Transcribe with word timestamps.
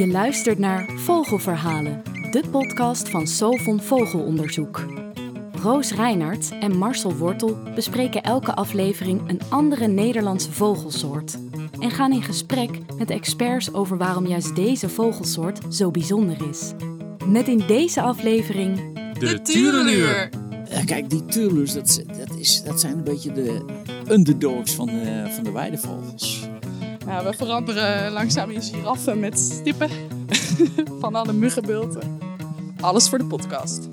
Je 0.00 0.06
luistert 0.06 0.58
naar 0.58 0.90
Vogelverhalen, 0.96 2.02
de 2.30 2.42
podcast 2.50 3.08
van 3.08 3.26
Sovon 3.26 3.80
Vogelonderzoek. 3.80 4.86
Roos 5.52 5.92
Reinhardt 5.92 6.52
en 6.60 6.76
Marcel 6.76 7.16
Wortel 7.16 7.58
bespreken 7.74 8.22
elke 8.22 8.54
aflevering 8.54 9.28
een 9.28 9.40
andere 9.48 9.86
Nederlandse 9.86 10.52
vogelsoort. 10.52 11.38
En 11.78 11.90
gaan 11.90 12.12
in 12.12 12.22
gesprek 12.22 12.70
met 12.98 13.10
experts 13.10 13.72
over 13.72 13.96
waarom 13.98 14.26
juist 14.26 14.56
deze 14.56 14.88
vogelsoort 14.88 15.74
zo 15.74 15.90
bijzonder 15.90 16.48
is. 16.50 16.72
Met 17.26 17.48
in 17.48 17.62
deze 17.66 18.00
aflevering 18.00 18.98
De 19.18 19.42
tureluur. 19.42 20.28
Ja, 20.70 20.84
kijk, 20.84 21.10
die 21.10 21.24
tureluurs, 21.24 21.72
dat, 21.72 22.02
dat, 22.18 22.38
is, 22.38 22.62
dat 22.62 22.80
zijn 22.80 22.92
een 22.92 23.04
beetje 23.04 23.32
de 23.32 23.64
underdogs 24.08 24.74
van 24.74 24.86
de, 24.86 25.30
van 25.34 25.44
de 25.44 25.52
weidevogels. 25.52 26.48
We 27.18 27.32
veranderen 27.36 28.12
langzaam 28.12 28.50
in 28.50 28.62
giraffen 28.62 29.20
met 29.20 29.38
stippen 29.38 29.90
van 31.00 31.14
alle 31.14 31.32
muggenbulten. 31.32 32.18
Alles 32.80 33.08
voor 33.08 33.18
de 33.18 33.24
podcast. 33.24 33.88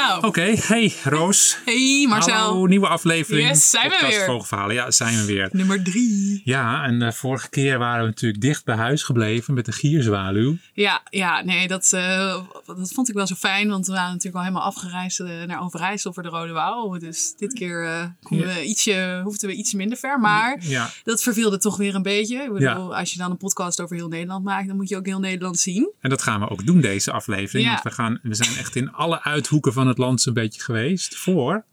Nou, 0.00 0.26
Oké, 0.26 0.54
hey 0.56 0.92
Roos. 1.04 1.58
hey 1.64 2.06
Marcel. 2.08 2.34
Hallo, 2.34 2.66
nieuwe 2.66 2.88
aflevering. 2.88 3.48
Yes, 3.48 3.70
zijn 3.70 3.88
we 3.88 4.06
weer. 4.08 4.24
Vogelverhalen. 4.24 4.74
Ja, 4.74 4.90
zijn 4.90 5.16
we 5.16 5.24
weer. 5.24 5.48
Nummer 5.52 5.82
drie. 5.82 6.42
Ja, 6.44 6.84
en 6.84 6.98
de 6.98 7.12
vorige 7.12 7.48
keer 7.48 7.78
waren 7.78 8.00
we 8.02 8.06
natuurlijk 8.06 8.42
dicht 8.42 8.64
bij 8.64 8.76
huis 8.76 9.02
gebleven 9.02 9.54
met 9.54 9.64
de 9.64 9.72
gierzwaluw. 9.72 10.56
Ja, 10.72 11.02
ja, 11.10 11.42
nee, 11.42 11.68
dat, 11.68 11.92
eh, 11.92 12.36
dat 12.66 12.92
vond 12.92 13.08
ik 13.08 13.14
wel 13.14 13.26
zo 13.26 13.34
fijn. 13.34 13.68
Want 13.68 13.86
we 13.86 13.92
waren 13.92 14.08
natuurlijk 14.08 14.36
al 14.36 14.42
helemaal 14.42 14.66
afgereisd 14.66 15.20
eh, 15.20 15.28
naar 15.46 15.62
Overijssel 15.62 16.12
voor 16.12 16.22
de 16.22 16.28
Rode 16.28 16.52
Wouw. 16.52 16.98
Dus 16.98 17.34
dit 17.36 17.52
keer 17.52 17.84
eh, 17.86 18.04
konden 18.22 18.46
we 18.46 18.64
ietsje, 18.64 19.20
hoefden 19.24 19.48
we 19.48 19.54
iets 19.54 19.72
minder 19.72 19.98
ver. 19.98 20.20
Maar 20.20 20.58
Ja, 20.60 20.90
dat 21.04 21.22
verveelde 21.22 21.58
toch 21.58 21.76
weer 21.76 21.94
een 21.94 22.02
beetje. 22.02 22.36
Ik 22.36 22.52
bedoel, 22.52 22.96
als 22.96 23.12
je 23.12 23.18
dan 23.18 23.30
een 23.30 23.36
podcast 23.36 23.80
over 23.80 23.96
heel 23.96 24.08
Nederland 24.08 24.44
maakt, 24.44 24.66
dan 24.66 24.76
moet 24.76 24.88
je 24.88 24.96
ook 24.96 25.06
heel 25.06 25.20
Nederland 25.20 25.58
zien. 25.58 25.90
en 26.00 26.10
dat 26.10 26.22
gaan 26.22 26.40
we 26.40 26.48
ook 26.48 26.66
doen 26.66 26.80
deze 26.80 27.12
aflevering. 27.12 27.68
Want 27.68 27.82
we, 27.82 27.90
gaan, 27.90 28.18
we 28.22 28.34
zijn 28.34 28.56
echt 28.56 28.76
in 28.76 28.92
alle 28.92 29.22
uithoeken 29.22 29.72
van 29.72 29.88
het 29.90 29.98
land 29.98 30.20
zo'n 30.20 30.34
beetje 30.34 30.60
geweest. 30.62 31.16
Voor, 31.16 31.64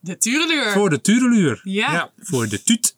De 0.00 0.16
Tureluur. 0.16 0.70
voor 0.72 0.90
de 0.90 1.00
tureluur. 1.00 1.60
Ja. 1.62 2.10
voor 2.18 2.48
de 2.48 2.62
tuut. 2.62 2.96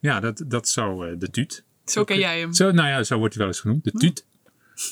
Ja, 0.00 0.20
dat, 0.20 0.44
dat 0.46 0.68
zo 0.68 1.02
eh, 1.02 1.14
de 1.18 1.30
tuut. 1.30 1.64
Zo 1.84 2.04
ken 2.04 2.18
jij 2.18 2.40
hem. 2.40 2.52
Zo, 2.52 2.70
nou 2.70 2.88
ja, 2.88 3.02
zo 3.02 3.18
wordt 3.18 3.34
hij 3.34 3.42
wel 3.42 3.52
eens 3.52 3.60
genoemd. 3.62 3.84
De 3.84 3.92
tuut. 3.92 4.26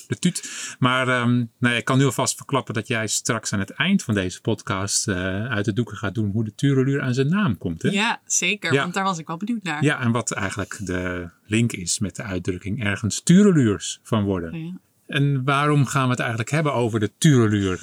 De 0.07 0.19
tuut. 0.19 0.77
Maar 0.79 1.09
ehm, 1.09 1.35
nou 1.37 1.47
ja, 1.59 1.75
ik 1.75 1.85
kan 1.85 1.99
nu 1.99 2.05
alvast 2.05 2.37
verklappen 2.37 2.75
dat 2.75 2.87
jij 2.87 3.07
straks 3.07 3.53
aan 3.53 3.59
het 3.59 3.71
eind 3.71 4.03
van 4.03 4.15
deze 4.15 4.41
podcast 4.41 5.09
eh, 5.09 5.17
uit 5.47 5.65
de 5.65 5.73
doeken 5.73 5.97
gaat 5.97 6.15
doen 6.15 6.31
hoe 6.31 6.45
de 6.45 6.55
tureluur 6.55 7.01
aan 7.01 7.15
zijn 7.15 7.29
naam 7.29 7.59
komt. 7.59 7.83
Hè? 7.83 7.89
Ja, 7.89 8.21
zeker. 8.27 8.73
Ja. 8.73 8.83
Want 8.83 8.95
daar 8.95 9.05
was 9.05 9.19
ik 9.19 9.27
wel 9.27 9.37
benieuwd 9.37 9.63
naar. 9.63 9.85
Ja, 9.85 10.01
en 10.01 10.13
wat 10.13 10.33
eigenlijk 10.33 10.79
de 10.81 11.29
link 11.47 11.73
is 11.73 11.99
met 11.99 12.17
de 12.17 12.23
uitdrukking 12.23 12.85
ergens 12.85 13.21
tureluurs 13.23 14.01
van 14.03 14.25
worden. 14.25 14.65
Ja. 14.65 14.73
En 15.07 15.45
waarom 15.45 15.87
gaan 15.87 16.05
we 16.05 16.11
het 16.11 16.21
eigenlijk 16.21 16.51
hebben 16.51 16.75
over 16.75 17.01
de 17.01 17.11
tureluur? 17.19 17.81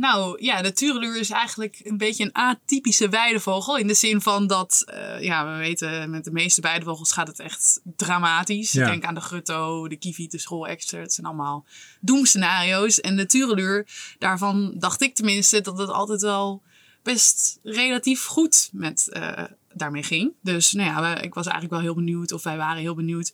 Nou 0.00 0.42
ja, 0.42 0.62
de 0.62 0.72
tureluur 0.72 1.16
is 1.16 1.30
eigenlijk 1.30 1.80
een 1.82 1.96
beetje 1.96 2.24
een 2.24 2.32
atypische 2.32 3.08
weidevogel. 3.08 3.78
In 3.78 3.86
de 3.86 3.94
zin 3.94 4.20
van 4.20 4.46
dat, 4.46 4.82
eh, 4.86 5.22
ja, 5.22 5.52
we 5.52 5.58
weten, 5.58 6.10
met 6.10 6.24
de 6.24 6.30
meeste 6.30 6.60
weidevogels 6.60 7.12
gaat 7.12 7.26
het 7.26 7.38
echt 7.38 7.80
dramatisch. 7.96 8.72
Ja. 8.72 8.86
Denk 8.86 9.04
aan 9.04 9.14
de 9.14 9.20
grutto, 9.20 9.88
de 9.88 9.96
kieviet, 9.96 10.30
de 10.30 10.38
schoolexter. 10.38 11.00
Het 11.00 11.12
zijn 11.12 11.26
allemaal 11.26 11.66
doemscenario's. 12.00 13.00
En 13.00 13.16
de 13.16 13.26
tureluur, 13.26 13.86
daarvan 14.18 14.74
dacht 14.78 15.02
ik 15.02 15.14
tenminste 15.14 15.60
dat 15.60 15.78
het 15.78 15.90
altijd 15.90 16.22
wel 16.22 16.62
best 17.02 17.58
relatief 17.62 18.24
goed 18.24 18.68
met, 18.72 19.08
eh, 19.08 19.44
daarmee 19.74 20.02
ging. 20.02 20.32
Dus 20.42 20.72
nou 20.72 20.88
ja, 20.88 21.20
ik 21.20 21.34
was 21.34 21.46
eigenlijk 21.46 21.74
wel 21.74 21.82
heel 21.82 22.04
benieuwd, 22.04 22.32
of 22.32 22.42
wij 22.42 22.56
waren 22.56 22.82
heel 22.82 22.94
benieuwd... 22.94 23.32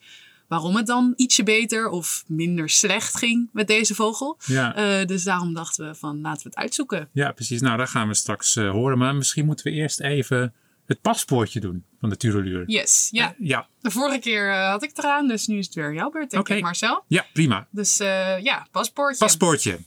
waarom 0.49 0.77
het 0.77 0.87
dan 0.87 1.13
ietsje 1.17 1.43
beter 1.43 1.89
of 1.89 2.25
minder 2.27 2.69
slecht 2.69 3.17
ging 3.19 3.49
met 3.53 3.67
deze 3.67 3.95
vogel. 3.95 4.39
Ja, 4.45 4.75
Eh, 4.75 5.07
dus 5.07 5.25
daarom 5.25 5.55
dachten 5.55 5.89
we 5.89 5.95
van 5.95 6.21
laten 6.21 6.43
we 6.43 6.49
het 6.49 6.59
uitzoeken. 6.59 7.09
ja 7.13 7.33
precies. 7.33 7.61
Nou, 7.61 7.77
daar 7.77 7.89
gaan 7.89 8.09
we 8.09 8.15
straks 8.15 8.57
eh, 8.57 8.71
horen. 8.71 8.99
Maar 8.99 9.15
misschien 9.15 9.47
moeten 9.47 9.65
we 9.67 9.73
eerst 9.73 10.01
even 10.01 10.55
het 10.87 11.01
paspoortje 11.01 11.61
doen 11.61 11.85
van 12.01 12.09
de 12.09 12.17
tureluur. 12.17 12.63
Yes, 12.67 13.09
ja. 13.11 13.35
Ja, 13.39 13.69
De 13.81 13.91
vorige 13.91 14.19
keer 14.19 14.51
eh, 14.53 14.69
had 14.71 14.83
ik 14.83 14.89
het 14.89 14.99
eraan, 14.99 15.29
dus 15.29 15.47
nu 15.47 15.59
is 15.59 15.67
het 15.67 15.75
weer 15.75 15.95
jouw 15.95 16.11
beurt, 16.11 16.31
denk 16.31 16.43
Oké. 16.43 16.55
ik, 16.55 16.63
Marcel. 16.63 17.05
ja 17.09 17.25
prima. 17.33 17.67
Dus 17.71 18.01
eh, 18.01 18.39
ja, 18.43 18.67
paspoortje. 18.71 19.19
Paspoortje. 19.25 19.79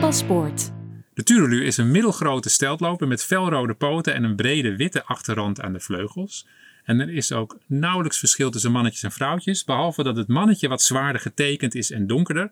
Paspoort. 0.00 0.70
De 1.20 1.26
tureluur 1.26 1.62
is 1.62 1.76
een 1.76 1.90
middelgrote 1.90 2.48
steltloper 2.48 3.08
met 3.08 3.24
felrode 3.24 3.74
poten 3.74 4.14
en 4.14 4.24
een 4.24 4.36
brede 4.36 4.76
witte 4.76 5.04
achterrand 5.04 5.60
aan 5.60 5.72
de 5.72 5.80
vleugels. 5.80 6.46
En 6.84 7.00
er 7.00 7.10
is 7.10 7.32
ook 7.32 7.58
nauwelijks 7.66 8.18
verschil 8.18 8.50
tussen 8.50 8.72
mannetjes 8.72 9.02
en 9.02 9.12
vrouwtjes, 9.12 9.64
behalve 9.64 10.02
dat 10.02 10.16
het 10.16 10.28
mannetje 10.28 10.68
wat 10.68 10.82
zwaarder 10.82 11.20
getekend 11.20 11.74
is 11.74 11.90
en 11.90 12.06
donkerder. 12.06 12.50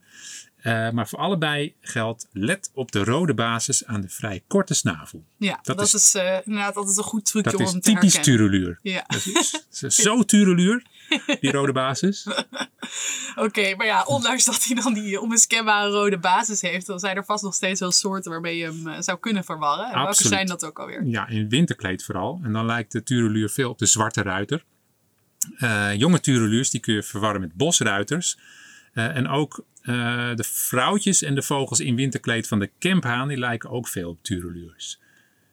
Eh, 0.56 0.90
maar 0.90 1.08
voor 1.08 1.18
allebei 1.18 1.74
geldt 1.80 2.28
let 2.32 2.70
op 2.74 2.92
de 2.92 3.04
rode 3.04 3.34
basis 3.34 3.84
aan 3.86 4.00
de 4.00 4.08
vrij 4.08 4.42
korte 4.46 4.74
snavel. 4.74 5.24
Ja, 5.36 5.58
dat, 5.62 5.76
Dat 5.76 5.86
is, 5.86 5.94
is- 5.94 6.14
eh, 6.14 6.36
inderdaad 6.44 6.76
altijd 6.76 6.96
een 6.96 7.02
goed 7.04 7.24
trucje 7.24 7.50
Dat 7.50 7.60
om 7.60 7.66
is 7.66 7.72
hem 7.72 7.80
te 7.80 7.90
typisch 7.92 8.14
herkennen. 8.14 8.40
tureluur. 8.50 8.78
Ja, 8.82 9.04
Dat 9.06 9.26
is, 9.26 9.64
is 9.82 9.96
zo 9.96 10.22
tureluur, 10.24 10.82
die 11.40 11.50
rode 11.52 11.72
basis. 11.72 12.26
oké. 13.47 13.75
maar 13.76 13.87
ja, 13.87 14.04
ondanks 14.04 14.44
dat 14.44 14.65
hij 14.65 14.75
dan 14.75 14.94
die 14.94 15.21
onmiskenbare 15.21 15.91
rode 15.91 16.19
basis 16.19 16.60
heeft, 16.60 16.87
dan 16.87 16.99
zijn 16.99 17.16
er 17.16 17.25
vast 17.25 17.44
nog 17.44 17.54
steeds 17.54 17.81
wel 17.81 17.91
soorten 17.91 18.31
waarmee 18.31 18.56
je 18.56 18.65
hem 18.65 18.88
eh, 18.88 19.00
zou 19.00 19.19
kunnen 19.19 19.44
verwarren. 19.44 19.87
En 19.87 20.03
welke 20.03 20.26
zijn 20.28 20.47
dat 20.47 20.65
ook 20.65 20.78
alweer? 20.78 21.04
Ja, 21.04 21.28
in 21.28 21.49
winterkleed 21.49 22.04
vooral. 22.04 22.41
En 22.44 22.53
dan 22.53 22.66
lijkt 22.66 22.93
de 22.93 23.03
tureluur 23.03 23.50
veel 23.50 23.71
op 23.71 23.78
de 23.78 23.87
zwarte 23.87 24.22
ruiter. 24.22 24.65
Eh, 25.59 25.94
jonge 25.94 26.21
tureluurs 26.21 26.71
die 26.71 26.81
kun 26.81 26.94
je 26.94 27.03
verwarren 27.03 27.41
met 27.41 27.54
bosruiters. 27.54 28.38
Eh, 28.93 29.16
en 29.16 29.28
ook 29.28 29.65
de 30.37 30.44
vrouwtjes 30.44 31.22
en 31.22 31.34
de 31.34 31.43
vogels 31.43 31.81
in 31.81 31.97
winterkleed 31.97 32.49
van 32.49 32.59
de 32.59 32.70
kemphaan, 32.78 33.28
die 33.28 33.38
lijken 33.38 33.70
ook 33.70 33.88
veel 33.88 34.10
op 34.10 34.22
tureluurs. 34.22 35.00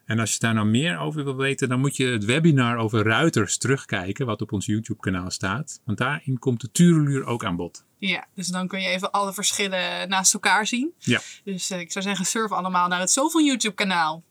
En 0.06 0.20
als 0.20 0.34
je 0.34 0.40
daar 0.40 0.54
nou 0.54 0.68
meer 0.68 0.98
over 1.00 1.24
wil 1.24 1.36
weten, 1.36 1.70
dan 1.70 1.80
moet 1.80 1.96
je 1.96 2.06
het 2.06 2.26
webinar 2.26 2.78
over 2.78 3.04
ruiters 3.04 3.58
terugkijken, 3.58 4.26
wat 4.26 4.42
op 4.42 4.52
ons 4.52 4.66
YouTube 4.66 5.00
kanaal 5.00 5.32
staat. 5.32 5.82
Want 5.86 5.98
daarin 5.98 6.40
komt 6.40 6.62
de 6.62 6.72
tureluur 6.72 7.26
ook 7.26 7.46
aan 7.46 7.56
bod. 7.56 7.86
Ja, 7.98 8.28
dus 8.34 8.48
dan 8.48 8.68
kun 8.68 8.82
je 8.82 8.88
even 8.88 9.12
alle 9.12 9.34
verschillen 9.34 10.10
naast 10.10 10.34
elkaar 10.34 10.68
zien. 10.68 10.94
Ja, 11.00 11.22
Dus 11.44 11.70
eh, 11.70 11.80
ik 11.80 11.92
zou 11.92 12.06
zeggen, 12.06 12.26
surf 12.26 12.52
allemaal 12.52 12.88
naar 12.88 13.00
het 13.00 13.12
Zoveel 13.12 13.42
YouTube 13.42 13.76
kanaal. 13.76 14.24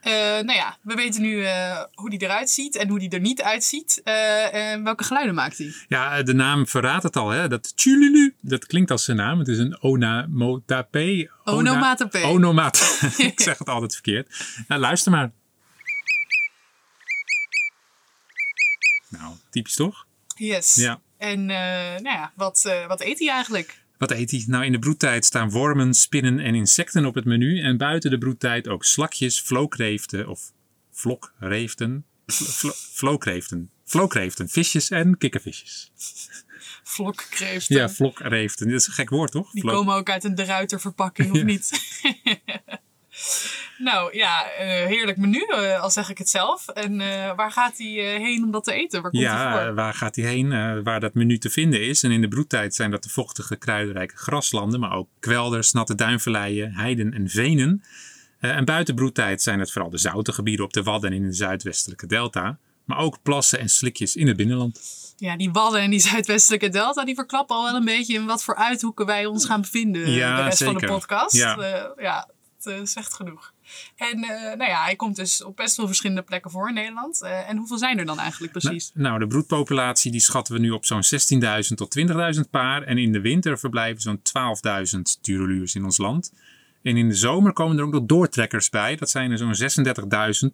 Eh, 0.00 0.12
nou 0.12 0.52
ja, 0.52 0.78
we 0.82 0.94
weten 0.94 1.22
nu 1.22 1.44
eh, 1.44 1.82
hoe 1.94 2.10
die 2.10 2.22
eruit 2.22 2.50
ziet 2.50 2.76
en 2.76 2.88
hoe 2.88 2.98
die 2.98 3.08
er 3.10 3.20
niet 3.20 3.42
uitziet. 3.42 4.00
Eh, 4.04 4.54
en 4.54 4.84
welke 4.84 5.04
geluiden 5.04 5.34
maakt 5.34 5.58
hij? 5.58 5.72
Ja, 5.88 6.22
de 6.22 6.32
naam 6.34 6.66
verraadt 6.66 7.02
het 7.02 7.16
al. 7.16 7.28
Hè? 7.28 7.48
Dat 7.48 7.76
tjululu, 7.76 8.34
dat 8.40 8.66
klinkt 8.66 8.90
als 8.90 9.04
zijn 9.04 9.16
naam. 9.16 9.38
Het 9.38 9.48
is 9.48 9.58
een 9.58 9.82
onomatope. 9.82 11.30
Ona- 11.44 11.56
Onomatope. 11.58 12.18
Onomat. 12.22 12.98
Ik 13.16 13.40
zeg 13.40 13.58
het 13.58 13.68
altijd 13.68 13.92
verkeerd. 13.92 14.44
Nou, 14.68 14.80
luister 14.80 15.12
maar. 15.12 15.30
Nou, 19.08 19.34
typisch 19.50 19.74
toch? 19.74 20.06
Yes. 20.36 20.74
Ja. 20.74 21.00
En 21.18 21.44
nou 21.46 22.02
ja, 22.02 22.32
wat, 22.34 22.70
wat 22.88 23.00
eet 23.00 23.18
hij 23.18 23.28
eigenlijk? 23.28 23.82
Wat 24.00 24.10
eet 24.10 24.30
hij? 24.30 24.44
Nou, 24.46 24.64
in 24.64 24.72
de 24.72 24.78
broedtijd 24.78 25.24
staan 25.24 25.50
wormen, 25.50 25.94
spinnen 25.94 26.38
en 26.38 26.54
insecten 26.54 27.04
op 27.04 27.14
het 27.14 27.24
menu. 27.24 27.60
En 27.62 27.76
buiten 27.76 28.10
de 28.10 28.18
broedtijd 28.18 28.68
ook 28.68 28.84
slakjes, 28.84 29.40
vlookreeften 29.40 30.28
of 30.28 30.52
vlokreeften. 30.92 32.04
Vlo- 32.26 32.46
vlo- 32.46 32.72
Vlookreeften. 32.92 33.70
Vlookreeften, 33.84 34.48
visjes 34.48 34.90
en 34.90 35.18
kikkervisjes. 35.18 35.92
Vlokkreeften. 36.82 37.76
Ja, 37.76 37.88
vlokreeften. 37.88 38.68
Dat 38.68 38.80
is 38.80 38.86
een 38.86 38.92
gek 38.92 39.10
woord, 39.10 39.30
toch? 39.30 39.50
Die 39.50 39.62
komen 39.64 39.94
ook 39.94 40.10
uit 40.10 40.24
een 40.24 40.34
de 40.34 40.44
Ruiter 40.44 40.80
verpakking, 40.80 41.30
of 41.30 41.36
Ja. 41.36 41.44
niet? 41.44 41.70
nou 43.80 44.16
ja, 44.16 44.50
eh, 44.50 44.86
heerlijk 44.86 45.18
menu, 45.18 45.44
eh, 45.44 45.82
al 45.82 45.90
zeg 45.90 46.10
ik 46.10 46.18
het 46.18 46.28
zelf. 46.28 46.68
En 46.68 47.00
eh, 47.00 47.36
waar 47.36 47.52
gaat 47.52 47.78
hij 47.78 47.86
heen 48.20 48.44
om 48.44 48.50
dat 48.50 48.64
te 48.64 48.72
eten? 48.72 49.02
Waar 49.02 49.10
komt 49.10 49.22
hij 49.22 49.32
Ja, 49.32 49.64
voor? 49.64 49.74
waar 49.74 49.94
gaat 49.94 50.16
hij 50.16 50.24
heen? 50.24 50.82
Waar 50.82 51.00
dat 51.00 51.14
menu 51.14 51.38
te 51.38 51.50
vinden 51.50 51.82
is. 51.82 52.02
En 52.02 52.10
in 52.10 52.20
de 52.20 52.28
broedtijd 52.28 52.74
zijn 52.74 52.90
dat 52.90 53.02
de 53.02 53.08
vochtige, 53.08 53.56
kruidenrijke 53.56 54.16
graslanden, 54.16 54.80
maar 54.80 54.92
ook 54.92 55.08
kwelders, 55.20 55.72
natte 55.72 55.94
duinvalleien, 55.94 56.74
heiden 56.74 57.14
en 57.14 57.28
venen. 57.28 57.82
En 58.40 58.64
buiten 58.64 58.94
broedtijd 58.94 59.42
zijn 59.42 59.60
het 59.60 59.72
vooral 59.72 59.90
de 59.90 59.98
zoute 59.98 60.32
gebieden 60.32 60.64
op 60.64 60.72
de 60.72 60.82
Wadden 60.82 61.10
en 61.10 61.16
in 61.16 61.22
de 61.22 61.32
zuidwestelijke 61.32 62.06
delta. 62.06 62.58
Maar 62.84 62.98
ook 62.98 63.22
plassen 63.22 63.58
en 63.58 63.68
slikjes 63.68 64.16
in 64.16 64.26
het 64.26 64.36
binnenland. 64.36 64.80
Ja, 65.16 65.36
die 65.36 65.50
Wadden 65.50 65.80
en 65.80 65.90
die 65.90 66.00
Zuidwestelijke 66.00 66.68
Delta, 66.68 67.04
die 67.04 67.14
verklappen 67.14 67.56
al 67.56 67.64
wel 67.64 67.74
een 67.74 67.84
beetje 67.84 68.14
in 68.14 68.26
wat 68.26 68.44
voor 68.44 68.54
uithoeken 68.54 69.06
wij 69.06 69.26
ons 69.26 69.44
gaan 69.44 69.60
bevinden 69.60 70.10
Ja, 70.10 70.36
de 70.36 70.42
rest 70.42 70.62
van 70.64 70.78
de 70.78 70.86
podcast. 70.86 71.36
Ja. 71.36 71.56
Eh, 71.56 72.04
ja, 72.04 72.28
het 72.62 72.88
zegt 72.88 73.14
genoeg. 73.14 73.52
En 73.96 74.22
eh, 74.22 74.56
nou 74.56 74.70
ja, 74.70 74.82
hij 74.82 74.96
komt 74.96 75.16
dus 75.16 75.44
op 75.44 75.56
best 75.56 75.76
wel 75.76 75.86
verschillende 75.86 76.22
plekken 76.22 76.50
voor 76.50 76.68
in 76.68 76.74
Nederland. 76.74 77.22
Eh, 77.22 77.48
en 77.48 77.56
hoeveel 77.56 77.78
zijn 77.78 77.98
er 77.98 78.04
dan 78.06 78.18
eigenlijk 78.18 78.52
precies? 78.52 78.90
Nou, 78.94 79.18
de 79.18 79.26
broedpopulatie 79.26 80.10
die 80.10 80.20
schatten 80.20 80.54
we 80.54 80.60
nu 80.60 80.70
op 80.70 80.84
zo'n 80.84 81.02
16.000 81.04 81.74
tot 81.74 81.98
20.000 82.34 82.50
paar. 82.50 82.82
En 82.82 82.98
in 82.98 83.12
de 83.12 83.20
winter 83.20 83.58
verblijven 83.58 84.02
zo'n 84.02 84.20
12.000 84.96 85.00
tureluurs 85.20 85.74
in 85.74 85.84
ons 85.84 85.98
land. 85.98 86.32
En 86.82 86.96
in 86.96 87.08
de 87.08 87.14
zomer 87.14 87.52
komen 87.52 87.78
er 87.78 87.84
ook 87.84 87.92
nog 87.92 88.04
doortrekkers 88.04 88.70
bij. 88.70 88.96
Dat 88.96 89.10
zijn 89.10 89.30
er 89.30 89.38
zo'n 89.38 89.54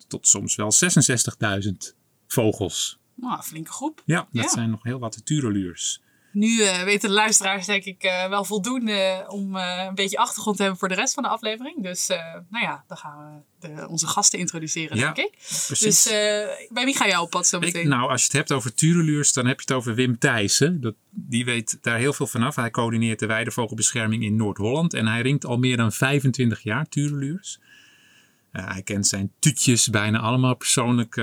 36.000 0.00 0.06
tot 0.08 0.26
soms 0.26 0.54
wel 0.54 0.72
66.000 0.72 1.94
vogels. 2.26 2.98
Nou, 3.14 3.42
flinke 3.42 3.70
groep. 3.70 4.02
Ja, 4.04 4.28
dat 4.32 4.44
Ja. 4.44 4.48
zijn 4.48 4.70
nog 4.70 4.82
heel 4.82 4.98
wat 4.98 5.20
tureluurs. 5.24 6.00
Nu 6.36 6.62
eh, 6.62 6.82
weten 6.82 7.08
de 7.08 7.14
luisteraars 7.14 7.66
denk 7.66 7.84
ik 7.84 8.02
eh, 8.02 8.28
wel 8.28 8.44
voldoende 8.44 9.24
om 9.28 9.56
eh, 9.56 9.84
een 9.88 9.94
beetje 9.94 10.18
achtergrond 10.18 10.56
te 10.56 10.62
hebben 10.62 10.80
voor 10.80 10.88
de 10.88 10.94
rest 10.94 11.14
van 11.14 11.22
de 11.22 11.28
aflevering. 11.28 11.82
Dus 11.82 12.06
nou 12.50 12.64
ja, 12.64 12.84
dan 12.86 12.96
gaan 12.96 13.44
we 13.60 13.68
de, 13.68 13.88
onze 13.88 14.06
gasten 14.06 14.38
introduceren, 14.38 14.96
Ja, 14.96 15.12
denk 15.12 15.28
ik. 15.28 15.38
Precies. 15.66 16.02
Dus 16.02 16.04
bij 16.68 16.84
wie 16.84 16.96
ga 16.96 17.06
jij 17.06 17.16
op 17.16 17.30
pad 17.30 17.46
zo 17.46 17.56
Ik- 17.56 17.62
meteen? 17.62 17.88
nou, 17.88 18.10
als 18.10 18.20
je 18.20 18.26
het 18.26 18.36
hebt 18.36 18.52
over 18.52 18.74
tureluurs, 18.74 19.32
dan 19.32 19.46
heb 19.46 19.56
je 19.56 19.62
het 19.66 19.76
over 19.76 19.94
Wim 19.94 20.18
Thijssen. 20.18 20.80
Dat, 20.80 20.94
die 21.10 21.44
weet 21.44 21.78
daar 21.82 21.98
heel 21.98 22.12
veel 22.12 22.26
vanaf. 22.26 22.56
Hij 22.56 22.70
coördineert 22.70 23.18
de 23.18 23.26
weidevogelbescherming 23.26 24.22
in 24.24 24.36
Noord-Holland. 24.36 24.94
En 24.94 25.06
hij 25.06 25.20
ringt 25.22 25.44
al 25.44 25.56
meer 25.58 25.76
dan 25.76 25.92
25 25.92 26.62
jaar 26.62 26.88
tureluurs. 26.88 27.58
Hij 28.52 28.82
kent 28.82 29.06
zijn 29.06 29.32
tutjes 29.38 29.88
bijna 29.90 30.18
allemaal 30.18 30.56
persoonlijk 30.56 31.16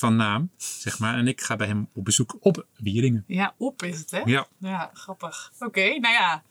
van 0.00 0.16
naam, 0.16 0.50
zeg 0.56 0.98
maar. 0.98 1.14
En 1.18 1.28
ik 1.28 1.40
ga 1.40 1.56
bij 1.56 1.66
hem 1.66 1.88
op 1.94 2.04
bezoek 2.04 2.36
op 2.40 2.66
Wieringen. 2.76 3.24
Ja, 3.26 3.54
op 3.58 3.82
is 3.82 3.98
het, 3.98 4.10
hè? 4.10 4.20
Ja, 4.24 4.46
Ja, 4.58 4.90
grappig. 4.94 5.52
Oké, 5.58 5.98
nou 5.98 6.14
ja. 6.14 6.42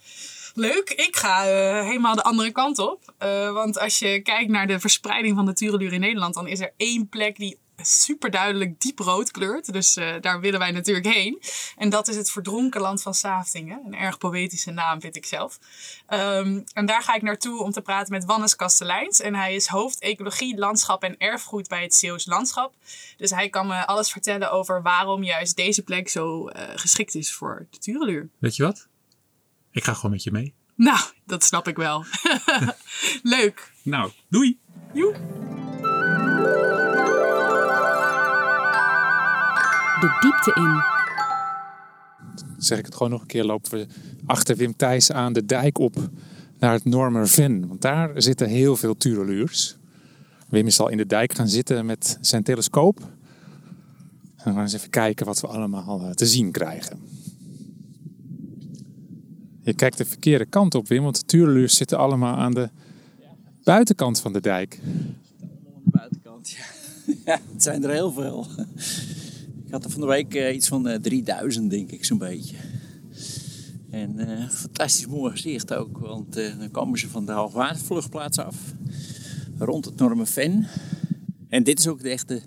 Leuk. 0.53 0.89
Ik 0.89 1.15
ga 1.15 1.45
eh, 1.45 1.85
helemaal 1.85 2.15
de 2.15 2.23
andere 2.23 2.51
kant 2.51 2.79
op. 2.79 3.13
Eh, 3.17 3.51
want 3.51 3.79
als 3.79 3.99
je 3.99 4.19
kijkt 4.21 4.49
naar 4.51 4.67
de 4.67 4.79
verspreiding 4.79 5.35
van 5.35 5.45
de 5.45 5.53
tureluur 5.53 5.93
in 5.93 5.99
Nederland, 5.99 6.33
dan 6.33 6.47
is 6.47 6.59
er 6.59 6.73
één 6.77 7.09
plek 7.09 7.37
die 7.37 7.59
super 7.89 8.31
duidelijk 8.31 8.81
diep 8.81 8.99
rood 8.99 9.31
kleurt. 9.31 9.73
Dus 9.73 9.95
eh, 9.95 10.15
daar 10.21 10.39
willen 10.39 10.59
wij 10.59 10.71
natuurlijk 10.71 11.07
heen. 11.07 11.41
En 11.77 11.89
dat 11.89 12.07
is 12.07 12.15
het 12.15 12.31
verdronken 12.31 12.81
land 12.81 13.01
van 13.01 13.13
Saaftingen. 13.13 13.81
Een 13.85 13.95
erg 13.95 14.17
poëtische 14.17 14.71
naam 14.71 15.01
vind 15.01 15.15
ik 15.15 15.25
zelf. 15.25 15.59
Ehm, 16.07 16.61
en 16.73 16.85
daar 16.85 17.01
ga 17.01 17.15
ik 17.15 17.21
naartoe 17.21 17.63
om 17.63 17.71
te 17.71 17.81
praten 17.81 18.13
met 18.13 18.25
Wannes 18.25 18.55
Kasteleins. 18.55 19.19
En 19.19 19.35
hij 19.35 19.55
is 19.55 19.67
hoofd 19.67 19.99
ecologie, 19.99 20.57
landschap 20.57 21.03
en 21.03 21.17
erfgoed 21.17 21.67
bij 21.67 21.83
het 21.83 21.95
Zeeuws 21.95 22.25
Landschap. 22.25 22.73
Dus 23.17 23.29
hij 23.29 23.49
kan 23.49 23.67
me 23.67 23.85
alles 23.85 24.11
vertellen 24.11 24.51
over 24.51 24.81
waarom 24.81 25.23
juist 25.23 25.55
deze 25.55 25.83
plek 25.83 26.09
zo 26.09 26.47
eh, 26.47 26.63
geschikt 26.75 27.15
is 27.15 27.33
voor 27.33 27.67
de 27.69 27.77
tureluur. 27.77 28.29
weet 28.39 28.55
je 28.55 28.63
wat? 28.63 28.87
Ik 29.71 29.83
ga 29.83 29.93
gewoon 29.93 30.11
met 30.11 30.23
je 30.23 30.31
mee. 30.31 30.53
Nou, 30.75 30.99
dat 31.25 31.43
snap 31.43 31.67
ik 31.67 31.75
wel. 31.75 32.05
Leuk. 33.35 33.71
Nou, 33.83 34.11
doei! 34.29 34.59
Joe. 34.93 35.15
De 39.99 40.17
diepte 40.21 40.61
in. 40.61 40.83
zeg 42.57 42.79
ik 42.79 42.85
het 42.85 42.95
gewoon 42.95 43.11
nog 43.11 43.21
een 43.21 43.27
keer, 43.27 43.43
lopen 43.43 43.71
we 43.71 43.87
achter 44.25 44.55
Wim 44.55 44.75
Thijs 44.75 45.11
aan 45.11 45.33
de 45.33 45.45
dijk 45.45 45.77
op 45.77 46.09
naar 46.59 46.73
het 46.73 46.85
Normerven. 46.85 47.67
Want 47.67 47.81
daar 47.81 48.21
zitten 48.21 48.47
heel 48.47 48.75
veel 48.75 48.97
tureluurs. 48.97 49.77
Wim 50.49 50.67
is 50.67 50.79
al 50.79 50.89
in 50.89 50.97
de 50.97 51.05
dijk 51.05 51.33
gaan 51.33 51.47
zitten 51.47 51.85
met 51.85 52.17
zijn 52.21 52.43
telescoop. 52.43 52.99
En 54.35 54.45
we 54.45 54.51
gaan 54.51 54.61
eens 54.61 54.73
even 54.73 54.89
kijken 54.89 55.25
wat 55.25 55.41
we 55.41 55.47
allemaal 55.47 56.01
eh, 56.01 56.11
te 56.11 56.25
zien 56.25 56.51
krijgen. 56.51 56.99
Je 59.61 59.73
kijkt 59.73 59.97
de 59.97 60.05
verkeerde 60.05 60.45
kant 60.45 60.75
op, 60.75 60.87
Wim, 60.87 61.03
want 61.03 61.19
de 61.19 61.25
tureluurs 61.25 61.75
zitten 61.75 61.97
allemaal 61.97 62.35
aan 62.35 62.53
de 62.53 62.69
buitenkant 63.63 64.19
van 64.19 64.33
de 64.33 64.41
dijk. 64.41 64.79
aan 64.83 65.81
de 65.83 65.91
buitenkant. 65.91 66.49
Ja. 66.49 66.63
ja, 67.25 67.39
het 67.53 67.63
zijn 67.63 67.83
er 67.83 67.89
heel 67.89 68.11
veel. 68.11 68.47
Ik 69.69 69.75
had 69.75 69.83
er 69.83 69.91
van 69.91 70.01
de 70.01 70.07
week 70.07 70.33
eh, 70.33 70.55
iets 70.55 70.67
van 70.67 70.87
eh, 70.87 70.99
3000, 70.99 71.69
denk 71.69 71.91
ik, 71.91 72.05
zo'n 72.05 72.17
beetje. 72.17 72.55
En 73.89 74.19
eh, 74.19 74.49
fantastisch 74.49 75.07
mooi 75.07 75.31
gezicht 75.31 75.73
ook, 75.73 75.97
want 75.97 76.35
eh, 76.35 76.59
dan 76.59 76.71
komen 76.71 76.99
ze 76.99 77.09
van 77.09 77.25
de 77.25 77.31
hoogwatervluchtplaats 77.31 78.37
af. 78.37 78.73
Rond 79.57 79.85
het 79.85 79.95
Normenven. 79.95 80.67
En 81.47 81.63
dit 81.63 81.79
is 81.79 81.87
ook 81.87 82.01
de 82.01 82.09
echte, 82.09 82.41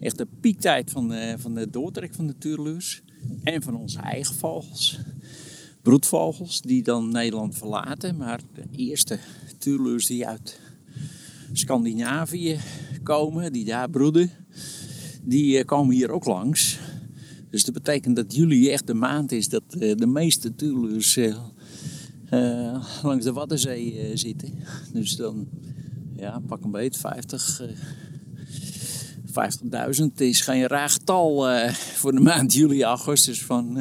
echte 0.00 0.26
piektijd 0.40 0.90
van 0.90 1.08
de, 1.08 1.34
van 1.38 1.54
de 1.54 1.70
doortrek 1.70 2.14
van 2.14 2.26
de 2.26 2.38
tureluurs. 2.38 3.02
En 3.42 3.62
van 3.62 3.76
onze 3.76 3.98
eigen 3.98 4.34
vogels. 4.34 4.98
Broedvogels 5.82 6.60
die 6.60 6.82
dan 6.82 7.10
Nederland 7.10 7.56
verlaten. 7.56 8.16
Maar 8.16 8.40
de 8.54 8.64
eerste 8.76 9.18
tureluurs 9.58 10.06
die 10.06 10.26
uit 10.26 10.60
Scandinavië 11.52 12.58
komen, 13.02 13.52
die 13.52 13.64
daar 13.64 13.90
broeden, 13.90 14.30
die 15.22 15.58
eh, 15.58 15.64
komen 15.64 15.94
hier 15.94 16.10
ook 16.10 16.24
langs. 16.24 16.78
Dus 17.50 17.64
dat 17.64 17.74
betekent 17.74 18.16
dat 18.16 18.34
juli 18.34 18.70
echt 18.70 18.86
de 18.86 18.94
maand 18.94 19.32
is 19.32 19.48
dat 19.48 19.62
eh, 19.78 19.96
de 19.96 20.06
meeste 20.06 20.54
tureluurs 20.54 21.16
eh, 21.16 22.84
langs 23.02 23.24
de 23.24 23.32
Waddenzee 23.32 24.10
zitten. 24.14 24.52
Dus 24.92 25.16
dan, 25.16 25.48
ja, 26.16 26.40
pak 26.46 26.64
een 26.64 26.70
beet, 26.70 26.96
50, 26.96 27.60
eh 27.60 27.68
50.000 30.00 30.06
is 30.16 30.40
geen 30.40 30.66
raar 30.66 30.88
getal 30.88 31.46
voor 31.72 32.12
de 32.12 32.20
maand 32.20 32.52
juli, 32.52 32.82
augustus 32.82 33.42
van... 33.44 33.78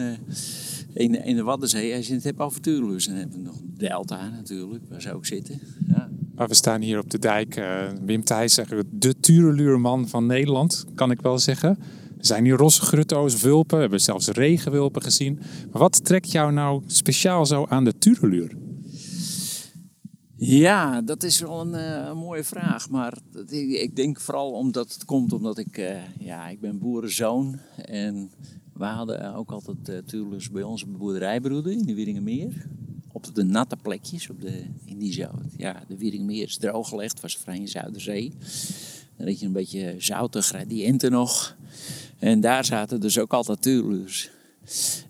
in, 0.94 1.25
in 1.25 1.35
de 1.35 1.44
Waddenzee, 1.44 1.95
als 1.95 2.07
je 2.07 2.13
het 2.13 2.24
hebt 2.24 2.39
over 2.39 2.62
tureluurs, 2.62 3.06
dan 3.06 3.15
hebben 3.15 3.38
we 3.38 3.44
nog 3.44 3.62
Delta 3.63 4.30
natuurlijk, 4.30 4.83
waar 4.89 5.01
ze 5.01 5.13
ook 5.13 5.25
zitten. 5.25 5.59
Ja. 5.88 6.08
We 6.47 6.56
staan 6.56 6.81
hier 6.81 7.00
op 7.00 7.09
de 7.09 7.19
dijk. 7.19 7.56
eh, 7.56 7.89
Wim 8.06 8.24
Thijs, 8.24 8.59
de 8.91 9.19
tureluurman 9.19 10.07
van 10.07 10.25
Nederland, 10.25 10.86
kan 10.95 11.12
ik 11.12 11.21
wel 11.21 11.39
zeggen. 11.39 11.69
Er 12.18 12.25
zijn 12.25 12.44
hier 12.44 12.56
rosse 12.56 12.81
grutto's, 12.81 13.36
vulpen, 13.36 13.75
we 13.75 13.81
hebben 13.81 14.01
zelfs 14.01 14.27
regenwulpen 14.27 15.01
gezien. 15.01 15.39
Maar 15.71 15.81
wat 15.81 16.06
trekt 16.06 16.31
jou 16.31 16.51
nou 16.51 16.81
speciaal 16.86 17.45
zo 17.45 17.65
aan 17.69 17.83
de 17.83 17.97
tureluur? 17.97 18.56
Ja, 20.36 21.01
dat 21.01 21.24
is 21.24 21.39
wel 21.39 21.62
een, 21.62 21.74
eh, 21.74 22.13
mooie 22.13 22.44
vraag. 22.44 22.89
Maar 22.89 23.18
ik, 23.50 23.95
denk 23.95 24.19
vooral 24.19 24.51
omdat 24.51 24.94
het 24.94 25.06
komt 25.06 25.33
omdat 25.33 25.57
ik, 25.57 25.77
eh, 25.77 25.97
ja, 26.19 26.47
ik 26.47 26.59
ben 26.59 26.80
boerenzoon. 26.80 27.59
En 27.85 28.31
we 28.74 28.85
hadden 28.85 29.35
ook 29.35 29.51
altijd 29.51 29.77
uh, 30.13 30.25
bij 30.51 30.62
de 30.62 30.97
boerderijbroeden 30.97 31.71
in 31.71 31.85
de 31.85 31.94
Wieringenmeer. 31.94 32.68
Op 33.27 33.36
de 33.36 33.44
natte 33.44 33.75
plekjes, 33.81 34.30
op 34.30 34.42
de, 34.42 34.63
in 34.86 34.98
die 34.98 35.13
zo. 35.13 35.30
Ja, 35.57 35.83
de 35.88 35.98
Wieringenmeer 35.98 36.44
is 36.44 36.57
drooggelegd, 36.57 37.19
was 37.19 37.38
vrij 37.38 37.57
in 37.57 37.68
Zuiderzee. 37.68 38.31
Dan 39.18 39.27
had 39.27 39.39
je 39.39 39.45
een 39.45 39.51
beetje 39.51 39.95
zoute 39.98 40.42
gradiënten 40.42 41.12
nog. 41.12 41.56
En 42.19 42.39
daar 42.39 42.66
zaten 42.66 43.01
dus 43.01 43.19
ook 43.19 43.33
altijd 43.33 43.62
tuurlus. 43.62 44.30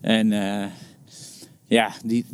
En 0.00 0.32
eh, 0.32 0.70
ja, 1.66 1.92
die, 2.04 2.24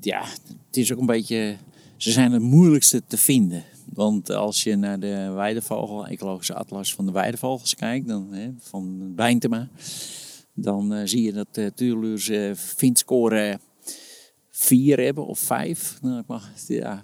ja, 0.00 0.24
het 0.66 0.76
is 0.76 0.92
ook 0.92 1.00
een 1.00 1.06
beetje. 1.06 1.56
Ze 1.96 2.10
zijn 2.10 2.32
het 2.32 2.42
moeilijkste 2.42 3.02
te 3.06 3.16
vinden. 3.18 3.64
Want 3.94 4.30
als 4.30 4.62
je 4.62 4.76
naar 4.76 5.00
de 5.00 5.30
weidevogel, 5.34 6.06
ecologische 6.06 6.54
atlas 6.54 6.94
van 6.94 7.06
de 7.06 7.12
weidevogels 7.12 7.74
kijkt, 7.74 8.08
dan, 8.08 8.32
hè, 8.32 8.50
van 8.58 9.14
Bijntema, 9.14 9.68
dan 10.54 10.94
eh, 10.94 11.00
zie 11.04 11.22
je 11.22 11.32
dat 11.32 11.46
de 11.50 11.72
tuurluurs 11.74 12.28
eh 12.28 12.50
vindscore 12.54 13.58
4 14.62 15.00
hebben 15.00 15.26
of 15.26 15.38
5. 15.38 15.98
Nou, 16.02 16.24
ja, 16.66 17.02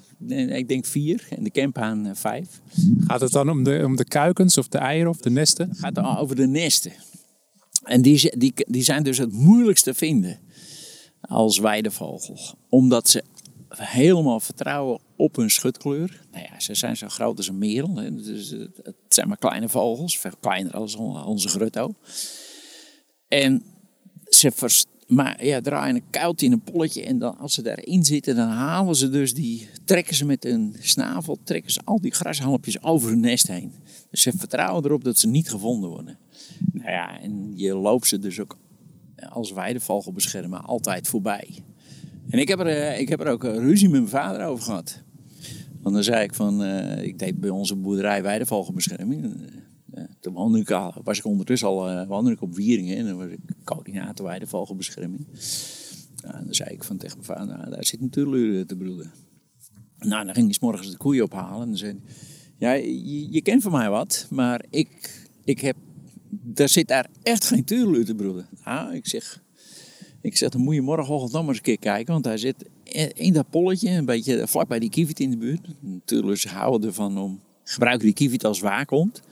ik 0.55 0.69
denk 0.69 0.87
4 0.87 1.27
en 1.31 1.45
de 1.45 1.51
kemphaan 1.51 2.07
eh, 2.07 2.15
5. 2.15 2.61
Gaat 3.07 3.21
het 3.21 3.33
dan 3.33 3.51
om 3.51 3.63
de, 3.63 3.83
om 3.85 3.97
de 3.97 4.05
kuikens 4.05 4.59
of 4.59 4.69
de 4.69 4.79
eieren 4.79 5.11
of 5.11 5.17
de 5.17 5.31
nesten? 5.31 5.69
Het 5.69 5.79
gaat 5.79 5.95
dan 5.95 6.17
over 6.17 6.37
de 6.37 6.47
nesten. 6.47 6.93
En 7.83 8.03
die, 8.03 8.39
die, 8.39 8.53
die 8.57 8.83
zijn 8.83 9.03
dus 9.03 9.19
het 9.19 9.33
moeilijkst 9.33 9.85
te 9.85 9.95
vinden 9.95 10.39
als 11.21 11.59
weidevogel. 11.59 12.39
Omdat 12.69 13.09
ze 13.09 13.25
helemaal 13.69 14.41
vertrouwen 14.41 15.01
op 15.17 15.37
hun 15.37 15.51
schutkleur. 15.51 16.21
Nou 16.33 16.45
ja, 16.51 16.61
ze 16.61 16.75
zijn 16.75 16.97
zo 16.97 17.09
groot 17.09 17.37
als 17.37 17.49
een 17.49 17.59
merel. 17.59 17.97
Hè. 17.97 18.15
Dus 18.15 18.51
het 18.51 18.71
het 18.83 18.97
zijn 19.09 19.29
maar 19.29 19.39
kleine 19.39 19.69
vogels, 19.69 20.19
veel 20.19 20.37
kleiner 20.41 20.73
dan 20.73 21.25
onze 21.25 21.49
grutto. 21.49 21.95
En 23.29 23.65
ze 24.29 24.51
vers, 24.51 24.85
maar 25.09 25.45
ja, 25.45 25.61
draaien 25.61 25.95
een 25.95 26.11
kuiltje 26.11 26.47
in 26.47 26.53
een 26.53 26.61
polletje 26.61 27.05
en 27.05 27.19
dan, 27.19 27.39
als 27.39 27.55
ze 27.55 27.63
daarin 27.63 28.05
zitten, 28.05 28.37
dan 28.37 28.49
halen 28.49 28.97
ze 28.97 29.11
dus 29.11 29.35
die, 29.35 29.69
trekken 29.85 30.15
ze 30.15 30.25
met 30.25 30.45
hun 30.45 30.77
snavel, 30.81 31.39
trekken 31.45 31.73
ze 31.73 31.81
al 31.85 32.01
die 32.01 32.15
grashalmpjes 32.15 32.83
over 32.83 33.09
hun 33.11 33.21
nest 33.21 33.47
heen. 33.47 33.73
Dus 34.11 34.23
ze 34.23 34.33
vertrouwen 34.37 34.85
erop 34.85 35.05
dat 35.05 35.19
ze 35.19 35.29
niet 35.29 35.51
gevonden 35.51 35.91
worden. 35.91 36.19
Nou 36.73 36.91
ja, 36.91 37.21
en 37.21 37.53
je 37.57 37.75
loopt 37.75 38.07
ze 38.07 38.19
dus 38.19 38.41
ook 38.41 38.59
als 39.29 39.53
weidevogel 39.53 40.13
beschermen 40.13 40.65
altijd 40.65 41.09
voorbij. 41.09 41.49
En 42.31 42.39
ik 42.39 42.49
heb 42.49 42.59
er, 42.59 42.67
eh, 42.67 43.01
ik 43.01 43.09
heb 43.09 43.21
er 43.21 43.29
ook 43.29 43.45
eh, 43.45 43.57
ruzie 43.57 43.89
met 43.89 44.01
mijn 44.01 44.13
vader 44.13 44.47
over 44.47 44.65
gehad. 44.65 45.03
Want 45.83 45.95
dan 45.95 46.05
zei 46.05 46.23
ik 46.23 46.35
van, 46.35 46.63
eh, 46.63 47.05
ik 47.05 47.19
deed 47.19 47.41
bij 47.41 47.51
onze 47.51 47.77
boerderij 47.77 48.23
weidevogelbescherming. 48.23 49.35
Uh, 49.99 50.05
toen 50.21 50.57
ik 50.57 50.69
was 51.03 51.19
ik 51.19 51.25
ondertussen 51.25 51.69
al 51.69 51.91
uh, 51.91 52.37
op 52.41 52.55
Wieringen 52.55 52.97
en 52.97 53.07
dan 53.07 53.17
was 53.17 53.27
ik 53.27 53.39
coördinator 53.65 54.27
weidevogelbescherming. 54.27 55.27
Nou, 56.23 56.35
en 56.35 56.45
dan 56.45 56.55
zei 56.55 56.71
ik 56.71 56.85
van 56.85 56.97
tegen 56.97 57.17
mijn 57.17 57.39
vader, 57.39 57.59
nou, 57.59 57.71
daar 57.71 57.85
zit 57.85 58.01
een 58.01 58.11
te 58.11 58.77
broeden. 58.79 59.13
Nou, 59.99 60.25
dan 60.25 60.35
ging 60.35 60.47
hij 60.49 60.57
morgens 60.61 60.91
de 60.91 60.97
koeien 60.97 61.25
ophalen 61.25 61.63
en 61.63 61.69
dan 61.69 61.77
zei 61.77 62.01
ja, 62.59 62.73
je, 62.73 63.43
kent 63.43 63.63
van 63.63 63.73
mij 63.73 63.91
wat, 63.91 64.27
maar 64.31 64.65
ik, 64.71 65.23
ik 65.45 65.61
heb, 65.61 65.77
daar 66.31 66.69
zit 66.69 66.89
daar 66.89 67.11
echt 67.23 67.45
geen 67.45 67.65
tuurluur 67.65 68.05
te 68.05 68.15
broeden. 68.15 68.49
Nou, 68.65 68.95
ik 68.95 69.07
zeg, 69.07 69.43
ik 70.21 70.37
zeg, 70.37 70.49
dan 70.49 70.61
moet 70.61 70.75
je 70.75 70.83
morgenochtend 70.83 71.33
nog 71.33 71.47
eens 71.47 71.57
een 71.57 71.63
keer 71.63 71.79
kijken, 71.79 72.13
want 72.13 72.25
hij 72.25 72.39
zit 72.39 72.65
in 73.15 73.33
dat 73.33 73.51
polletje, 73.51 73.91
een 73.91 74.05
beetje 74.05 74.47
vlakbij 74.47 74.79
die 74.79 74.91
kievit 74.91 75.21
in 75.21 75.31
de 75.31 75.37
buurt. 75.37 75.69
Natuurlijk 75.81 76.43
houden 76.43 76.89
ervan 76.89 77.19
om 77.19 77.41
gebruiken 77.65 78.07
die 78.07 78.15
kievit 78.15 78.45
als 78.45 78.61
waakhond. 78.61 79.23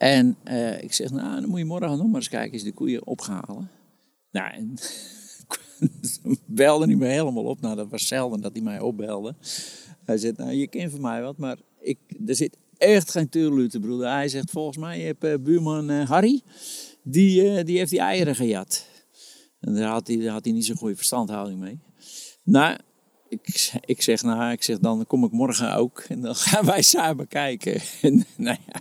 En 0.00 0.36
eh, 0.44 0.82
ik 0.82 0.92
zeg, 0.92 1.10
nou, 1.10 1.40
dan 1.40 1.50
moet 1.50 1.58
je 1.58 1.64
morgen 1.64 1.88
nog 1.88 2.06
maar 2.06 2.14
eens 2.14 2.28
kijken, 2.28 2.52
is 2.52 2.62
de 2.62 2.72
koeien 2.72 3.06
opgehalen. 3.06 3.70
Nou, 4.30 4.52
en 4.52 4.74
belde 6.46 6.86
hij 6.86 6.94
me 6.94 7.06
helemaal 7.06 7.44
op. 7.44 7.60
Nou, 7.60 7.76
dat 7.76 7.88
was 7.88 8.06
zelden 8.06 8.40
dat 8.40 8.52
hij 8.52 8.62
mij 8.62 8.80
opbelde. 8.80 9.34
Hij 10.04 10.18
zegt, 10.18 10.36
nou, 10.36 10.50
je 10.50 10.66
kent 10.66 10.90
van 10.90 11.00
mij 11.00 11.22
wat, 11.22 11.36
maar 11.36 11.58
ik, 11.80 11.98
er 12.26 12.34
zit 12.34 12.56
echt 12.76 13.10
geen 13.10 13.28
tuurlute, 13.28 13.80
broeder. 13.80 14.10
Hij 14.10 14.28
zegt, 14.28 14.50
volgens 14.50 14.76
mij 14.76 15.00
heb 15.00 15.24
uh, 15.24 15.34
buurman 15.40 15.90
uh, 15.90 16.08
Harry, 16.08 16.42
die, 17.02 17.64
die 17.64 17.78
heeft 17.78 17.90
die 17.90 18.00
eieren 18.00 18.34
gejat. 18.34 18.86
En 19.60 19.74
daar 19.74 19.90
had 19.90 20.06
hij, 20.06 20.16
daar 20.16 20.32
had 20.32 20.44
hij 20.44 20.52
niet 20.54 20.66
zo'n 20.66 20.76
goede 20.76 20.96
verstandhouding 20.96 21.60
mee. 21.60 21.78
Nou, 22.42 22.78
ik, 23.30 23.72
ik 23.84 24.02
zeg, 24.02 24.22
nou, 24.22 24.52
ik 24.52 24.62
zeg, 24.62 24.78
dan 24.78 25.06
kom 25.06 25.24
ik 25.24 25.32
morgen 25.32 25.74
ook 25.74 26.04
en 26.08 26.20
dan 26.20 26.34
gaan 26.50 26.64
wij 26.64 26.82
samen 26.82 27.28
kijken. 27.28 27.80
En 28.02 28.24
nou 28.36 28.56
ja, 28.66 28.80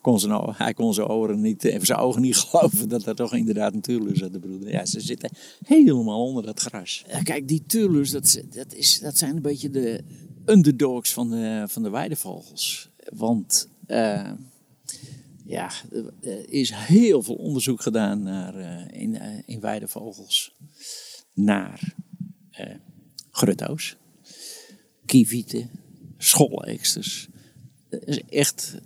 kon 0.00 0.20
zijn, 0.20 0.54
hij 0.56 0.74
kon 0.74 0.94
zijn 0.94 1.06
ogen 1.06 1.40
niet, 1.40 1.64
even 1.64 1.86
zijn 1.86 1.98
ogen 1.98 2.20
niet 2.20 2.36
geloven 2.46 2.88
dat 2.88 3.06
er 3.06 3.14
toch 3.14 3.34
inderdaad 3.34 3.74
een 3.74 3.80
tuurlus 3.80 4.18
zat, 4.18 4.32
de 4.32 4.38
broeder. 4.38 4.70
Ja, 4.70 4.84
ze 4.84 5.00
zitten 5.00 5.30
helemaal 5.64 6.24
onder 6.24 6.46
dat 6.46 6.60
gras. 6.60 7.04
Kijk, 7.22 7.48
die 7.48 7.62
tuurlus, 7.66 8.10
dat, 8.10 8.42
dat, 8.54 8.74
is, 8.74 9.00
dat 9.00 9.18
zijn 9.18 9.36
een 9.36 9.42
beetje 9.42 9.70
de 9.70 10.04
underdogs 10.44 11.12
van 11.12 11.30
de, 11.30 11.64
van 11.68 11.82
de 11.82 11.90
weidevogels. 11.90 12.90
Want 13.14 13.68
uh, 13.86 14.30
ja, 15.44 15.70
er 16.22 16.50
is 16.50 16.72
heel 16.74 17.22
veel 17.22 17.34
onderzoek 17.34 17.82
gedaan 17.82 18.22
naar, 18.22 18.54
in, 18.92 19.18
in 19.46 19.60
weidevogels 19.60 20.54
naar 21.32 21.94
grutto's, 23.36 23.96
kievieten, 25.06 25.70
schooleksters. 26.18 27.28
Echt, 28.28 28.76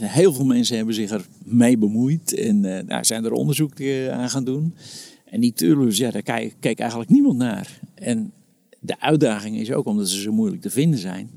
heel 0.00 0.32
veel 0.32 0.44
mensen 0.44 0.76
hebben 0.76 0.94
zich 0.94 1.10
er 1.10 1.26
mee 1.44 1.78
bemoeid 1.78 2.34
en 2.34 2.64
uh, 2.64 2.78
nou, 2.80 3.04
zijn 3.04 3.24
er 3.24 3.32
onderzoek 3.32 3.80
aan 4.10 4.30
gaan 4.30 4.44
doen. 4.44 4.74
En 5.24 5.40
die 5.40 5.52
tuurlus, 5.52 5.96
ja, 5.96 6.10
daar 6.10 6.52
keek, 6.60 6.78
eigenlijk 6.78 7.10
niemand 7.10 7.36
naar. 7.36 7.80
En 7.94 8.32
de 8.80 9.00
uitdaging 9.00 9.56
is 9.56 9.72
ook 9.72 9.86
omdat 9.86 10.08
ze 10.08 10.20
zo 10.20 10.32
moeilijk 10.32 10.62
te 10.62 10.70
vinden 10.70 10.98
zijn. 10.98 11.30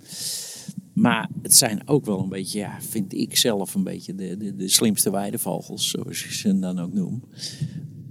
Maar 0.93 1.29
het 1.41 1.53
zijn 1.53 1.87
ook 1.87 2.05
wel 2.05 2.19
een 2.19 2.29
beetje, 2.29 2.59
ja, 2.59 2.81
vind 2.81 3.13
ik 3.13 3.37
zelf 3.37 3.75
een 3.75 3.83
beetje 3.83 4.15
de, 4.15 4.37
de, 4.37 4.55
de 4.55 4.67
slimste 4.67 5.11
weidevogels, 5.11 5.89
zoals 5.89 6.23
ik 6.25 6.31
ze 6.31 6.59
dan 6.59 6.79
ook 6.79 6.93
noem. 6.93 7.23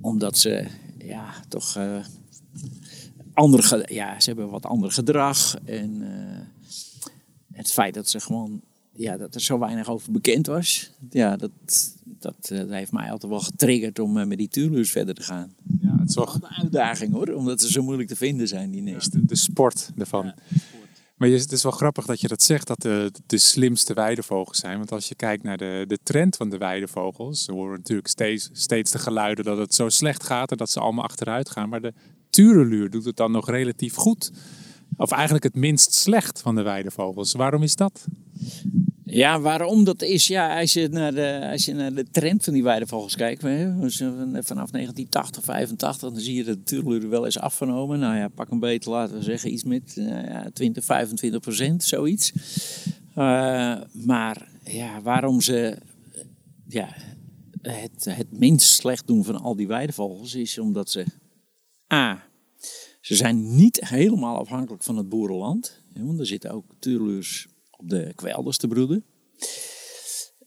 Omdat 0.01 0.39
ze, 0.39 0.67
ja, 0.99 1.35
toch 1.49 1.77
uh, 1.77 2.05
andere, 3.35 3.87
ja, 3.91 4.21
ze 4.21 4.31
hebben 4.31 4.51
wat 4.51 4.67
ander 4.67 4.93
gedrag. 4.93 5.57
En 5.65 6.03
uh, 6.03 6.09
het 7.53 7.73
feit 7.73 7.95
dat 7.95 8.09
ze 8.09 8.21
gewoon, 8.21 8.61
ja, 8.93 9.17
dat 9.17 9.35
er 9.35 9.41
zo 9.41 9.59
weinig 9.59 9.89
over 9.89 10.13
bekend 10.13 10.47
was, 10.47 10.91
ja, 11.11 11.37
dat, 11.37 11.51
dat, 12.05 12.51
uh, 12.53 12.59
dat 12.59 12.71
heeft 12.71 12.93
mij 12.93 13.11
altijd 13.11 13.33
wel 13.33 13.41
getriggerd 13.41 13.99
om 13.99 14.17
uh, 14.17 14.27
met 14.27 14.39
die 14.39 14.49
tuurlus 14.49 14.91
verder 14.91 15.15
te 15.15 15.23
gaan. 15.23 15.55
Ja, 15.81 15.97
het 15.99 16.09
is 16.09 16.15
wel 16.15 16.35
een 16.35 16.47
uitdaging 16.47 17.13
hoor, 17.13 17.29
omdat 17.29 17.61
ze 17.61 17.71
zo 17.71 17.83
moeilijk 17.83 18.09
te 18.09 18.17
vinden 18.17 18.49
zijn, 18.49 18.71
die 18.71 18.83
nesten. 18.83 19.13
Ja, 19.13 19.21
de, 19.21 19.27
de, 19.27 19.37
sport 19.37 19.91
ervan. 19.99 20.25
Ja, 20.25 20.35
de 20.49 20.59
sport. 20.59 20.85
Maar 21.17 21.29
het 21.29 21.53
is 21.53 21.63
wel 21.63 21.73
grappig 21.73 22.07
dat 22.07 22.21
je 22.21 22.29
dat 22.29 22.43
zegt, 22.43 22.67
dat 22.67 22.83
de, 22.83 23.11
de 23.27 23.39
slimste 23.39 23.95
weidevogels 23.95 24.59
zijn. 24.59 24.77
Want 24.77 24.93
als 24.93 25.09
je 25.09 25.15
kijkt 25.15 25.43
naar 25.43 25.57
de, 25.57 25.85
de 25.87 25.99
trend 26.03 26.37
van 26.37 26.51
de 26.51 26.59
weidevogels, 26.59 27.47
we 27.47 27.53
horen 27.53 27.77
natuurlijk 27.77 28.09
steeds, 28.09 28.51
steeds 28.53 28.91
de 28.91 28.99
geluiden 28.99 29.45
dat 29.45 29.59
het 29.59 29.75
zo 29.75 29.89
slecht 29.89 30.23
gaat 30.23 30.51
en 30.51 30.57
dat 30.57 30.71
ze 30.71 30.81
allemaal 30.81 31.05
achteruit 31.05 31.51
gaan. 31.51 31.69
Maar 31.69 31.81
de 31.81 31.93
tureluur 32.35 32.91
doet 32.91 33.05
het 33.05 33.17
dan 33.17 33.33
nog 33.33 33.51
relatief 33.51 33.95
goed. 33.95 34.33
Of 34.97 35.11
eigenlijk 35.11 35.45
het 35.45 35.55
minst 35.55 35.93
slecht 35.95 36.41
van 36.41 36.55
de 36.55 36.63
weidevogels. 36.63 37.33
Waarom 37.33 37.63
is 37.63 37.77
dat? 37.77 38.07
Ja, 39.05 39.41
waarom 39.41 39.85
dat 39.85 40.03
is, 40.03 40.27
ja, 40.27 40.61
als 40.61 40.73
je 40.73 40.89
naar 40.89 41.15
de, 41.15 41.49
als 41.51 41.65
je 41.65 41.75
naar 41.75 41.95
de 41.95 42.07
trend 42.11 42.45
van 42.45 42.53
die 42.53 42.63
weidevogels 42.63 43.17
kijkt, 43.17 43.41
vanaf 43.41 44.71
1980, 44.71 45.45
85, 45.45 46.11
dan 46.11 46.21
zie 46.21 46.35
je 46.35 46.45
dat 46.45 46.57
de 46.57 46.63
tureluur 46.63 47.09
wel 47.09 47.25
eens 47.25 47.39
afgenomen. 47.39 47.99
Nou 47.99 48.17
ja, 48.17 48.29
pak 48.29 48.51
een 48.51 48.59
beetje, 48.59 48.91
laten 48.91 49.17
we 49.17 49.23
zeggen, 49.23 49.53
iets 49.53 49.65
met 49.65 49.95
uh, 49.99 50.07
ja, 50.09 50.51
20, 50.53 50.85
25 50.85 51.41
procent, 51.41 51.85
zoiets. 51.85 52.33
Uh, 53.19 53.81
maar 53.93 54.49
ja, 54.65 55.03
waarom 55.03 55.41
ze 55.41 55.79
ja, 56.69 56.89
het, 57.63 58.05
het 58.09 58.39
minst 58.39 58.73
slecht 58.73 59.07
doen 59.07 59.25
van 59.25 59.41
al 59.41 59.57
die 59.57 59.67
weidevogels 59.67 60.35
is 60.35 60.59
omdat 60.59 60.91
ze 60.91 61.05
A. 61.93 62.29
Ze 63.01 63.15
zijn 63.15 63.57
niet 63.57 63.89
helemaal 63.89 64.39
afhankelijk 64.39 64.83
van 64.83 64.97
het 64.97 65.09
boerenland. 65.09 65.83
Want 65.95 66.19
er 66.21 66.27
zitten 66.27 66.51
ook 66.51 66.65
tuurluurs 66.79 67.47
op 67.71 67.89
de 67.89 68.13
kwelders 68.15 68.57
te 68.57 68.69
broeden. 68.69 69.05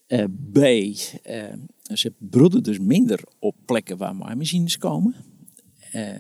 Uh, 0.08 0.24
B. 0.52 0.58
Uh, 0.58 1.54
ze 1.94 2.14
broeden 2.18 2.64
dus 2.64 2.80
minder 2.80 3.24
op 3.40 3.56
plekken 3.66 3.98
waar 3.98 4.16
maaimachines 4.16 4.78
komen. 4.78 5.16
Uh, 5.94 6.20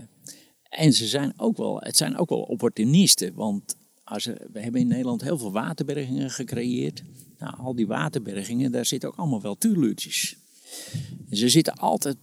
en 0.69 0.93
ze 0.93 1.07
zijn 1.07 1.33
ook 1.37 1.57
wel, 1.57 1.79
het 1.79 1.97
zijn 1.97 2.17
ook 2.17 2.29
wel 2.29 2.41
opportunisten. 2.41 3.33
Want 3.33 3.75
als 4.03 4.25
we, 4.25 4.47
we 4.51 4.59
hebben 4.59 4.81
in 4.81 4.87
Nederland 4.87 5.21
heel 5.21 5.37
veel 5.37 5.51
waterbergingen 5.51 6.29
gecreëerd. 6.29 7.03
Nou, 7.37 7.57
al 7.57 7.75
die 7.75 7.87
waterbergingen, 7.87 8.71
daar 8.71 8.85
zitten 8.85 9.09
ook 9.09 9.17
allemaal 9.17 9.41
wel 9.41 9.57
tuurluurtjes. 9.57 10.37
Ze 11.31 11.49
zitten 11.49 11.73
altijd 11.73 12.17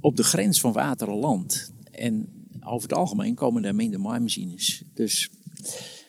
op 0.00 0.16
de 0.16 0.24
grens 0.24 0.60
van 0.60 0.72
water 0.72 1.08
en 1.08 1.18
land. 1.18 1.72
En 1.96 2.42
over 2.60 2.88
het 2.88 2.98
algemeen 2.98 3.34
komen 3.34 3.62
daar 3.62 3.74
minder 3.74 4.00
maaimachines. 4.00 4.82
Dus 4.94 5.30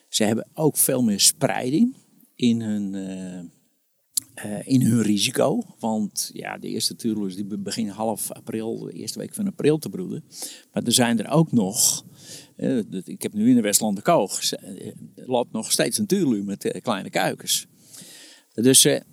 ze 0.10 0.24
hebben 0.24 0.48
ook 0.54 0.78
veel 0.78 1.04
meer 1.04 1.20
spreiding 1.20 1.96
in 2.36 2.62
hun, 2.62 2.94
uh, 2.94 4.46
uh, 4.46 4.68
in 4.68 4.82
hun 4.82 5.02
risico. 5.02 5.64
Want 5.80 6.30
ja, 6.34 6.58
de 6.58 6.68
eerste 6.68 6.96
tuurlers 6.96 7.36
die 7.36 7.58
beginnen 7.58 7.94
half 7.94 8.32
april, 8.32 8.80
de 8.80 8.92
eerste 8.92 9.20
week 9.20 9.34
van 9.34 9.48
april 9.48 9.78
te 9.78 9.90
broeden. 9.90 10.24
Maar 10.74 10.84
er 10.84 10.92
zijn 10.92 11.20
er 11.20 11.30
ook 11.30 11.52
nog, 11.52 12.06
uh, 12.58 12.84
ik 13.04 13.22
heb 13.22 13.34
nu 13.34 13.50
in 13.50 13.56
de 13.56 13.62
Westlanden 13.62 14.04
Koog, 14.04 14.40
loopt 15.16 15.52
nog 15.52 15.72
steeds 15.72 15.98
een 15.98 16.06
tuurluur 16.06 16.44
met 16.44 16.80
kleine 16.82 17.10
kuikens. 17.10 17.68
Dus 18.56 18.82
ze 18.82 19.04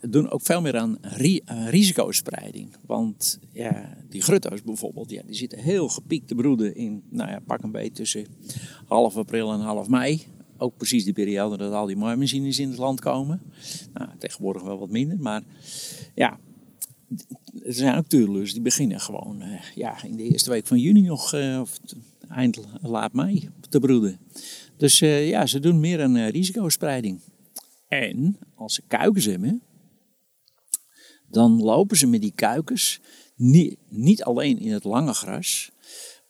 doen 0.00 0.30
ook 0.30 0.42
veel 0.42 0.60
meer 0.60 0.76
aan 0.76 0.98
ri 1.00 1.40
risicospreiding. 1.46 2.76
Want 2.86 3.38
ja, 3.52 3.96
die 4.08 4.22
grutto's 4.22 4.62
bijvoorbeeld, 4.62 5.10
ja, 5.10 5.22
die 5.26 5.34
zitten 5.34 5.58
heel 5.58 5.88
gepiekt 5.88 6.28
te 6.28 6.34
broeden 6.34 6.74
in, 6.74 7.02
nou 7.10 7.30
ja, 7.30 7.40
pak 7.46 7.62
een 7.62 7.70
beetje 7.70 7.90
tussen 7.90 8.26
half 8.86 9.16
april 9.16 9.52
en 9.52 9.60
half 9.60 9.88
mei. 9.88 10.22
Ook 10.56 10.76
precies 10.76 11.04
de 11.04 11.12
periode 11.12 11.56
dat 11.56 11.72
al 11.72 11.86
die 11.86 11.96
maaimachines 11.96 12.58
in 12.58 12.68
het 12.68 12.78
land 12.78 13.00
komen. 13.00 13.42
Nou, 13.94 14.10
tegenwoordig 14.18 14.62
wel 14.62 14.78
wat 14.78 14.90
minder, 14.90 15.18
maar 15.18 15.42
ja, 16.14 16.38
er 17.64 17.74
zijn 17.74 17.96
ook 17.96 18.06
tuurlers 18.06 18.52
die 18.52 18.62
beginnen 18.62 19.00
gewoon 19.00 19.42
uh, 19.42 19.60
ja, 19.74 20.04
in 20.04 20.16
de 20.16 20.22
eerste 20.22 20.50
week 20.50 20.66
van 20.66 20.78
juni 20.78 21.00
nog, 21.00 21.34
uh, 21.34 21.60
of 21.60 21.78
eind 22.28 22.60
laat 22.82 23.12
mei, 23.12 23.48
te 23.68 23.80
broeden. 23.80 24.18
Dus 24.76 24.98
ja, 24.98 25.46
ze 25.46 25.60
doen 25.60 25.80
meer 25.80 26.02
aan 26.02 26.18
risicospreiding. 26.18 27.20
En 27.92 28.36
als 28.54 28.74
ze 28.74 28.82
kuikens 28.86 29.24
hebben, 29.24 29.62
dan 31.28 31.62
lopen 31.62 31.96
ze 31.96 32.06
met 32.06 32.20
die 32.20 32.32
kuikens 32.34 33.00
niet, 33.36 33.76
niet 33.88 34.22
alleen 34.22 34.58
in 34.58 34.72
het 34.72 34.84
lange 34.84 35.12
gras, 35.12 35.70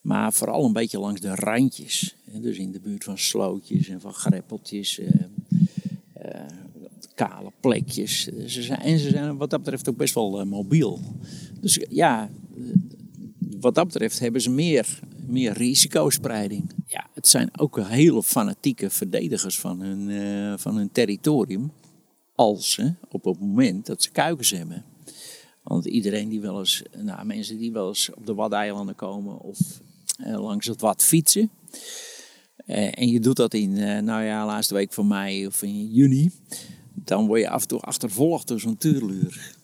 maar 0.01 0.33
vooral 0.33 0.65
een 0.65 0.73
beetje 0.73 0.99
langs 0.99 1.21
de 1.21 1.35
randjes. 1.35 2.17
Dus 2.25 2.57
in 2.57 2.73
de 2.73 2.81
buurt 2.81 3.05
van 3.05 3.19
slootjes 3.19 3.89
en 3.89 4.01
van 4.01 4.13
greppeltjes, 4.13 4.99
eh, 4.99 5.09
eh, 6.13 6.47
kale 7.15 7.53
plekjes. 7.61 8.25
Ze 8.47 8.63
zijn, 8.63 8.81
en 8.81 8.99
ze 8.99 9.09
zijn 9.09 9.37
wat 9.37 9.51
dat 9.51 9.63
betreft 9.63 9.89
ook 9.89 9.97
best 9.97 10.15
wel 10.15 10.41
uh, 10.41 10.47
mobiel. 10.47 11.01
Dus 11.61 11.81
ja, 11.89 12.31
wat 13.61 13.75
dat 13.75 13.87
betreft 13.87 14.19
hebben 14.19 14.41
ze 14.41 14.51
meer, 14.51 15.01
meer 15.27 15.53
risicospreiding. 15.53 16.71
Ja, 16.87 17.07
het 17.15 17.29
zijn 17.29 17.59
ook 17.59 17.81
hele 17.81 18.23
fanatieke 18.23 18.91
verdedigers 18.91 19.59
van 19.59 19.81
hun, 19.81 20.09
uh, 20.09 20.55
van 20.59 20.77
hun 20.77 20.93
territorium. 20.93 21.73
Als 22.35 22.73
ze 22.73 22.95
op 23.09 23.25
het 23.25 23.41
moment 23.41 23.87
dat 23.87 24.03
ze 24.03 24.11
kuikens 24.11 24.51
hebben. 24.51 24.85
Want 25.63 25.85
iedereen 25.87 26.29
die 26.29 26.41
wel 26.41 26.59
eens, 26.59 26.83
nou, 26.97 27.27
mensen 27.27 27.59
die 27.59 27.73
wel 27.73 27.89
eens 27.89 28.11
op 28.15 28.27
de 28.27 28.35
Waddeilanden 28.35 28.95
komen 28.95 29.41
of 29.41 29.59
uh, 30.27 30.43
langs 30.43 30.67
het 30.67 30.81
Wad 30.81 31.03
fietsen. 31.03 31.51
Uh, 32.67 32.99
en 32.99 33.09
je 33.09 33.21
doet 33.21 33.37
dat 33.37 33.55
in, 33.55 33.73
nou 34.05 34.23
ja, 34.23 34.47
laatste 34.47 34.75
week 34.75 34.93
van 34.93 35.07
mei 35.07 35.47
of 35.47 35.63
in 35.63 35.87
juni. 35.93 36.31
Dan 36.95 37.27
word 37.27 37.41
je 37.41 37.49
af 37.49 37.63
en 37.63 37.69
toe 37.69 37.81
achtervolgd 37.81 38.49
door 38.49 38.61
zo'n 38.61 38.77
tuurluur. 38.77 39.57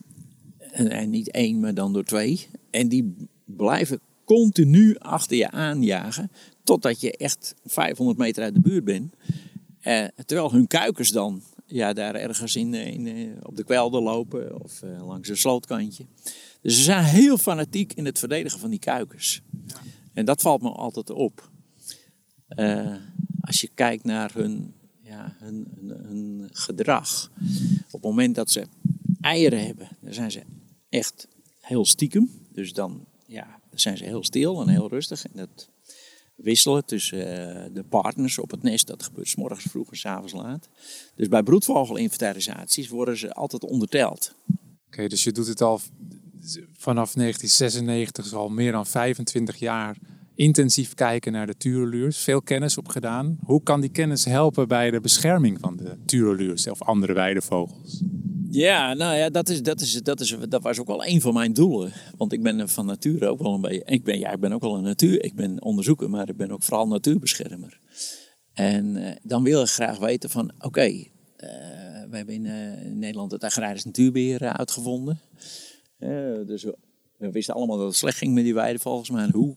En, 0.59 0.91
en 0.91 1.11
niet 1.11 1.31
één, 1.31 1.61
maar 1.61 1.75
dan 1.75 1.93
door 1.93 2.05
twee. 2.05 2.47
En 2.71 2.89
die 2.89 3.15
blijven 3.45 4.01
continu 4.29 4.97
achter 4.99 5.37
je 5.37 5.51
aanjagen. 5.51 6.31
Totdat 6.65 7.01
je 7.01 7.17
echt 7.17 7.55
500 7.65 8.19
meter 8.19 8.43
uit 8.43 8.55
de 8.55 8.61
buurt 8.61 8.85
bent. 8.85 9.15
Uh, 9.83 10.05
terwijl 10.27 10.53
hun 10.53 10.67
kuikens 10.67 11.11
dan 11.11 11.43
ja, 11.67 11.93
daar 11.93 12.15
ergens 12.15 12.57
in, 12.57 12.75
in 12.75 13.07
uh, 13.07 13.37
op 13.43 13.57
de 13.57 13.65
kwelder 13.65 14.03
lopen 14.03 14.63
of 14.63 14.83
uh, 14.83 15.07
langs 15.07 15.29
een 15.29 15.37
slootkantje. 15.37 16.07
Dus 16.61 16.77
ze 16.77 16.83
zijn 16.83 17.05
heel 17.05 17.39
fanatiek 17.39 17.93
in 17.93 18.05
het 18.05 18.19
verdedigen 18.19 18.61
van 18.61 18.71
die 18.71 18.79
kuikens. 18.79 19.43
Ja. 19.67 19.77
En 20.13 20.25
dat 20.25 20.41
valt 20.41 20.63
me 20.63 20.69
altijd 20.69 21.11
op. 21.11 21.51
als 23.41 23.61
je 23.61 23.71
kijkt 23.75 24.05
naar 24.05 24.31
hun, 24.35 24.75
ja, 25.03 25.37
hun, 25.39 25.67
hun, 25.75 26.07
hun, 26.07 26.49
gedrag. 26.53 27.31
Op 27.87 27.93
het 27.93 28.03
moment 28.03 28.35
dat 28.35 28.51
ze 28.51 28.67
eieren 29.21 29.67
hebben, 29.67 29.89
dan 30.01 30.15
zijn 30.15 30.31
ze 30.31 30.43
echt 30.89 31.29
heel 31.61 31.85
stiekem. 31.85 32.31
Dus 32.53 32.73
dan, 32.73 33.05
ja, 33.27 33.58
zijn 33.75 33.97
ze 33.97 34.05
heel 34.05 34.25
stil 34.25 34.61
en 34.61 34.69
heel 34.69 34.89
rustig. 34.89 35.25
En 35.25 35.33
dat 35.35 35.69
wisselen 36.35 36.85
tussen 36.85 37.55
eh, 37.55 37.65
de 37.73 37.83
partners 37.83 38.39
op 38.39 38.51
het 38.51 38.63
nest, 38.63 38.87
dat 38.87 39.03
gebeurt 39.03 39.29
s 39.29 39.37
morgens 39.37 39.65
vroeg 39.65 39.91
en 39.91 39.97
s 39.97 40.07
avonds 40.07 40.33
laat. 40.33 40.69
Dus 41.15 41.29
bij 41.29 41.43
broedvogelinventarisaties 41.43 42.89
worden 42.89 43.17
ze 43.17 43.33
altijd 43.33 43.65
onderteld. 43.65 44.35
Oké, 44.87 45.07
dus 45.07 45.25
je 45.25 45.33
doet 45.33 45.47
het 45.47 45.61
al 45.61 45.81
vanaf 46.73 47.13
1996, 47.13 48.25
dus 48.25 48.35
al 48.35 48.49
meer 48.49 48.73
dan 48.73 48.87
25 48.87 49.57
jaar 49.57 49.97
intensief 50.35 50.95
kijken 50.95 51.33
naar 51.33 51.47
de 51.47 51.57
tureluurs. 51.57 52.19
Veel 52.19 52.43
kennis 52.43 52.79
opgedaan. 52.79 53.39
Hoe 53.43 53.63
kan 53.63 53.81
die 53.81 53.91
kennis 53.91 54.25
helpen 54.25 54.69
bij 54.69 54.91
de 54.91 55.01
bescherming 55.01 55.59
van 55.61 55.77
de 55.77 55.97
tureluurs 56.05 56.69
of 56.69 56.83
andere 56.83 57.13
weidevogels? 57.13 58.03
Ja, 58.51 58.95
nou 58.95 59.17
ja, 59.17 59.31
dat, 59.31 59.49
is, 59.49 59.63
dat, 59.63 59.81
is, 59.81 59.93
dat, 59.93 60.21
is, 60.21 60.37
dat 60.49 60.63
was 60.63 60.81
ook 60.81 60.87
wel 60.87 61.07
een 61.07 61.21
van 61.21 61.35
mijn 61.35 61.53
doelen. 61.53 61.93
Want 62.17 62.33
ik 62.33 62.43
ben 62.43 62.69
van 62.69 62.87
nature 62.87 63.27
ook 63.27 63.39
wel 63.39 63.55
een 63.55 63.61
beetje. 63.61 63.83
Ik 63.85 64.05
ben, 64.05 64.19
ja, 64.19 64.33
ik 64.33 64.41
ben 64.41 64.53
ook 64.53 64.61
wel 64.61 64.77
een 64.77 64.83
natuur. 64.83 65.25
Ik 65.25 65.35
ben 65.35 65.63
onderzoeker, 65.63 66.11
maar 66.11 66.29
ik 66.29 66.37
ben 66.37 66.51
ook 66.51 66.63
vooral 66.63 66.89
natuurbeschermer. 66.89 67.81
En 68.53 68.97
uh, 68.97 69.11
dan 69.23 69.43
wil 69.43 69.63
ik 69.63 69.69
graag 69.69 69.99
weten 69.99 70.31
van 70.31 70.53
oké, 70.55 70.67
okay, 70.67 71.13
uh, 71.37 71.49
we 72.11 72.17
hebben 72.17 72.35
in, 72.35 72.47
in, 72.47 72.99
Nederland 72.99 73.31
het 73.31 73.45
agrarisch 73.45 73.85
natuurbeheer 73.85 74.41
uitgevonden. 74.53 75.21
dus 76.47 76.63
we, 76.63 77.31
wisten 77.31 77.55
allemaal 77.55 77.77
dat 77.77 77.87
het 77.87 77.97
slecht 77.97 78.19
ging 78.19 78.35
met 78.35 78.45
die 78.45 78.55
weidevogels, 78.55 79.11
maar 79.11 79.31
hoe 79.31 79.57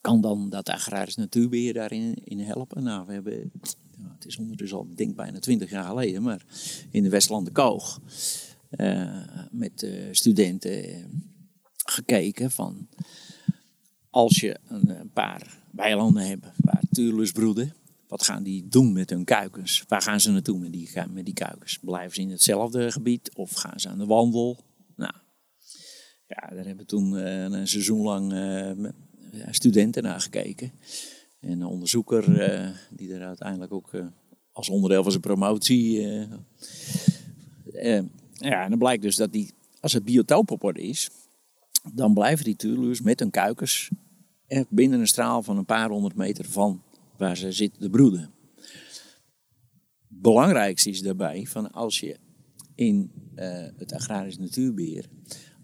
kan 0.00 0.20
dan 0.20 0.50
dat 0.50 0.68
agrarisch 0.68 1.16
natuurbeheer 1.16 1.74
daarin 1.74 2.14
in 2.14 2.40
helpen? 2.40 2.82
Nou, 2.82 3.06
we 3.06 3.12
hebben 3.12 3.52
nou, 3.96 4.12
het 4.14 4.26
is 4.26 4.36
ondertussen 4.36 4.78
al, 4.78 4.88
denk 4.94 5.16
bijna 5.16 5.38
twintig 5.38 5.70
jaar 5.70 5.84
geleden, 5.84 6.22
maar 6.22 6.44
in 6.90 7.02
de 7.02 7.08
Westlanden 7.08 7.52
Koog 7.52 8.00
uh, 8.70 9.22
met 9.50 9.82
uh, 9.82 10.08
studenten 10.10 11.04
gekeken 11.76 12.50
van 12.50 12.88
als 14.10 14.40
je 14.40 14.58
een, 14.68 15.10
paar 15.12 15.58
weilanden 15.72 16.26
hebt 16.26 16.46
waar 16.56 16.82
tuurlus 16.90 17.32
broeden, 17.32 17.74
wat 18.08 18.22
gaan 18.22 18.42
die 18.42 18.68
doen 18.68 18.92
met 18.92 19.10
hun 19.10 19.24
kuikens? 19.24 19.84
Waar 19.88 20.02
gaan 20.02 20.20
ze 20.20 20.30
naartoe 20.30 20.58
met 20.58 20.72
die, 20.72 20.90
met 21.10 21.24
die 21.24 21.34
kuikens? 21.34 21.78
Blijven 21.78 22.14
ze 22.14 22.20
in 22.20 22.30
hetzelfde 22.30 22.92
gebied 22.92 23.34
of 23.34 23.52
gaan 23.52 23.80
ze 23.80 23.88
aan 23.88 23.98
de 23.98 24.06
wandel? 24.06 24.64
Nou, 24.96 25.12
ja, 26.26 26.48
daar 26.54 26.66
hebben 26.66 26.86
toen 26.86 27.12
een 27.12 27.68
seizoen 27.68 28.00
lang 28.00 28.32
studenten 29.50 30.02
naar 30.02 30.20
gekeken. 30.20 30.72
En 31.46 31.60
een 31.60 31.66
onderzoeker 31.66 32.28
uh, 32.28 32.68
die 32.90 33.14
er 33.14 33.26
uiteindelijk 33.26 33.72
ook 33.72 33.92
uh, 33.92 34.06
als 34.52 34.68
onderdeel 34.68 35.02
van 35.02 35.10
zijn 35.10 35.22
promotie. 35.22 36.00
Uh, 36.00 36.24
ja, 38.32 38.64
en 38.64 38.70
dan 38.70 38.78
blijkt 38.78 39.02
dus 39.02 39.16
dat 39.16 39.32
die, 39.32 39.52
als 39.80 39.92
het 39.92 40.04
biotoop 40.04 40.50
op 40.50 40.64
orde 40.64 40.82
is, 40.82 41.10
dan 41.94 42.14
blijven 42.14 42.44
die 42.44 42.56
tuurluurs 42.56 43.00
met 43.00 43.20
hun 43.20 43.30
kuikens 43.30 43.90
binnen 44.68 45.00
een 45.00 45.06
straal 45.06 45.42
van 45.42 45.56
een 45.56 45.64
paar 45.64 45.90
honderd 45.90 46.16
meter 46.16 46.44
van 46.44 46.82
waar 47.16 47.36
ze 47.36 47.52
zitten 47.52 47.80
te 47.80 47.90
broeden. 47.90 48.30
Belangrijkste 50.08 50.90
is 50.90 51.02
daarbij 51.02 51.46
van 51.46 51.72
als 51.72 52.00
je 52.00 52.16
in 52.74 53.10
het 53.76 53.92
agrarisch 53.92 54.38
natuurbeheer 54.38 55.08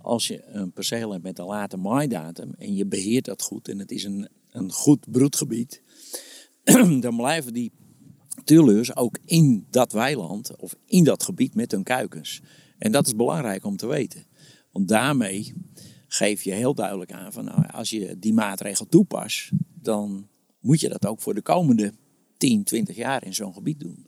als 0.03 0.29
je 0.29 0.45
een 0.47 0.73
perceel 0.73 1.11
hebt 1.11 1.23
met 1.23 1.39
een 1.39 1.45
late 1.45 1.77
maaidatum 1.77 2.55
en 2.59 2.75
je 2.75 2.87
beheert 2.87 3.25
dat 3.25 3.43
goed 3.43 3.69
en 3.69 3.79
het 3.79 3.91
is 3.91 4.05
een 4.05 4.29
een 4.53 4.73
goed 4.73 5.11
broedgebied, 5.11 5.83
dan 7.01 7.17
blijven 7.17 7.53
die 7.53 7.73
tuurleurs 8.45 8.97
ook 8.97 9.19
in 9.25 9.67
dat 9.71 9.93
weiland 9.93 10.57
of 10.57 10.77
in 10.85 11.05
dat 11.05 11.23
gebied 11.23 11.55
met 11.55 11.71
hun 11.71 11.83
kuikens. 11.83 12.43
En 12.79 12.93
dat 12.93 13.07
is 13.07 13.17
belangrijk 13.17 13.65
om 13.65 13.77
te 13.77 13.87
weten. 13.87 14.27
Want 14.73 14.89
daarmee 14.89 15.55
geef 16.07 16.43
je 16.43 16.53
heel 16.53 16.75
duidelijk 16.75 17.13
aan 17.13 17.33
van 17.33 17.45
nou, 17.45 17.67
als 17.67 17.91
je 17.91 18.19
die 18.19 18.33
maatregel 18.33 18.87
toepast, 18.89 19.51
dan 19.75 20.29
moet 20.61 20.81
je 20.81 20.89
dat 20.89 21.07
ook 21.07 21.21
voor 21.21 21.35
de 21.35 21.43
komende 21.43 21.93
10, 22.37 22.65
20 22.65 22.97
jaar 22.97 23.25
in 23.25 23.35
zo'n 23.35 23.55
gebied 23.55 23.81
doen. 23.81 24.07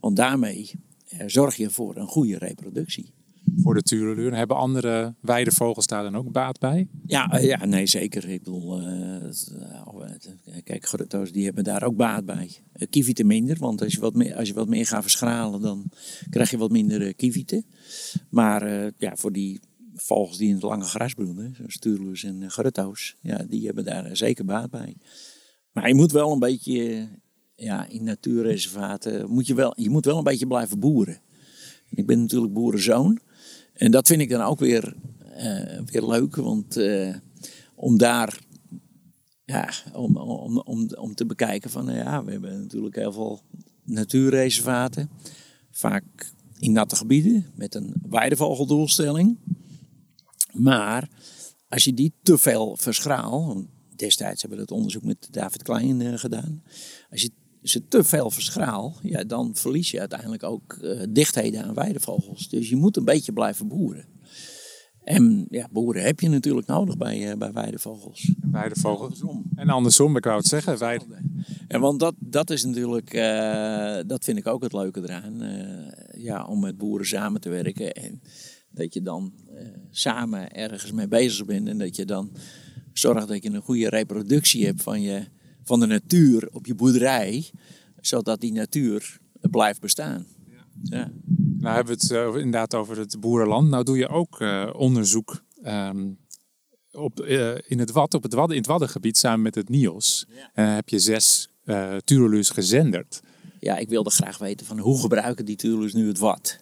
Want 0.00 0.16
daarmee 0.16 0.70
eh, 1.06 1.26
zorg 1.26 1.56
je 1.56 1.70
voor 1.70 1.96
een 1.96 2.06
goede 2.06 2.38
reproductie 2.38 3.14
voor 3.56 3.74
de 3.74 3.82
tureluur. 3.82 4.34
Hebben 4.34 4.56
andere 4.56 5.14
weidevogels 5.20 5.86
daar 5.86 6.02
dan 6.02 6.16
ook 6.16 6.32
baat 6.32 6.58
bij? 6.58 6.88
Ja, 7.06 7.30
eh, 7.30 7.44
ja 7.44 7.64
nee, 7.64 7.86
zeker. 7.86 8.28
Ik 8.28 8.42
bedoel, 8.42 8.80
uh, 8.80 9.30
kijk, 10.64 10.86
grutto's 10.86 11.32
die 11.32 11.44
hebben 11.44 11.64
daar 11.64 11.82
ook 11.82 11.96
baat 11.96 12.24
bij. 12.24 12.50
Uh, 12.92 13.24
minder, 13.24 13.56
want 13.58 13.82
als 13.82 13.92
je, 13.92 14.00
wat 14.00 14.14
meer, 14.14 14.34
als 14.34 14.48
je 14.48 14.54
wat 14.54 14.68
meer 14.68 14.86
gaat 14.86 15.02
verschralen, 15.02 15.60
dan 15.60 15.90
krijg 16.30 16.50
je 16.50 16.58
wat 16.58 16.70
minder 16.70 17.14
kievieten. 17.14 17.64
Maar 18.28 18.92
ja, 18.98 19.16
voor 19.16 19.32
die 19.32 19.60
vogels 19.94 20.36
die 20.36 20.48
in 20.48 20.54
het 20.54 20.62
lange 20.62 20.84
gras 20.84 21.14
broeden, 21.14 21.54
zoals 21.56 21.78
tureluurs 21.78 22.24
en 22.24 22.50
grutto's, 22.50 23.16
ja, 23.20 23.44
die 23.48 23.66
hebben 23.66 23.84
daar 23.84 24.16
zeker 24.16 24.44
baat 24.44 24.70
bij. 24.70 24.96
Maar 25.72 25.88
je 25.88 25.94
moet 25.94 26.12
wel 26.12 26.32
een 26.32 26.38
beetje, 26.38 27.08
ja, 27.54 27.88
in 27.88 28.04
natuurreservaten, 28.04 29.30
moet 29.30 29.46
je, 29.46 29.54
wel, 29.54 29.72
je 29.76 29.90
moet 29.90 30.04
wel 30.04 30.18
een 30.18 30.24
beetje 30.24 30.46
blijven 30.46 30.78
boeren. 30.78 31.20
Ik 31.90 32.06
ben 32.06 32.20
natuurlijk 32.20 32.52
boerenzoon. 32.52 33.20
En 33.76 33.90
dat 33.90 34.06
vind 34.06 34.20
ik 34.20 34.30
dan 34.30 34.40
ook 34.40 34.58
weer, 34.58 34.94
uh, 35.36 35.80
weer 35.84 36.06
leuk, 36.06 36.36
want 36.36 36.76
uh, 36.76 37.14
om 37.74 37.98
daar 37.98 38.38
ja, 39.44 39.70
om, 39.92 40.16
om, 40.16 40.58
om, 40.58 40.88
om 40.94 41.14
te 41.14 41.26
bekijken 41.26 41.70
van, 41.70 41.84
nou 41.84 41.96
ja, 41.96 42.24
we 42.24 42.30
hebben 42.30 42.60
natuurlijk 42.60 42.96
heel 42.96 43.12
veel 43.12 43.42
natuurreservaten. 43.82 45.10
Vaak 45.70 46.32
in 46.58 46.72
natte 46.72 46.96
gebieden 46.96 47.46
met 47.54 47.74
een 47.74 47.94
weidevogeldoelstelling. 48.08 49.38
Maar 50.52 51.08
als 51.68 51.84
je 51.84 51.94
die 51.94 52.12
te 52.22 52.38
veel 52.38 52.76
verschraalt, 52.76 53.66
destijds 53.96 54.40
hebben 54.40 54.58
we 54.58 54.66
dat 54.66 54.76
onderzoek 54.76 55.02
met 55.02 55.28
David 55.30 55.62
Klein 55.62 56.00
uh, 56.00 56.18
gedaan. 56.18 56.62
Als 57.10 57.22
je 57.22 57.30
ze 57.68 57.88
te 57.88 58.04
veel 58.04 58.30
verschraal, 58.30 58.96
ja, 59.02 59.24
dan 59.24 59.54
verlies 59.54 59.90
je 59.90 60.00
uiteindelijk 60.00 60.42
ook 60.42 60.78
uh, 60.82 61.02
dichtheden 61.08 61.64
aan 61.64 61.74
weidevogels. 61.74 62.48
Dus 62.48 62.68
je 62.68 62.76
moet 62.76 62.96
een 62.96 63.04
beetje 63.04 63.32
blijven 63.32 63.68
boeren. 63.68 64.04
En 65.04 65.46
ja, 65.50 65.68
boeren 65.70 66.02
heb 66.02 66.20
je 66.20 66.28
natuurlijk 66.28 66.66
nodig 66.66 66.96
bij, 66.96 67.30
uh, 67.30 67.38
bij 67.38 67.52
weidevogels. 67.52 68.32
Weidevogels. 68.50 69.22
En 69.54 69.68
andersom, 69.68 70.16
ik 70.16 70.24
wou 70.24 70.36
het 70.36 70.46
zeggen. 70.46 70.78
Weide... 70.78 71.04
En 71.68 71.80
want 71.80 72.00
dat, 72.00 72.14
dat 72.18 72.50
is 72.50 72.64
natuurlijk, 72.64 73.14
uh, 73.14 73.96
dat 74.06 74.24
vind 74.24 74.38
ik 74.38 74.46
ook 74.46 74.62
het 74.62 74.72
leuke 74.72 75.00
eraan. 75.02 75.42
ja, 76.16 76.46
om 76.46 76.60
met 76.60 76.78
boeren 76.78 77.06
samen 77.06 77.40
te 77.40 77.48
werken. 77.48 77.92
En 77.92 78.20
dat 78.70 78.94
je 78.94 79.02
dan 79.02 79.32
samen 79.90 80.52
ergens 80.52 80.92
mee 80.92 81.08
bezig 81.08 81.46
bent. 81.46 81.68
En 81.68 81.78
dat 81.78 81.96
je 81.96 82.04
dan 82.04 82.30
zorgt 82.92 83.28
dat 83.28 83.42
je 83.42 83.50
een 83.50 83.62
goede 83.62 83.88
reproductie 83.88 84.64
hebt 84.64 84.82
van 84.82 85.00
je 85.00 85.24
van 85.66 85.80
de 85.80 85.86
natuur 85.86 86.48
op 86.52 86.66
je 86.66 86.74
boerderij, 86.74 87.50
zodat 88.00 88.40
die 88.40 88.52
natuur 88.52 89.18
blijft 89.40 89.80
bestaan. 89.80 90.26
Ja. 90.82 91.10
Nou 91.58 91.74
hebben 91.74 91.98
we 91.98 92.02
het 92.02 92.10
uh, 92.10 92.40
inderdaad 92.40 92.74
over 92.74 92.98
het 92.98 93.20
boerenland. 93.20 93.68
Nou 93.68 93.84
doe 93.84 93.98
je 93.98 94.08
ook 94.08 94.40
uh, 94.40 94.70
onderzoek 94.76 95.42
um, 95.64 96.18
op, 96.92 97.20
uh, 97.20 97.54
in, 97.66 97.78
het 97.78 97.90
Wad, 97.90 98.14
op 98.14 98.22
het 98.22 98.32
Wadden, 98.34 98.56
in 98.56 98.62
het 98.62 98.70
Waddengebied 98.70 99.16
samen 99.16 99.42
met 99.42 99.54
het 99.54 99.68
NIOS. 99.68 100.26
Ja. 100.54 100.74
Heb 100.74 100.88
je 100.88 100.98
zes 100.98 101.48
uh, 101.64 101.96
turelus 101.96 102.50
gezenderd. 102.50 103.20
Ja, 103.60 103.76
ik 103.76 103.88
wilde 103.88 104.10
graag 104.10 104.38
weten 104.38 104.66
van 104.66 104.78
hoe 104.78 105.00
gebruiken 105.00 105.44
die 105.44 105.56
turelus 105.56 105.92
nu 105.92 106.08
het 106.08 106.18
Wad. 106.18 106.58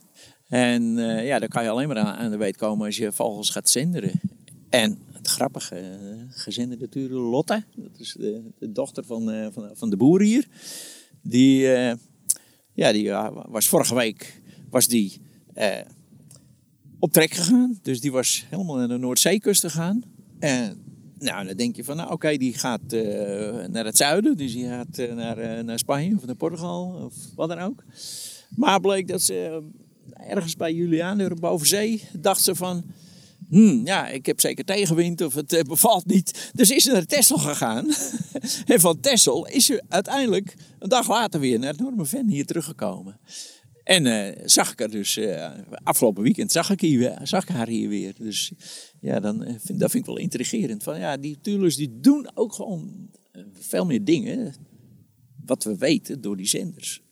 En 0.49 0.97
ja, 1.25 1.38
daar 1.38 1.49
kan 1.49 1.62
je 1.62 1.69
alleen 1.69 1.88
maar 1.88 1.99
aan, 1.99 2.17
aan 2.17 2.31
de 2.31 2.37
weet 2.37 2.57
komen 2.57 2.87
als 2.87 2.97
je 2.97 3.12
vogels 3.12 3.51
gaat 3.51 3.69
zenderen. 3.69 4.21
En 4.69 4.99
grappige 5.29 5.81
uh, 5.81 6.23
gezin 6.29 6.69
natuurlijk, 6.69 7.15
Lotte. 7.15 7.65
Dat 7.77 7.99
is 7.99 8.13
de, 8.19 8.43
de 8.59 8.73
dochter 8.73 9.05
van, 9.05 9.31
uh, 9.31 9.47
van, 9.51 9.71
van, 9.73 9.91
de 9.91 9.97
boer 9.97 10.23
hier. 10.23 10.49
Die, 11.23 11.63
uh, 11.63 11.93
ja, 12.73 12.93
die 12.93 13.11
was 13.49 13.69
vorige 13.69 13.95
week 13.95 14.43
was 14.71 14.89
die, 14.89 15.21
op 16.99 17.13
trek 17.13 17.33
gegaan. 17.33 17.79
Dus 17.83 18.01
die 18.01 18.13
was 18.13 18.47
helemaal 18.49 18.77
naar 18.77 18.89
de 18.89 18.97
Noordzeekust 18.97 19.61
gegaan. 19.61 20.03
En 20.39 20.83
nou, 21.19 21.47
dan 21.47 21.57
denk 21.57 21.77
je 21.77 21.85
van, 21.85 21.97
nou 21.97 22.13
oké, 22.13 22.37
die 22.37 22.55
gaat 22.55 22.93
naar 23.71 23.85
het 23.85 23.97
zuiden. 23.97 24.37
Dus 24.37 24.53
die 24.53 24.69
gaat 24.69 24.97
naar, 25.15 25.65
naar 25.65 25.79
Spanje 25.79 26.17
of 26.17 26.27
naar 26.27 26.35
Portugal 26.35 27.05
of 27.05 27.15
wat 27.35 27.49
dan 27.49 27.59
ook. 27.59 27.85
Maar 28.57 28.81
bleek 28.81 29.09
dat 29.09 29.23
ze 29.23 29.63
ergens 30.13 30.57
bij 30.57 30.73
Juliaan, 30.73 31.35
boven 31.41 31.67
zee, 31.67 32.03
dacht 32.13 32.43
ze 32.43 32.55
van 32.55 32.85
Hmm, 33.55 33.87
ja, 33.87 34.09
ik 34.09 34.27
heb 34.27 34.40
zeker 34.40 34.64
tegenwind 34.64 35.21
of 35.21 35.35
het 35.35 35.53
uh, 35.53 35.61
bevalt 35.75 36.07
niet. 36.07 36.51
Dus 36.55 36.71
is 36.71 36.85
ze 36.85 36.93
naar 36.93 37.07
Tessel 37.07 37.38
gegaan. 37.38 37.87
en 38.67 38.81
van 38.81 39.01
Tessel 39.01 39.47
is 39.47 39.67
ze 39.67 39.83
uiteindelijk 39.88 40.55
een 40.79 40.88
dag 40.88 41.09
later 41.09 41.40
weer 41.40 41.59
naar 41.59 41.75
het 41.75 42.09
Ven 42.09 42.29
hier 42.29 42.47
teruggekomen. 42.47 43.21
En 43.85 44.07
uh, 44.07 44.43
zag 44.45 44.73
ik 44.73 44.79
haar 44.79 44.90
dus, 44.90 45.17
uh, 45.17 45.51
afgelopen 45.83 46.23
weekend 46.23 46.53
zag 46.53 46.71
ik, 46.71 46.81
hier, 46.81 47.19
zag 47.23 47.43
ik 47.43 47.49
haar 47.49 47.69
hier 47.69 47.88
weer. 47.88 48.14
Dus 48.19 48.53
ja, 49.01 49.21
dan, 49.21 49.45
vind, 49.61 49.81
dat 49.81 49.90
vind 49.90 50.03
ik 50.03 50.14
wel 50.14 50.19
intrigerend. 50.19 50.83
Van, 50.83 50.99
ja, 50.99 51.17
die 51.17 51.38
Tulers 51.40 51.77
die 51.77 52.01
doen 52.01 52.31
ook 52.35 52.53
gewoon 52.53 53.11
veel 53.53 53.87
meer 53.87 54.05
dingen. 54.05 54.55
Wat 55.45 55.64
we 55.64 55.77
weten 55.77 56.21
door 56.21 56.37
die 56.37 56.47
zenders. 56.47 57.03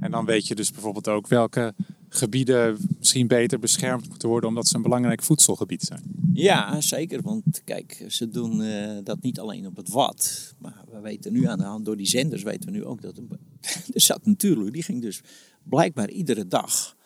En 0.00 0.10
dan 0.10 0.24
weet 0.24 0.46
je 0.46 0.54
dus 0.54 0.70
bijvoorbeeld 0.70 1.08
ook 1.08 1.26
welke 1.26 1.74
gebieden 2.14 2.78
misschien 2.98 3.26
beter 3.26 3.58
beschermd 3.58 4.08
moeten 4.08 4.28
worden 4.28 4.48
omdat 4.48 4.66
ze 4.66 4.76
een 4.76 4.82
belangrijk 4.82 5.22
voedselgebied 5.22 5.82
zijn. 5.82 6.02
Ja, 6.32 6.80
zeker. 6.80 7.22
Want 7.22 7.62
kijk, 7.64 8.04
ze 8.08 8.28
doen 8.28 8.62
eh, 8.62 8.98
dat 9.04 9.22
niet 9.22 9.40
alleen 9.40 9.66
op 9.66 9.76
het 9.76 9.88
wat. 9.88 10.54
Maar 10.58 10.84
we 10.90 11.00
weten 11.00 11.32
nu 11.32 11.46
aan 11.46 11.58
de 11.58 11.64
hand, 11.64 11.84
door 11.84 11.96
die 11.96 12.06
zenders 12.06 12.42
weten 12.42 12.70
we 12.70 12.76
nu 12.76 12.84
ook 12.84 13.02
dat... 13.02 13.18
Een, 13.18 13.30
zat 14.00 14.26
natuurlijk, 14.26 14.72
die 14.72 14.82
ging 14.82 15.02
dus 15.02 15.20
blijkbaar 15.62 16.10
iedere 16.10 16.46
dag 16.46 16.96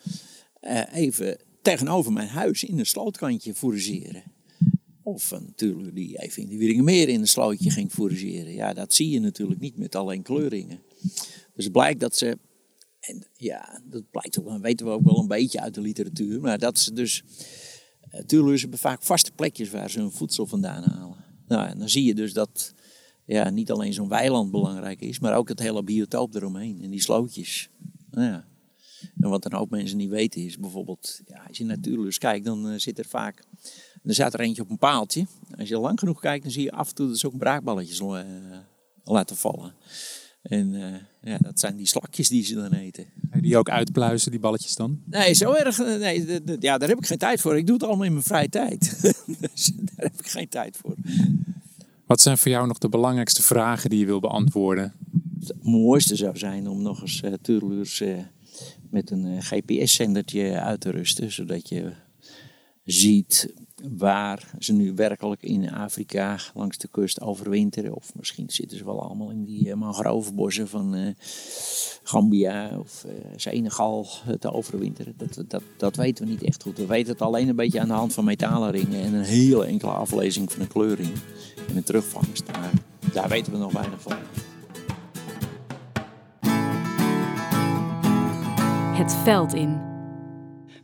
eh, 0.61 0.83
even 0.93 1.39
tegenover 1.63 2.13
mijn 2.13 2.29
huis 2.29 2.65
in 2.65 2.79
een 2.79 2.87
slootkantje 2.87 3.55
fourageren. 3.55 4.23
Of 5.03 5.31
natuurlijk 5.31 5.95
die 5.95 6.19
even 6.23 6.43
in 6.43 6.49
de 6.49 6.57
Wieringenmeer 6.57 7.09
in 7.09 7.21
een 7.21 7.29
slootje 7.29 7.71
ging 7.71 7.91
fourageren. 7.91 8.53
Ja, 8.53 8.73
dat 8.73 8.95
zie 8.95 9.11
je 9.11 9.21
natuurlijk 9.21 9.61
niet 9.61 9.77
met 9.77 9.95
alleen 9.95 10.23
kleuringen. 10.23 10.81
Dus 11.55 11.69
blijkt 11.69 12.01
dat 12.01 12.17
ze 12.17 12.39
en 13.09 13.27
ja, 13.37 13.81
dat 13.85 14.11
blijkt 14.11 14.39
ook, 14.39 14.59
weten 14.59 14.87
we 14.87 14.93
ook 14.93 15.05
wel 15.05 15.19
een 15.19 15.29
beetje 15.29 15.61
uit 15.61 15.75
de 15.75 15.81
literatuur. 15.81 16.41
Maar 16.41 16.59
dat 16.59 16.79
ze 16.79 16.93
dus. 16.93 17.23
Natuurlijk 18.11 18.61
hebben 18.61 18.79
vaak 18.79 19.03
vaste 19.03 19.33
plekjes 19.33 19.71
waar 19.71 19.91
ze 19.91 19.99
hun 19.99 20.13
voedsel 20.13 20.47
vandaan 20.47 20.83
halen. 20.83 21.25
Nou, 21.49 21.69
en 21.69 21.79
dan 21.79 21.89
zie 21.89 22.05
je 22.05 22.15
dus 22.15 22.33
dat 22.33 22.75
ja, 23.25 23.51
niet 23.51 23.71
alleen 23.71 23.93
zo'n 23.93 24.09
weiland 24.09 24.51
belangrijk 24.51 25.01
is, 25.01 25.19
maar 25.19 25.37
ook 25.37 25.49
het 25.49 25.59
hele 25.59 25.83
biotoop 25.83 26.35
eromheen 26.35 26.83
en 26.83 26.91
die 26.91 27.01
slootjes. 27.01 27.69
Nou 28.11 28.27
ja. 28.27 28.47
En 29.21 29.29
wat 29.29 29.45
een 29.45 29.53
hoop 29.53 29.71
mensen 29.71 29.97
niet 29.97 30.09
weten 30.09 30.45
is 30.45 30.59
bijvoorbeeld, 30.59 31.21
ja, 31.27 31.43
als 31.49 31.59
je 31.59 31.65
natuurlijk 31.65 32.19
kijkt, 32.19 32.45
dan 32.45 32.73
uh, 32.73 32.79
zit 32.79 32.99
er 32.99 33.05
vaak. 33.05 33.45
Er 34.03 34.15
staat 34.15 34.35
er 34.35 34.41
eentje 34.41 34.63
op 34.63 34.71
een 34.71 34.79
paaltje. 34.79 35.27
Als 35.59 35.69
je 35.69 35.79
lang 35.79 35.99
genoeg 35.99 36.21
kijkt, 36.21 36.43
dan 36.43 36.53
zie 36.53 36.63
je 36.63 36.73
af 36.73 36.89
en 36.89 36.95
toe 36.95 37.09
dat 37.09 37.19
ze 37.19 37.27
ook 37.27 37.39
braakballetjes 37.39 38.01
uh, 38.01 38.21
laten 39.05 39.37
vallen. 39.37 39.75
En 40.49 40.75
uh, 40.75 40.95
ja, 41.23 41.39
dat 41.39 41.61
zijn 41.61 41.77
die 41.77 41.87
slakjes 41.87 42.29
die 42.29 42.45
ze 42.45 42.55
dan 42.55 42.73
eten. 42.73 43.07
En 43.31 43.41
die 43.41 43.57
ook 43.57 43.69
uitpluizen, 43.69 44.31
die 44.31 44.41
balletjes 44.41 44.75
dan? 44.75 45.01
Nee, 45.05 45.35
zo 45.35 45.53
erg. 45.53 45.79
Nee, 45.79 46.41
ja, 46.61 46.79
daar 46.79 46.89
heb 46.89 46.99
ik 46.99 47.07
geen 47.07 47.19
tijd 47.19 47.41
voor. 47.41 47.57
Ik 47.57 47.67
doe 47.67 47.77
het 47.77 47.85
allemaal 47.85 48.07
in 48.07 48.13
mijn 48.13 48.25
vrije 48.25 48.49
tijd. 48.49 49.01
dus 49.41 49.73
daar 49.75 50.05
heb 50.07 50.19
ik 50.19 50.27
geen 50.27 50.49
tijd 50.49 50.77
voor. 50.77 50.95
Wat 52.07 52.21
zijn 52.21 52.39
voor 52.39 52.51
jou 52.51 52.67
nog 52.67 52.79
de 52.79 52.89
belangrijkste 52.89 53.43
vragen 53.43 53.91
die 53.91 53.99
je 53.99 54.07
wil 54.07 54.21
beantwoorden? 54.21 54.93
Het 55.41 55.55
mooiste 55.63 56.17
zou 56.17 56.39
zijn 56.39 56.69
om 56.69 56.83
nog 56.83 57.01
eens 57.01 57.23
uh, 57.23 58.09
uh, 58.09 58.19
met 58.91 59.11
een 59.11 59.27
uh, 59.27 59.39
GPS-zendertje 59.41 60.61
uit 60.61 60.81
te 60.81 60.91
rusten. 60.91 61.33
Zodat 61.33 61.69
je 61.69 61.93
ziet 62.85 63.55
waar 63.97 64.51
ze 64.59 64.73
nu 64.73 64.95
werkelijk 64.95 65.43
in 65.43 65.73
Afrika 65.73 66.39
langs 66.55 66.79
de 66.79 66.89
kust 66.89 67.21
overwinteren. 67.21 67.95
Of 67.95 68.15
misschien 68.15 68.51
zitten 68.51 68.79
ze 68.79 68.85
wel 68.85 69.03
allemaal 69.03 69.31
in 69.31 69.45
die 69.45 69.67
uh, 69.67 69.75
mangrovenbossen 69.75 70.69
van 70.69 70.95
uh, 70.95 71.09
Gambia 72.03 72.79
of 72.79 73.05
uh, 73.07 73.13
Senegal 73.37 74.07
te 74.39 74.53
overwinteren. 74.53 75.15
Dat, 75.17 75.45
dat, 75.49 75.63
dat 75.77 75.97
weten 75.97 76.25
we 76.25 76.31
niet 76.31 76.43
echt 76.43 76.63
goed. 76.63 76.77
We 76.77 76.87
weten 76.87 77.13
het 77.13 77.23
alleen 77.23 77.49
een 77.49 77.57
beetje 77.57 77.81
aan 77.81 77.89
de 77.89 77.95
hand 77.95 78.13
van 78.13 78.25
metalenringen 78.25 79.03
en 79.03 79.15
een 79.15 79.25
hele 79.25 79.65
enkele 79.65 79.91
aflezing 79.91 80.53
van 80.53 80.61
een 80.61 80.69
kleuring 80.69 81.13
en 81.69 81.77
een 81.77 81.85
terugvangst. 81.85 82.47
Maar 82.53 82.73
daar 83.13 83.29
weten 83.29 83.53
we 83.53 83.59
nog 83.59 83.73
weinig 83.73 84.03
van. 84.03 84.17
Het 88.97 89.15
veld 89.15 89.55
in. 89.55 89.98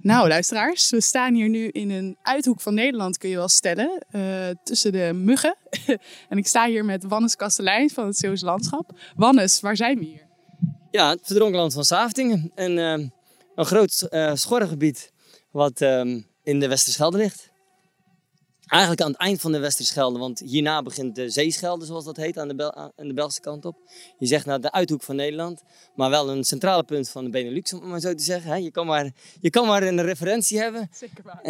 Nou, 0.04 0.28
luisteraars, 0.28 0.90
we 0.90 1.00
staan 1.00 1.34
hier 1.34 1.48
nu 1.48 1.68
in 1.68 1.90
een 1.90 2.16
uithoek 2.22 2.60
van 2.60 2.74
Nederland, 2.74 3.18
kun 3.18 3.28
je 3.28 3.36
wel 3.36 3.48
stellen, 3.48 4.04
uh, 4.10 4.48
tussen 4.62 4.92
de 4.92 5.10
muggen. 5.14 5.56
en 6.28 6.38
ik 6.38 6.46
sta 6.46 6.66
hier 6.66 6.84
met 6.84 7.04
Wannes 7.04 7.36
Kastelein 7.36 7.90
van 7.90 8.06
het 8.06 8.16
Zeeuws 8.16 8.40
Landschap. 8.40 8.98
Wannes, 9.16 9.60
waar 9.60 9.76
zijn 9.76 9.98
we 9.98 10.04
hier? 10.04 10.26
Ja, 10.90 11.10
het 11.10 11.20
verdronken 11.22 11.58
land 11.58 11.72
van 11.72 11.84
Saftingen. 11.84 12.52
Een, 12.54 12.76
uh, 12.76 13.08
een 13.54 13.64
groot 13.64 14.06
uh, 14.10 14.34
schorrengebied 14.34 15.12
wat 15.50 15.80
um, 15.80 16.26
in 16.42 16.60
de 16.60 16.68
Westerschelde 16.68 17.16
ligt. 17.16 17.50
Eigenlijk 18.74 19.02
aan 19.02 19.10
het 19.10 19.20
eind 19.20 19.40
van 19.40 19.52
de 19.52 19.58
Westerschelde, 19.58 20.18
want 20.18 20.38
hierna 20.38 20.82
begint 20.82 21.14
de 21.14 21.30
Zeeschelde, 21.30 21.84
zoals 21.84 22.04
dat 22.04 22.16
heet, 22.16 22.38
aan 22.38 22.48
de, 22.48 22.54
Bel 22.54 22.74
aan 22.74 22.92
de 22.96 23.14
Belgische 23.14 23.40
kant 23.40 23.64
op. 23.64 23.76
Je 24.18 24.26
zegt 24.26 24.46
naar 24.46 24.60
de 24.60 24.72
uithoek 24.72 25.02
van 25.02 25.16
Nederland, 25.16 25.62
maar 25.94 26.10
wel 26.10 26.30
een 26.30 26.44
centrale 26.44 26.82
punt 26.82 27.08
van 27.08 27.24
de 27.24 27.30
Benelux, 27.30 27.72
om 27.72 27.80
het 27.80 27.88
maar 27.88 28.00
zo 28.00 28.14
te 28.14 28.22
zeggen. 28.22 28.62
Je 28.62 28.70
kan 28.70 28.86
maar, 28.86 29.12
je 29.40 29.50
kan 29.50 29.66
maar 29.66 29.82
een 29.82 30.02
referentie 30.02 30.58
hebben. 30.58 30.88
Zeker 30.92 31.24
waar. 31.24 31.42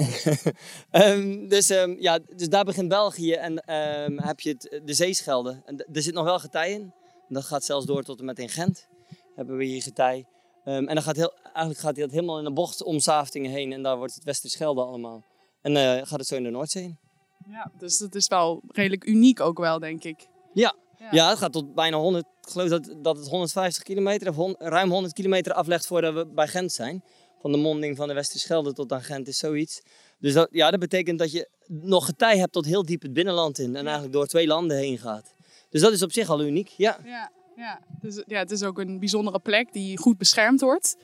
um, 1.17 1.49
dus, 1.55 1.71
um, 1.71 1.97
ja, 2.01 2.19
dus 2.37 2.49
daar 2.49 2.65
begint 2.65 2.89
België 2.89 3.33
en 3.33 3.53
um, 3.53 4.19
heb 4.19 4.41
je 4.41 4.51
het, 4.51 4.81
de 4.85 4.95
Zeeschelde. 4.95 5.63
En 5.65 5.87
er 5.93 6.03
zit 6.03 6.15
nog 6.15 6.25
wel 6.25 6.39
getij 6.39 6.73
in. 6.73 6.93
Dat 7.29 7.45
gaat 7.45 7.65
zelfs 7.65 7.87
door 7.87 8.03
tot 8.03 8.19
en 8.19 8.25
met 8.25 8.39
in 8.39 8.49
Gent. 8.49 8.89
Hebben 9.35 9.57
we 9.57 9.65
hier 9.65 9.83
getij. 9.83 10.27
en 10.65 10.87
dan 10.87 11.03
gaat 11.03 11.17
heel, 11.17 11.33
eigenlijk 11.43 11.79
gaat 11.79 11.97
dat 11.97 12.11
helemaal 12.11 12.39
in 12.39 12.47
een 12.47 12.55
bocht 12.55 12.83
om 12.83 13.01
Saftingen 13.01 13.51
heen 13.51 13.73
en 13.73 13.83
daar 13.83 13.97
wordt 13.97 14.15
het 14.15 14.25
Westerschelde 14.25 14.83
allemaal. 14.83 15.25
En 15.63 15.73
uh, 15.73 16.07
gaat 16.07 16.19
het 16.19 16.27
zo 16.27 16.37
in 16.37 16.43
de 16.43 16.51
Noordzee 16.51 16.83
in. 16.83 17.04
Ja, 17.51 17.71
dus 17.79 17.99
dat 17.99 18.15
is 18.15 18.29
wel 18.29 18.63
redelijk 18.69 19.07
uniek 19.07 19.41
ook 19.41 19.59
wel, 19.59 19.79
denk 19.79 20.05
ik. 20.05 20.29
Ja, 20.53 20.75
ja. 20.99 21.09
ja 21.11 21.29
het 21.29 21.39
gaat 21.39 21.53
tot 21.53 21.75
bijna 21.75 21.97
100. 21.97 22.25
Ik 22.43 22.51
geloof 22.51 22.69
dat, 22.69 22.95
dat 23.03 23.17
het 23.17 23.29
150 23.29 23.83
kilometer 23.83 24.29
of 24.29 24.37
hon, 24.37 24.55
ruim 24.59 24.91
100 24.91 25.13
kilometer 25.13 25.53
aflegt 25.53 25.87
voordat 25.87 26.15
we 26.15 26.27
bij 26.27 26.49
Gent 26.49 26.73
zijn. 26.73 27.05
Van 27.41 27.53
de 27.53 27.59
monding 27.59 27.97
van 27.97 28.09
de 28.09 28.15
Westerschelde 28.15 28.73
tot 28.73 28.93
aan 28.93 29.03
Gent 29.03 29.29
is 29.29 29.39
zoiets. 29.39 29.83
Dus 30.19 30.33
dat, 30.33 30.49
ja, 30.51 30.71
dat 30.71 30.81
betekent 30.81 31.19
dat 31.19 31.33
je 31.33 31.49
nog 31.67 32.05
getij 32.05 32.39
hebt 32.39 32.53
tot 32.53 32.65
heel 32.65 32.85
diep 32.85 33.03
het 33.03 33.13
binnenland 33.13 33.59
in. 33.59 33.77
En 33.77 33.85
eigenlijk 33.85 34.13
door 34.13 34.27
twee 34.27 34.47
landen 34.47 34.77
heen 34.77 34.99
gaat. 34.99 35.35
Dus 35.71 35.81
dat 35.81 35.93
is 35.93 36.03
op 36.03 36.13
zich 36.13 36.29
al 36.29 36.45
uniek, 36.45 36.69
ja. 36.69 36.99
Ja, 37.05 37.31
ja. 37.57 37.81
Dus, 38.01 38.23
ja 38.27 38.39
het 38.39 38.51
is 38.51 38.63
ook 38.63 38.79
een 38.79 38.99
bijzondere 38.99 39.39
plek 39.39 39.73
die 39.73 39.99
goed 39.99 40.19
beschermd 40.19 40.61
wordt, 40.61 40.97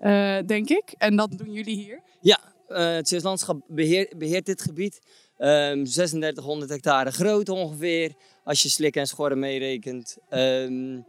uh, 0.00 0.38
denk 0.46 0.68
ik. 0.68 0.94
En 0.98 1.16
dat 1.16 1.38
doen 1.38 1.52
jullie 1.52 1.76
hier? 1.76 2.02
Ja, 2.20 2.38
uh, 2.68 2.76
het 2.76 3.08
Zeeuws 3.08 3.22
Landschap 3.22 3.60
beheer, 3.66 4.12
beheert 4.16 4.46
dit 4.46 4.62
gebied. 4.62 5.00
Um, 5.40 5.84
3600 5.84 6.70
hectare 6.70 7.10
groot 7.10 7.48
ongeveer, 7.48 8.14
als 8.44 8.62
je 8.62 8.68
slik 8.68 8.96
en 8.96 9.06
schorren 9.06 9.38
meerekent. 9.38 10.16
Um, 10.30 11.06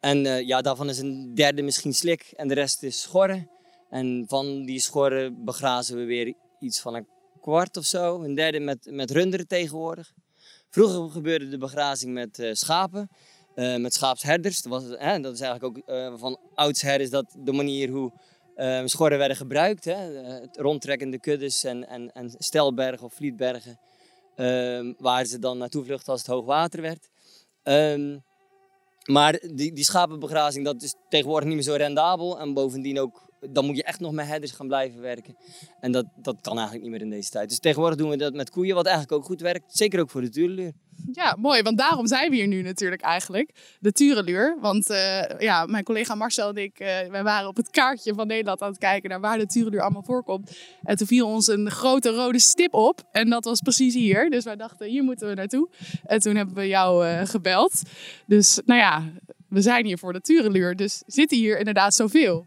en 0.00 0.24
uh, 0.24 0.40
ja, 0.40 0.60
daarvan 0.60 0.88
is 0.88 0.98
een 0.98 1.34
derde 1.34 1.62
misschien 1.62 1.94
slik 1.94 2.32
en 2.36 2.48
de 2.48 2.54
rest 2.54 2.82
is 2.82 3.00
schorren. 3.00 3.50
En 3.90 4.24
van 4.28 4.64
die 4.64 4.80
schorren 4.80 5.44
begrazen 5.44 5.96
we 5.96 6.04
weer 6.04 6.34
iets 6.60 6.80
van 6.80 6.94
een 6.94 7.06
kwart 7.40 7.76
of 7.76 7.84
zo. 7.84 8.22
Een 8.22 8.34
derde 8.34 8.60
met, 8.60 8.86
met 8.90 9.10
runderen 9.10 9.46
tegenwoordig. 9.46 10.12
Vroeger 10.70 11.10
gebeurde 11.10 11.48
de 11.48 11.58
begrazing 11.58 12.12
met 12.12 12.38
uh, 12.38 12.52
schapen, 12.52 13.08
uh, 13.54 13.76
met 13.76 13.94
schaapsherders. 13.94 14.62
Dat, 14.62 14.72
was, 14.72 14.88
dat 15.22 15.32
is 15.32 15.40
eigenlijk 15.40 15.64
ook 15.64 16.18
van 16.18 16.38
oudsher 16.54 17.00
is 17.00 17.10
dat 17.10 17.36
de 17.38 17.52
manier 17.52 17.88
hoe 17.88 18.12
Um, 18.56 18.88
schorren 18.88 19.18
werden 19.18 19.36
gebruikt, 19.36 19.84
hè, 19.84 19.94
het 19.94 20.56
rondtrekkende 20.56 21.20
kuddes 21.20 21.64
en, 21.64 21.88
en, 21.88 22.12
en 22.12 22.34
stelbergen 22.38 23.06
of 23.06 23.14
vlietbergen, 23.14 23.78
um, 24.36 24.94
waar 24.98 25.24
ze 25.24 25.38
dan 25.38 25.58
naartoe 25.58 25.84
vluchten 25.84 26.12
als 26.12 26.20
het 26.20 26.30
hoog 26.30 26.44
water 26.44 26.80
werd. 26.80 27.08
Um, 27.62 28.22
maar 29.04 29.40
die, 29.52 29.72
die 29.72 29.84
schapenbegrazing, 29.84 30.64
dat 30.64 30.82
is 30.82 30.94
tegenwoordig 31.08 31.48
niet 31.48 31.54
meer 31.54 31.64
zo 31.64 31.74
rendabel 31.74 32.40
en 32.40 32.54
bovendien 32.54 33.00
ook, 33.00 33.22
dan 33.50 33.64
moet 33.64 33.76
je 33.76 33.84
echt 33.84 34.00
nog 34.00 34.12
met 34.12 34.26
herders 34.26 34.52
gaan 34.52 34.66
blijven 34.66 35.00
werken. 35.00 35.36
En 35.80 35.92
dat, 35.92 36.06
dat 36.16 36.36
kan 36.40 36.52
eigenlijk 36.52 36.82
niet 36.82 36.92
meer 36.92 37.02
in 37.02 37.10
deze 37.10 37.30
tijd. 37.30 37.48
Dus 37.48 37.58
tegenwoordig 37.58 37.98
doen 37.98 38.10
we 38.10 38.16
dat 38.16 38.34
met 38.34 38.50
koeien, 38.50 38.74
wat 38.74 38.86
eigenlijk 38.86 39.16
ook 39.16 39.24
goed 39.24 39.40
werkt, 39.40 39.76
zeker 39.76 40.00
ook 40.00 40.10
voor 40.10 40.20
de 40.20 40.28
tureluur. 40.28 40.72
Ja, 41.12 41.36
mooi, 41.38 41.62
want 41.62 41.78
daarom 41.78 42.06
zijn 42.06 42.30
we 42.30 42.36
hier 42.36 42.46
nu 42.46 42.62
natuurlijk 42.62 43.02
eigenlijk. 43.02 43.76
De 43.80 43.92
Tureluur. 43.92 44.56
Want 44.60 44.90
uh, 44.90 45.38
ja, 45.38 45.66
mijn 45.66 45.84
collega 45.84 46.14
Marcel 46.14 46.48
en 46.48 46.56
ik, 46.56 46.80
uh, 46.80 46.86
wij 46.86 47.22
waren 47.22 47.48
op 47.48 47.56
het 47.56 47.70
kaartje 47.70 48.14
van 48.14 48.26
Nederland 48.26 48.62
aan 48.62 48.68
het 48.68 48.78
kijken 48.78 49.10
naar 49.10 49.20
waar 49.20 49.38
de 49.38 49.46
Tureluur 49.46 49.80
allemaal 49.80 50.02
voorkomt. 50.02 50.56
En 50.82 50.96
toen 50.96 51.06
viel 51.06 51.26
ons 51.26 51.46
een 51.46 51.70
grote 51.70 52.10
rode 52.10 52.38
stip 52.38 52.74
op. 52.74 53.02
En 53.12 53.30
dat 53.30 53.44
was 53.44 53.60
precies 53.60 53.94
hier. 53.94 54.30
Dus 54.30 54.44
wij 54.44 54.56
dachten, 54.56 54.88
hier 54.88 55.02
moeten 55.02 55.28
we 55.28 55.34
naartoe. 55.34 55.68
En 56.04 56.20
toen 56.20 56.36
hebben 56.36 56.54
we 56.54 56.66
jou 56.66 57.06
uh, 57.06 57.20
gebeld. 57.24 57.82
Dus 58.26 58.60
nou 58.64 58.80
ja, 58.80 59.12
we 59.48 59.60
zijn 59.60 59.86
hier 59.86 59.98
voor 59.98 60.12
de 60.12 60.20
Tureluur. 60.20 60.76
Dus 60.76 61.02
zitten 61.06 61.38
hier 61.38 61.58
inderdaad 61.58 61.94
zoveel? 61.94 62.46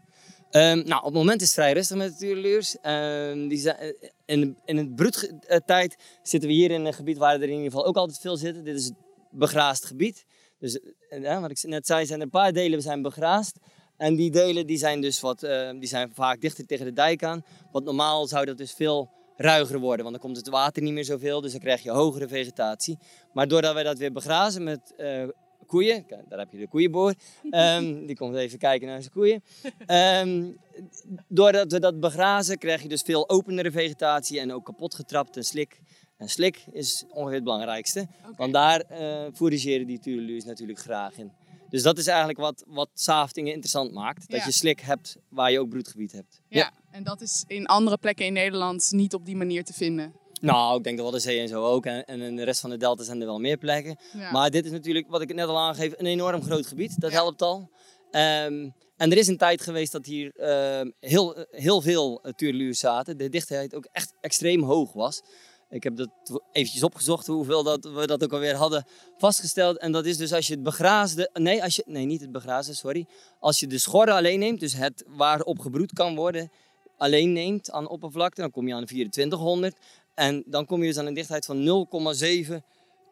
Um, 0.50 0.82
nou, 0.86 0.98
op 0.98 1.04
het 1.04 1.14
moment 1.14 1.40
is 1.40 1.46
het 1.46 1.56
vrij 1.56 1.72
rustig 1.72 1.96
met 1.96 2.10
de 2.10 2.16
Tureluurs. 2.16 2.76
Um, 2.82 3.48
die 3.48 3.58
zijn, 3.58 3.94
in, 4.24 4.58
in 4.64 4.76
het 4.76 4.94
broedtijd 4.94 5.96
zitten 6.22 6.48
we 6.48 6.54
hier 6.54 6.70
in 6.70 6.84
een 6.84 6.94
gebied 6.94 7.18
waar 7.18 7.34
er 7.34 7.42
in 7.42 7.48
ieder 7.48 7.64
geval 7.64 7.86
ook 7.86 7.96
altijd 7.96 8.18
veel 8.18 8.36
zitten. 8.36 8.64
Dit 8.64 8.76
is 8.76 8.84
het 8.84 8.94
begraasd 9.30 9.84
gebied. 9.84 10.24
Dus 10.58 10.80
eh, 11.08 11.40
wat 11.40 11.50
ik 11.50 11.62
net 11.62 11.86
zei, 11.86 12.06
zijn 12.06 12.18
er 12.18 12.24
een 12.24 12.30
paar 12.30 12.52
delen 12.52 12.82
zijn 12.82 13.02
begraasd. 13.02 13.58
En 13.96 14.16
die 14.16 14.30
delen 14.30 14.66
die 14.66 14.78
zijn 14.78 15.00
dus 15.00 15.20
wat, 15.20 15.42
uh, 15.42 15.70
die 15.70 15.88
zijn 15.88 16.10
vaak 16.14 16.40
dichter 16.40 16.66
tegen 16.66 16.84
de 16.84 16.92
dijk 16.92 17.22
aan. 17.22 17.44
Want 17.72 17.84
normaal 17.84 18.26
zou 18.26 18.44
dat 18.44 18.58
dus 18.58 18.72
veel 18.72 19.10
ruiger 19.36 19.78
worden, 19.78 20.04
want 20.04 20.16
dan 20.16 20.24
komt 20.24 20.36
het 20.36 20.48
water 20.48 20.82
niet 20.82 20.92
meer 20.92 21.04
zoveel. 21.04 21.40
Dus 21.40 21.52
dan 21.52 21.60
krijg 21.60 21.82
je 21.82 21.90
hogere 21.90 22.28
vegetatie. 22.28 22.98
Maar 23.32 23.48
doordat 23.48 23.74
wij 23.74 23.82
dat 23.82 23.98
weer 23.98 24.12
begrazen 24.12 24.64
met 24.64 24.94
uh, 24.96 25.28
koeien. 25.68 26.04
Daar 26.28 26.38
heb 26.38 26.52
je 26.52 26.58
de 26.58 26.68
koeienboer. 26.68 27.14
Um, 27.50 28.06
die 28.06 28.16
komt 28.16 28.34
even 28.34 28.58
kijken 28.58 28.88
naar 28.88 29.00
zijn 29.00 29.12
koeien. 29.12 29.42
Um, 30.26 30.56
doordat 31.28 31.72
we 31.72 31.80
dat 31.80 32.00
begrazen, 32.00 32.58
krijg 32.58 32.82
je 32.82 32.88
dus 32.88 33.02
veel 33.02 33.28
openere 33.28 33.70
vegetatie 33.70 34.40
en 34.40 34.52
ook 34.52 34.64
kapot 34.64 34.94
getrapt 34.94 35.36
en 35.36 35.44
slik. 35.44 35.80
En 36.16 36.28
slik 36.28 36.64
is 36.72 37.04
ongeveer 37.08 37.34
het 37.34 37.44
belangrijkste, 37.44 38.08
okay. 38.20 38.32
want 38.36 38.52
daar 38.52 38.84
uh, 38.90 39.26
fourageren 39.34 39.86
die 39.86 39.98
tureluurs 39.98 40.44
natuurlijk 40.44 40.78
graag 40.78 41.18
in. 41.18 41.32
Dus 41.70 41.82
dat 41.82 41.98
is 41.98 42.06
eigenlijk 42.06 42.38
wat, 42.38 42.64
wat 42.66 42.88
Saftingen 42.94 43.52
interessant 43.52 43.92
maakt. 43.92 44.30
Dat 44.30 44.44
je 44.44 44.52
slik 44.52 44.80
hebt 44.80 45.16
waar 45.28 45.50
je 45.50 45.60
ook 45.60 45.68
broedgebied 45.68 46.12
hebt. 46.12 46.40
Ja. 46.48 46.72
en 46.90 47.04
dat 47.04 47.20
is 47.20 47.44
in 47.46 47.66
andere 47.66 47.98
plekken 47.98 48.26
in 48.26 48.32
Nederland 48.32 48.88
niet 48.90 49.14
op 49.14 49.26
die 49.26 49.36
manier 49.36 49.64
te 49.64 49.72
vinden. 49.72 50.12
Nou, 50.40 50.76
ik 50.78 50.84
denk 50.84 50.96
dat 50.96 51.04
wel 51.06 51.14
de 51.14 51.20
zee 51.22 51.40
en 51.40 51.48
zo 51.48 51.64
ook. 51.64 51.86
En, 51.86 52.04
en 52.04 52.20
in 52.20 52.36
de 52.36 52.42
rest 52.44 52.60
van 52.60 52.70
de 52.70 52.76
delta 52.76 53.02
zijn 53.04 53.20
er 53.20 53.26
wel 53.26 53.38
meer 53.38 53.56
plekken. 53.56 53.98
Ja. 54.12 54.30
Maar 54.30 54.50
dit 54.50 54.64
is 54.64 54.70
natuurlijk, 54.70 55.08
wat 55.08 55.20
ik 55.20 55.34
net 55.34 55.46
al 55.46 55.58
aangeef, 55.58 55.92
een 55.96 56.06
enorm 56.06 56.42
groot 56.42 56.66
gebied. 56.66 57.00
Dat 57.00 57.10
Ja. 57.10 57.16
helpt 57.16 57.42
al. 57.42 57.70
Ehm, 58.10 58.68
en 58.96 59.10
er 59.10 59.16
is 59.16 59.26
een 59.26 59.36
tijd 59.36 59.60
geweest 59.62 59.92
dat 59.92 60.06
hier 60.06 60.32
ehm, 60.36 60.90
heel, 61.00 61.44
heel 61.50 61.80
veel 61.80 62.20
uh, 62.22 62.32
tureluurs 62.32 62.78
zaten. 62.78 63.16
De 63.18 63.28
dichtheid 63.28 63.74
ook 63.74 63.88
echt 63.92 64.14
extreem 64.20 64.62
hoog 64.62 64.92
was. 64.92 65.22
Ik 65.70 65.82
heb 65.82 65.96
dat 65.96 66.10
eventjes 66.52 66.82
opgezocht 66.82 67.26
hoeveel 67.26 67.62
dat, 67.62 67.84
we 67.84 68.06
dat 68.06 68.24
ook 68.24 68.32
alweer 68.32 68.54
hadden 68.54 68.86
vastgesteld. 69.16 69.78
En 69.78 69.92
dat 69.92 70.06
is 70.06 70.16
dus 70.16 70.32
als 70.32 70.46
je 70.46 70.52
het 70.54 70.62
begraasde... 70.62 71.30
Nee, 71.32 71.62
als 71.62 71.76
je, 71.76 71.82
nee 71.86 72.04
niet 72.04 72.20
het 72.20 72.32
begraasde, 72.32 72.74
sorry. 72.74 73.06
Als 73.40 73.60
je 73.60 73.66
de 73.66 73.78
schorren 73.78 74.14
alleen 74.14 74.38
neemt, 74.38 74.60
dus 74.60 74.72
het 74.74 75.04
waarop 75.06 75.58
gebroed 75.58 75.92
kan 75.92 76.14
worden... 76.14 76.50
alleen 76.96 77.32
neemt 77.32 77.70
aan 77.70 77.88
oppervlakte, 77.88 78.40
dan 78.40 78.50
kom 78.50 78.68
je 78.68 78.74
aan 78.74 78.84
2400. 78.84 79.76
En 80.18 80.42
dan 80.46 80.66
kom 80.66 80.80
je 80.80 80.86
dus 80.86 80.98
aan 80.98 81.06
een 81.06 81.14
dichtheid 81.14 81.46
van 81.46 81.86
0,7 82.48 82.54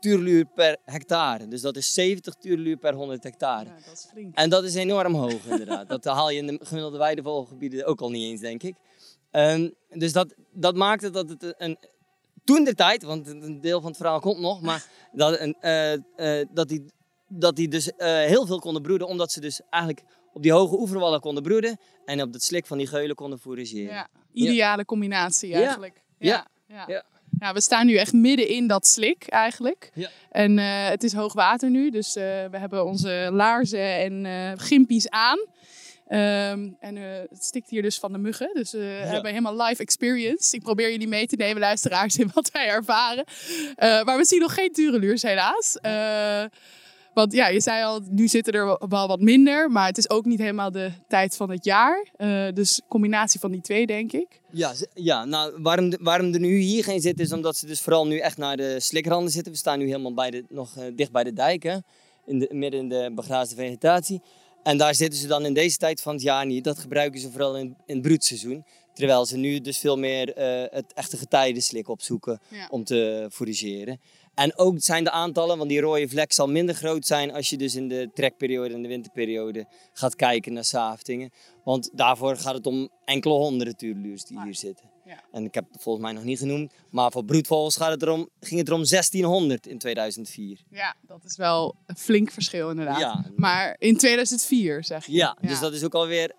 tuurluur 0.01 0.45
per 0.45 0.77
hectare. 0.85 1.49
Dus 1.49 1.61
dat 1.61 1.77
is 1.77 1.93
70 1.93 2.35
tuurluur 2.35 2.77
per 2.77 2.95
100 2.95 3.23
hectare. 3.23 3.69
Ja, 3.69 3.75
dat 3.75 3.93
is 3.93 4.07
flink. 4.11 4.35
En 4.35 4.51
dat 4.51 4.65
is 4.65 4.75
enorm 4.75 5.15
hoog 5.15 5.47
inderdaad. 5.47 5.89
dat 5.89 6.05
haal 6.05 6.31
je 6.31 6.39
in 6.39 6.47
de 6.47 6.59
gemiddelde 6.63 6.99
weidevogelgebieden 6.99 7.87
ook 7.87 8.01
al 8.01 8.11
niet 8.11 8.23
eens, 8.23 8.41
denk 8.41 8.63
ik. 8.63 8.75
Ehm, 9.31 9.71
dus 9.89 10.13
dat, 10.13 10.35
dat 10.53 10.77
maakte 10.77 11.11
dat 11.11 11.29
het 11.29 11.55
een... 11.59 11.79
Toen 12.45 12.65
de 12.65 12.75
tijd, 12.75 13.03
want 13.03 13.27
een 13.29 13.61
deel 13.61 13.81
van 13.81 13.89
het 13.89 13.97
verhaal 13.97 14.21
komt 14.21 14.41
nog, 14.41 14.61
maar 14.61 14.87
dat, 15.13 15.41
een, 15.41 15.57
eh, 15.61 15.93
eh, 15.93 16.47
dat, 16.53 16.69
die, 16.69 16.85
dat 17.29 17.57
die 17.57 17.69
dus 17.69 17.93
eh, 17.93 18.09
heel 18.09 18.47
veel 18.47 18.59
konden 18.59 18.83
broeden, 18.83 19.07
omdat 19.07 19.33
ze 19.33 19.41
dus 19.41 19.61
eigenlijk 19.71 20.07
op 20.33 20.43
die 20.43 20.53
hoge 20.53 20.79
oeverwallen 20.79 21.21
konden 21.21 21.43
broeden 21.43 21.79
en 22.05 22.23
op 22.23 22.33
het 22.33 22.43
slik 22.43 22.67
van 22.67 22.79
die 22.79 22.87
geulen 22.87 23.17
konden 23.17 23.39
fourageren. 23.39 23.95
Ja, 23.95 24.09
ideale 24.33 24.85
combinatie 24.85 25.55
eigenlijk. 25.55 25.95
Ja. 26.19 26.29
Ja. 26.29 26.35
Ja. 26.35 26.55
Ja, 27.41 27.53
we 27.53 27.61
staan 27.61 27.87
nu 27.87 27.97
echt 27.97 28.13
midden 28.13 28.49
in 28.49 28.67
dat 28.67 28.87
slik 28.87 29.27
eigenlijk. 29.27 29.91
Ja. 29.95 30.09
En 30.31 30.59
eh, 30.59 30.89
het 30.89 31.03
is 31.03 31.13
hoog 31.13 31.33
water 31.33 31.71
nu, 31.71 31.91
dus 31.91 32.17
eh, 32.17 32.23
we 32.23 32.59
hebben 32.59 32.85
onze 32.85 33.29
laarzen 33.33 33.99
en 33.99 34.27
eh 34.27 34.53
gimpies 34.57 35.09
aan. 35.09 35.39
Ehm, 36.09 36.69
en 36.81 36.97
het 36.97 37.45
stikt 37.45 37.71
hier 37.71 37.83
dus 37.83 37.99
van 37.99 38.13
de 38.13 38.19
muggen, 38.19 38.51
dus 38.55 38.73
we 38.73 39.03
hebben 39.05 39.31
helemaal 39.31 39.63
live 39.63 39.83
experience. 39.83 40.57
Ik 40.57 40.63
probeer 40.63 40.91
jullie 40.91 41.09
mee 41.09 41.27
te 41.27 41.37
nemen, 41.37 41.61
luisteraars, 41.61 42.17
in 42.19 42.31
wat 42.35 42.51
wij 42.51 42.69
ervaren. 42.69 43.25
Maar 43.77 44.17
we 44.17 44.25
zien 44.25 44.41
nog 44.41 44.55
geen 44.55 44.73
tureluurs 44.73 45.23
helaas. 45.23 45.77
Want 47.17 47.33
ja, 47.33 47.49
je 47.49 47.61
zei 47.61 47.85
al, 47.85 48.01
nu 48.11 48.29
zitten 48.29 48.53
er 48.53 48.79
wel- 48.89 49.07
wat 49.07 49.21
minder, 49.21 49.71
maar 49.71 49.87
het 49.87 49.99
is 49.99 50.11
ook 50.11 50.25
niet 50.25 50.39
helemaal 50.39 50.71
de 50.71 50.91
tijd 51.09 51.37
van 51.37 51.51
het 51.51 51.65
jaar. 51.65 52.07
Eh, 52.17 52.49
dus 52.55 52.81
combinatie 52.89 53.41
van 53.41 53.51
die 53.51 53.61
twee, 53.61 53.87
denk 53.87 54.13
ik. 54.13 54.41
Ja, 54.51 54.73
ja 54.95 55.25
nou, 55.25 55.63
waarom, 55.63 55.93
waarom 56.01 56.35
er 56.35 56.41
nu 56.41 56.57
hier 56.59 56.85
geen 56.85 57.01
zit, 57.01 57.21
is 57.21 57.33
omdat 57.33 57.57
ze 57.57 57.67
dus 57.67 57.81
vooral 57.81 58.07
nu 58.07 58.19
echt 58.19 58.37
naar 58.37 58.57
de 58.57 58.81
slikranden 58.81 59.31
zitten. 59.33 59.53
We 59.53 59.59
staan 59.59 59.79
nu 59.79 59.87
helemaal 59.87 60.15
bij 60.15 60.31
de, 60.31 60.45
nog 60.49 60.77
eh, 60.77 60.85
dicht 60.95 61.13
bij 61.13 61.25
de 61.25 61.33
dijken, 61.33 61.85
in 62.27 62.39
de, 62.39 62.49
midden 62.53 62.81
in 62.81 62.89
de 62.89 63.13
begraasde 63.15 63.55
vegetatie. 63.55 64.21
En 64.63 64.79
daar 64.79 64.95
zitten 64.95 65.21
ze 65.21 65.27
dan 65.27 65.45
in 65.45 65.55
deze 65.55 65.77
tijd 65.77 66.01
van 66.01 66.13
het 66.13 66.23
jaar 66.23 66.47
niet. 66.47 66.65
Dat 66.65 66.79
gebruiken 66.79 67.21
ze 67.21 67.31
vooral 67.31 67.57
in, 67.57 67.77
in 67.87 67.95
het 67.95 68.03
broedseizoen. 68.03 68.65
Terwijl 68.97 69.27
ze 69.27 69.37
nu 69.37 69.61
dus 69.61 69.79
veel 69.79 69.97
meer 69.99 70.33
eh, 70.35 70.65
het 70.77 70.93
echte 70.93 71.17
getijdenslik 71.17 71.89
opzoeken 71.89 72.41
Ja. 72.49 72.67
om 72.71 72.85
te 72.85 73.29
fourageren. 73.33 74.01
En 74.35 74.59
ook 74.59 74.75
zijn 74.79 75.05
de 75.05 75.11
aantallen, 75.11 75.57
want 75.59 75.69
die 75.71 75.81
rode 75.81 76.09
vlek 76.09 76.33
zal 76.33 76.49
minder 76.49 76.75
groot 76.75 77.07
zijn 77.07 77.33
als 77.33 77.51
je 77.51 77.57
dus 77.57 77.75
in 77.75 77.89
de 77.89 78.11
trekperiode 78.15 78.75
en 78.75 78.83
de 78.83 78.89
winterperiode 78.89 79.67
gaat 79.93 80.15
kijken 80.17 80.53
naar 80.53 80.65
saaftingen. 80.65 81.31
Want 81.65 81.91
daarvoor 81.93 82.37
gaat 82.37 82.55
het 82.55 82.67
om 82.67 82.89
enkele 83.05 83.35
honderden 83.35 83.77
tuurluurs 83.77 84.25
die 84.25 84.43
hier 84.43 84.55
zitten. 84.55 84.91
Ja. 85.05 85.23
En 85.33 85.45
ik 85.45 85.55
heb 85.55 85.65
het 85.73 85.83
volgens 85.83 86.05
mij 86.05 86.15
nog 86.15 86.25
niet 86.25 86.39
genoemd, 86.39 86.73
maar 86.91 87.11
voor 87.13 87.25
broedvogels 87.25 87.77
gaat 87.77 87.91
het 87.91 88.03
erom, 88.03 88.29
ging 88.41 88.59
het 88.61 88.69
er 88.69 88.75
om 88.75 88.85
1600 88.89 89.67
in 89.67 89.79
2004. 89.79 90.61
Ja, 90.71 90.95
dat 91.07 91.25
is 91.25 91.37
wel 91.37 91.75
een 91.87 91.97
flink 91.97 92.31
verschil 92.31 92.71
inderdaad. 92.71 92.99
Ja. 93.01 93.25
Maar 93.37 93.77
in 93.79 93.97
2004 93.97 94.85
zeg 94.85 95.07
je. 95.07 95.13
Ja, 95.13 95.37
dus 95.41 95.61
dat 95.61 95.73
is 95.73 95.85
ook 95.85 95.95
alweer 95.95 96.33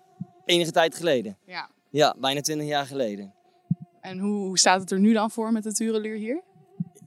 enige 0.44 0.70
tijd 0.70 0.94
geleden. 0.96 1.36
Ja. 1.46 1.70
Ja, 1.90 2.16
bijna 2.18 2.40
20 2.40 2.66
jaar 2.66 2.86
geleden. 2.86 3.34
En 4.00 4.18
hoe, 4.18 4.46
hoe 4.46 4.58
staat 4.58 4.80
het 4.80 4.90
er 4.90 5.00
nu 5.00 5.12
dan 5.12 5.30
voor 5.30 5.52
met 5.52 5.62
de 5.62 5.72
tureluur 5.72 6.16
hier? 6.16 6.42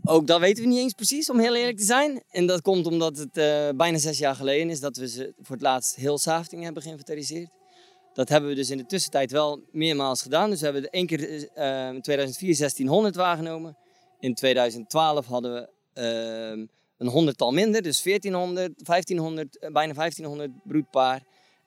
Ook 0.03 0.27
dat 0.27 0.39
weten 0.39 0.63
we 0.63 0.69
niet 0.69 0.79
eens 0.79 0.93
precies, 0.93 1.29
om 1.29 1.39
heel 1.39 1.55
eerlijk 1.55 1.77
te 1.77 1.83
zijn. 1.83 2.23
En 2.29 2.45
dat 2.45 2.61
komt 2.61 2.85
omdat 2.85 3.17
het 3.17 3.37
eh, 3.37 3.69
bijna 3.75 3.97
zes 3.97 4.17
jaar 4.17 4.35
geleden 4.35 4.69
is 4.69 4.79
dat 4.79 4.97
we 4.97 5.07
ze 5.07 5.33
voor 5.37 5.55
het 5.55 5.63
laatst 5.63 5.95
heel 5.95 6.17
Safting 6.17 6.63
hebben 6.63 6.83
geïnventariseerd. 6.83 7.49
Dat 8.13 8.29
hebben 8.29 8.49
we 8.49 8.55
dus 8.55 8.69
in 8.69 8.77
de 8.77 8.85
tussentijd 8.85 9.31
wel 9.31 9.63
meermaals 9.71 10.21
gedaan. 10.21 10.49
Dus 10.49 10.59
we 10.59 10.65
hebben 10.65 10.83
er 10.83 10.89
één 10.89 11.05
keer 11.05 11.49
eh, 11.53 11.93
in 11.93 12.01
2004 12.01 12.57
1600 12.57 13.15
waargenomen. 13.15 13.77
In 14.19 14.33
2012 14.33 15.25
hadden 15.25 15.53
we 15.53 15.69
eh, 15.93 16.67
een 16.97 17.07
honderdtal 17.07 17.51
minder, 17.51 17.81
dus 17.81 18.03
1400, 18.03 18.85
1500, 18.85 19.57
eh, 19.57 19.71
bijna 19.71 19.93
1500 19.93 20.51
broedpaar. 20.63 21.23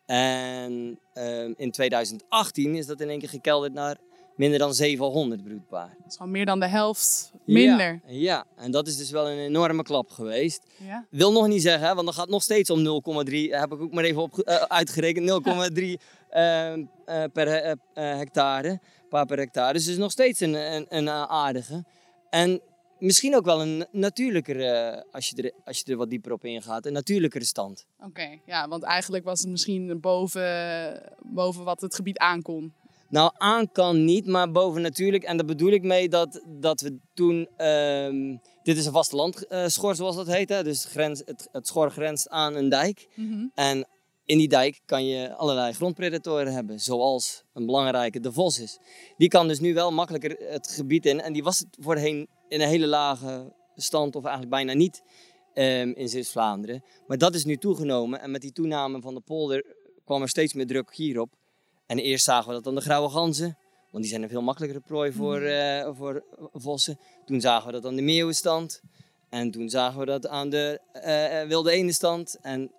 En 0.07 0.99
eh, 1.13 1.45
in 1.57 1.71
2018 1.71 2.75
is 2.75 2.87
dat 2.87 3.01
in 3.01 3.09
één 3.09 3.19
keer 3.19 3.29
gekelderd 3.29 3.73
naar 3.73 3.97
minder 4.37 4.59
dan 4.59 4.75
700 4.75 5.43
broedpaar. 5.45 5.97
Dat 6.03 6.13
is 6.13 6.19
al 6.19 6.27
meer 6.27 6.47
dan 6.47 6.61
de 6.61 6.67
helft 6.67 7.33
minder. 7.45 8.01
Ja, 8.07 8.19
ja, 8.19 8.45
en 8.57 8.71
dat 8.71 8.87
is 8.87 8.97
dus 8.97 9.11
wel 9.11 9.31
een 9.31 9.39
enorme 9.39 9.83
klap 9.83 10.11
geweest. 10.11 10.63
Ja. 10.87 11.07
Wil 11.11 11.33
nog 11.33 11.47
niet 11.47 11.63
zeggen, 11.63 11.95
want 11.95 12.05
dan 12.07 12.15
gaat 12.15 12.29
nog 12.29 12.43
steeds 12.43 12.71
om 12.71 12.79
0,3, 12.79 13.33
heb 13.51 13.73
ik 13.73 13.81
ook 13.81 13.93
maar 13.93 14.05
even 14.05 14.23
op, 14.23 14.39
eh, 14.39 14.55
uitgerekend, 14.57 15.27
0,3 15.75 15.99
eh, 16.29 16.73
eh, 16.73 16.83
per 17.33 17.47
he- 17.49 17.57
eh, 17.59 17.71
eh, 17.95 18.17
hectare, 18.19 18.81
paar 19.09 19.27
per 19.27 19.39
hectare. 19.39 19.73
Dus 19.73 19.83
het 19.83 19.93
is 19.93 19.99
nog 19.99 20.11
steeds 20.11 20.41
een, 20.41 20.55
een, 20.75 20.87
een 20.89 21.09
eh, 21.09 21.23
aardige. 21.23 21.85
En 22.31 22.61
misschien 22.99 23.37
ook 23.37 23.45
wel 23.45 23.61
een 23.63 23.87
natuurlijkere, 23.93 24.65
eh, 24.65 25.03
als 25.13 25.29
je, 25.29 25.43
er, 25.43 25.53
als 25.65 25.79
je 25.79 25.93
er 25.93 25.97
wat 25.97 26.11
dieper 26.11 26.33
op 26.33 26.45
ingaat, 26.45 26.87
een 26.87 26.93
natuurlijkere 26.93 27.45
stand. 27.45 27.87
Oké, 28.07 28.39
ja, 28.47 28.69
want 28.69 28.83
eigenlijk 28.83 29.25
was 29.25 29.41
het 29.41 29.51
misschien 29.51 30.01
boven, 30.01 31.13
boven 31.23 31.65
wat 31.65 31.81
het 31.81 31.95
gebied 31.95 32.19
aankon. 32.19 32.73
Nou, 33.09 33.33
aan 33.37 33.73
kan 33.73 34.05
niet, 34.05 34.27
maar 34.27 34.51
boven 34.51 34.83
natuurlijk. 34.83 35.25
En 35.25 35.37
daar 35.37 35.47
bedoel 35.47 35.71
ik 35.71 35.83
mee 35.83 36.09
dat, 36.09 36.43
dat 36.47 36.81
we 36.81 36.97
toen... 37.15 37.49
ehm, 37.57 38.37
dit 38.65 38.77
is 38.77 38.87
een 38.87 38.93
vastelandschor, 38.93 39.95
zoals 39.95 40.17
dat 40.17 40.27
heet. 40.27 40.49
Hè? 40.49 40.63
Dus 40.63 40.83
het, 40.83 40.93
grens, 40.93 41.23
het, 41.25 41.49
het 41.53 41.67
schor 41.67 41.91
grenst 41.91 42.29
aan 42.29 42.55
een 42.55 42.69
dijk. 42.69 43.09
En 43.55 43.87
in 44.25 44.39
die 44.39 44.49
dijk 44.49 44.81
kan 44.85 45.07
je 45.07 45.35
allerlei 45.35 45.73
grondpredatoren 45.73 46.53
hebben. 46.53 46.81
Zoals 46.81 47.45
een 47.53 47.67
belangrijke 47.67 48.21
de 48.21 48.33
vos 48.33 48.59
is. 48.59 48.79
Die 49.17 49.29
kan 49.29 49.49
dus 49.49 49.61
nu 49.61 49.75
wel 49.75 49.93
makkelijker 49.93 50.37
het 50.39 50.69
gebied 50.69 51.07
in. 51.07 51.21
En 51.21 51.33
die 51.33 51.43
was 51.43 51.59
het 51.59 51.77
voorheen 51.81 52.29
in 52.49 52.61
een 52.61 52.69
hele 52.69 52.87
lage 52.87 53.53
stand, 53.77 54.17
of 54.17 54.23
eigenlijk 54.23 54.55
bijna 54.55 54.73
niet, 54.73 55.03
ehm, 55.55 55.89
in 55.89 56.09
Zeeuws-Vlaanderen. 56.09 56.85
Maar 57.07 57.19
dat 57.19 57.35
is 57.35 57.45
nu 57.45 57.57
toegenomen. 57.57 58.21
En 58.21 58.31
met 58.31 58.41
die 58.41 58.53
toename 58.53 59.01
van 59.01 59.15
de 59.15 59.21
polder 59.21 59.65
kwam 60.05 60.23
er 60.23 60.29
steeds 60.29 60.53
meer 60.55 60.67
druk 60.67 60.95
hierop. 60.95 61.35
En 61.87 61.99
eerst 61.99 62.25
zagen 62.25 62.49
we 62.49 62.55
dat 62.55 62.67
aan 62.67 62.75
de 62.75 62.81
grauwe 62.81 63.09
ganzen. 63.09 63.59
Want 63.91 64.03
die 64.03 64.13
zijn 64.13 64.23
een 64.23 64.29
veel 64.29 64.43
makkelijkere 64.43 64.81
prooi 64.81 65.13
voor, 65.13 65.41
eh, 65.41 65.91
voor 65.97 66.25
vossen. 66.53 66.99
Toen 67.25 67.41
zagen 67.41 67.67
we 67.67 67.73
dat 67.73 67.87
aan 67.87 67.97
de 67.97 68.03
meeuwenstand. 68.03 68.81
En 69.29 69.51
toen 69.51 69.69
zagen 69.69 69.99
we 69.99 70.07
dat 70.07 70.29
aan 70.29 70.51
de 70.51 70.81
eh, 70.93 71.41
eh, 71.41 71.49
wilde 71.49 71.71
eendenstand. 71.71 72.39
En 72.41 72.73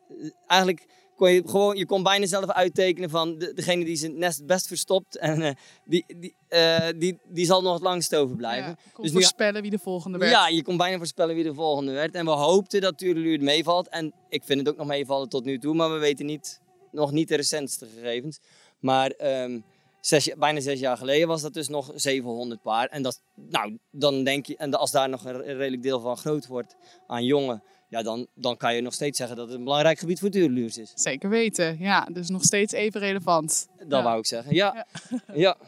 eigenlijk 0.47 0.85
kon 1.15 1.31
je 1.31 1.41
gewoon, 1.45 1.75
je 1.77 1.85
kon 1.85 2.03
bijna 2.03 2.25
zelf 2.25 2.49
uittekenen 2.49 3.09
van 3.09 3.37
de, 3.37 3.53
degene 3.53 3.85
die 3.85 3.95
zijn 3.95 4.17
nest 4.17 4.45
best 4.45 4.67
verstopt. 4.67 5.17
En 5.17 5.41
eh, 5.41 5.51
die, 5.85 6.05
die, 6.17 6.35
eh, 6.47 6.87
die, 6.97 7.19
die 7.27 7.45
zal 7.45 7.61
nog 7.61 7.73
het 7.73 7.83
langst 7.83 8.15
overblijven. 8.15 8.69
Ja, 8.69 8.77
kon 8.93 9.03
Dus 9.03 9.13
nu- 9.13 9.19
voorspellen 9.19 9.61
wie 9.61 9.71
de 9.71 9.79
volgende 9.79 10.17
werd. 10.17 10.31
Ja, 10.31 10.47
je 10.47 10.63
kon 10.63 10.77
bijna 10.77 10.97
voorspellen 10.97 11.35
wie 11.35 11.43
de 11.43 11.53
volgende 11.53 11.91
werd. 11.91 12.15
En 12.15 12.25
we 12.25 12.31
hoopten 12.31 12.81
dat 12.81 12.97
Tureluur 12.97 13.31
het 13.33 13.41
meevalt. 13.41 13.89
En 13.89 14.13
ik 14.29 14.43
vind 14.43 14.59
het 14.59 14.69
ook 14.69 14.77
nog 14.77 14.87
meevallen 14.87 15.29
tot 15.29 15.45
nu 15.45 15.59
toe. 15.59 15.73
Maar 15.75 15.91
we 15.93 15.97
weten 15.99 16.25
niet, 16.25 16.61
nog 16.91 17.11
niet 17.11 17.27
de 17.27 17.35
recentste 17.35 17.85
gegevens. 17.95 18.39
Maar 18.79 19.09
ehm, 19.09 19.59
zes, 20.01 20.29
bijna 20.37 20.59
zes 20.59 20.79
jaar 20.79 20.97
geleden 20.97 21.27
was 21.27 21.41
dat 21.41 21.53
dus 21.53 21.67
nog 21.67 21.91
700 21.95 22.61
paar. 22.61 22.87
En 22.87 23.01
dat, 23.01 23.21
nou, 23.49 23.77
dan 23.91 24.23
denk 24.23 24.45
je, 24.45 24.57
en 24.57 24.73
als 24.73 24.91
daar 24.91 25.09
nog 25.09 25.25
een 25.25 25.41
redelijk 25.41 25.83
deel 25.83 25.99
van 25.99 26.17
groot 26.17 26.47
wordt 26.47 26.75
aan 27.07 27.23
jongen. 27.23 27.63
Ja, 27.89 28.03
dan, 28.03 28.27
dan 28.33 28.57
kan 28.57 28.75
je 28.75 28.81
nog 28.81 28.93
steeds 28.93 29.17
zeggen 29.17 29.37
dat 29.37 29.47
het 29.47 29.57
een 29.57 29.63
belangrijk 29.63 29.99
gebied 29.99 30.19
voor 30.19 30.29
tureluurs 30.29 30.77
is. 30.77 30.91
Zeker 30.95 31.29
weten, 31.29 31.79
ja. 31.79 32.05
Dus 32.11 32.29
nog 32.29 32.43
steeds 32.43 32.73
even 32.73 32.99
relevant. 32.99 33.67
Dat 33.77 33.87
Ja. 33.89 34.03
wou 34.03 34.19
ik 34.19 34.25
zeggen. 34.25 34.53
Ja. 34.55 34.87
ja. 35.33 35.57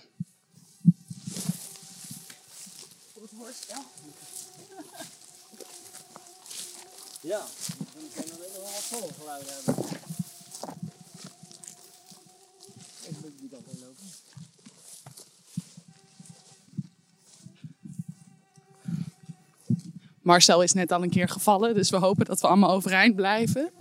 Ja, 7.21 7.39
dan 7.93 8.03
kan 8.15 8.23
je 8.25 8.29
nog 8.31 8.37
wel 8.53 8.61
wat 8.61 8.71
volgeluiden 8.71 9.53
hebben. 9.53 9.85
Even 13.07 13.37
die 13.37 13.49
kant 13.49 13.67
op 13.67 13.79
lopen. 13.81 14.05
Marcel 20.27 20.61
is 20.61 20.73
net 20.73 20.91
al 20.91 21.03
een 21.03 21.09
keer 21.09 21.29
gevallen, 21.29 21.73
dus 21.73 21.89
we 21.89 21.97
hopen 21.97 22.25
dat 22.25 22.41
we 22.41 22.47
allemaal 22.47 22.71
overeind 22.71 23.15
blijven. 23.15 23.71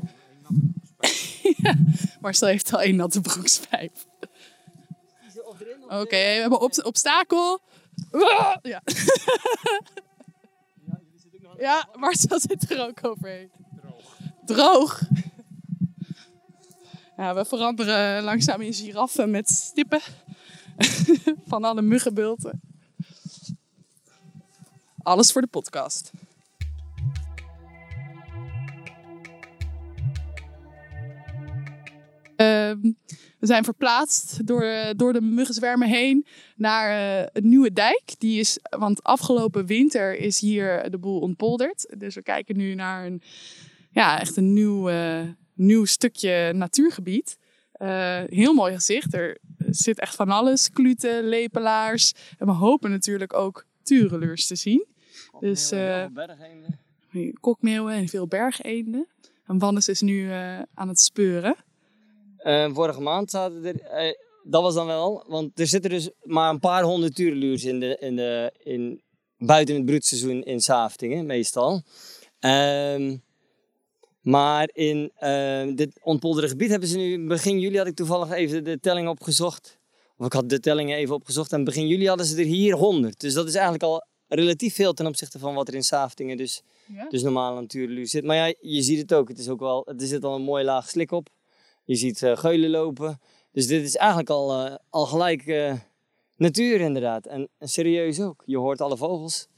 Marcel 2.21 2.49
heeft 2.49 2.73
al 2.73 2.81
één 2.81 2.97
natte 2.97 3.21
broekspijp. 3.21 3.93
Oké, 5.83 6.17
we 6.17 6.39
hebben 6.41 6.61
obstakel. 6.85 7.61
Ah, 8.11 8.55
Ja. 8.63 8.83
ja, 11.59 11.89
Marcel 11.95 12.41
zit 12.41 12.71
er 12.71 12.81
ook 12.87 13.05
overheen. 13.07 13.51
Droog. 14.45 15.01
Ja, 17.17 17.35
we 17.35 17.45
veranderen 17.45 18.23
langzaam 18.23 18.61
in 18.61 18.75
giraffen 18.75 19.31
met 19.31 19.49
stippen. 19.49 20.01
Van 21.47 21.65
alle 21.65 21.83
muggenbulten. 21.83 22.61
Alles 25.03 25.33
voor 25.33 25.41
de 25.41 25.47
podcast. 25.49 26.11
We 32.37 33.47
zijn 33.47 33.65
verplaatst 33.65 34.47
door, 34.47 34.93
door 34.97 35.13
de 35.13 35.21
muggenzwermen 35.21 35.89
heen 35.89 36.27
naar 36.57 36.91
eh, 36.91 37.27
een 37.33 37.49
nieuwe 37.49 37.73
dijk. 37.73 38.15
Die 38.19 38.41
is, 38.41 38.59
want 38.79 39.03
afgelopen 39.03 39.67
winter 39.67 40.19
is 40.19 40.41
hier 40.41 40.91
de 40.91 40.99
boel 40.99 41.21
ontpolderd. 41.21 41.95
Dus 41.99 42.15
we 42.15 42.23
kijken 42.23 42.57
nu 42.57 42.75
naar 42.75 43.07
een, 43.07 43.23
ja, 43.91 44.21
echt 44.21 44.37
een 44.37 44.53
nieuw, 44.53 44.89
eh, 44.89 45.23
nieuw 45.55 45.85
stukje 45.85 46.53
natuurgebied. 46.53 47.39
Eh, 47.73 48.23
heel 48.27 48.55
mooi 48.55 48.75
gezicht. 48.75 49.15
Er 49.15 49.39
zit 49.59 50.01
echt 50.01 50.15
van 50.15 50.29
alles. 50.31 50.71
Kluten, 50.71 51.29
lepelaars. 51.29 52.13
En 52.39 52.47
we 52.47 52.53
hopen 52.53 52.91
natuurlijk 52.91 53.35
ook 53.35 53.67
tureluurs 53.83 54.47
te 54.47 54.57
zien. 54.57 54.87
Dus 55.41 55.71
eh, 55.71 56.05
kokmeeuwen 57.41 57.95
en 57.95 58.09
veel 58.09 58.27
bergeenden. 58.27 59.07
En 59.47 59.59
Wannes 59.59 59.89
is 59.89 60.01
nu 60.01 60.31
eh, 60.31 60.59
aan 60.75 60.89
het 60.89 61.01
speuren. 61.01 61.57
Eh, 62.37 62.75
vorige 62.75 63.01
maand 63.01 63.31
zaten 63.31 63.65
er, 63.65 63.81
eh, 63.81 64.13
dat 64.43 64.63
was 64.63 64.75
dan 64.75 64.87
wel, 64.87 65.25
want 65.27 65.61
er 65.61 65.67
zitten 65.67 65.91
dus 65.91 66.11
maar 66.23 66.51
een 66.51 66.61
paar 66.61 66.83
honderd 66.83 67.15
tureluurs 67.15 67.65
in 67.65 67.81
de, 67.81 67.97
in 68.01 68.17
de, 68.17 68.53
in, 68.63 69.03
buiten 69.39 69.75
het 69.75 69.85
broedseizoen 69.85 70.43
in 70.43 70.61
Saftingen, 70.61 71.27
meestal. 71.27 71.83
Ehm, 72.39 73.17
maar 74.21 74.71
in 74.73 75.11
eh, 75.15 75.75
dit 75.75 76.01
ontpolderde 76.03 76.49
gebied 76.49 76.71
hebben 76.71 76.89
ze 76.89 76.97
nu, 76.97 77.27
begin 77.27 77.61
juli 77.61 77.79
had 77.79 77.87
ik 77.87 77.95
toevallig 77.95 78.31
even 78.31 78.65
de 78.65 78.81
telling 78.81 79.09
opgezocht. 79.09 79.79
Of 80.17 80.27
ik 80.27 80.33
had 80.33 80.49
de 80.49 80.61
tellingen 80.61 80.97
even 80.97 81.15
opgezocht 81.15 81.53
en 81.53 81.65
begin 81.65 81.87
juli 81.87 82.09
hadden 82.09 82.27
ze 82.27 82.39
er 82.39 82.45
hier 82.45 82.75
100. 82.75 83.21
Dus 83.21 83.35
dat 83.35 83.47
is 83.47 83.55
eigenlijk 83.55 83.85
al 83.85 84.07
relatief 84.29 84.75
veel 84.75 84.93
ten 84.93 85.07
opzichte 85.07 85.39
van 85.39 85.55
wat 85.55 85.69
er 85.69 85.75
in 85.75 85.83
Saftingen 85.83 86.37
dus, 86.37 86.63
Ja? 86.95 87.09
dus 87.09 87.23
normaal 87.23 87.55
natuurluur 87.55 88.07
zit. 88.07 88.25
Maar 88.25 88.37
ja, 88.37 88.55
je 88.61 88.83
ziet 88.83 88.99
het 88.99 89.15
ook. 89.15 89.29
Het 89.29 89.39
is 89.39 89.49
ook 89.49 89.61
wel, 89.61 89.87
er 89.87 90.07
zit 90.07 90.25
al 90.25 90.35
een 90.35 90.43
mooi 90.43 90.65
laag 90.65 90.89
slik 90.89 91.11
op. 91.11 91.29
Je 91.87 91.95
ziet 91.95 92.23
eh, 92.23 92.37
geulen 92.37 92.71
lopen. 92.71 93.21
Dus 93.53 93.67
dit 93.67 93.85
is 93.85 93.97
eigenlijk 93.97 94.31
al, 94.31 94.67
eh, 94.67 94.75
al 94.91 95.07
gelijk 95.07 95.47
eh, 95.47 95.75
natuur 96.37 96.81
inderdaad. 96.81 97.27
En, 97.27 97.49
en 97.59 97.69
serieus 97.69 98.21
ook. 98.21 98.43
Je 98.47 98.57
hoort 98.57 98.81
alle 98.81 98.97
vogels. 98.97 99.49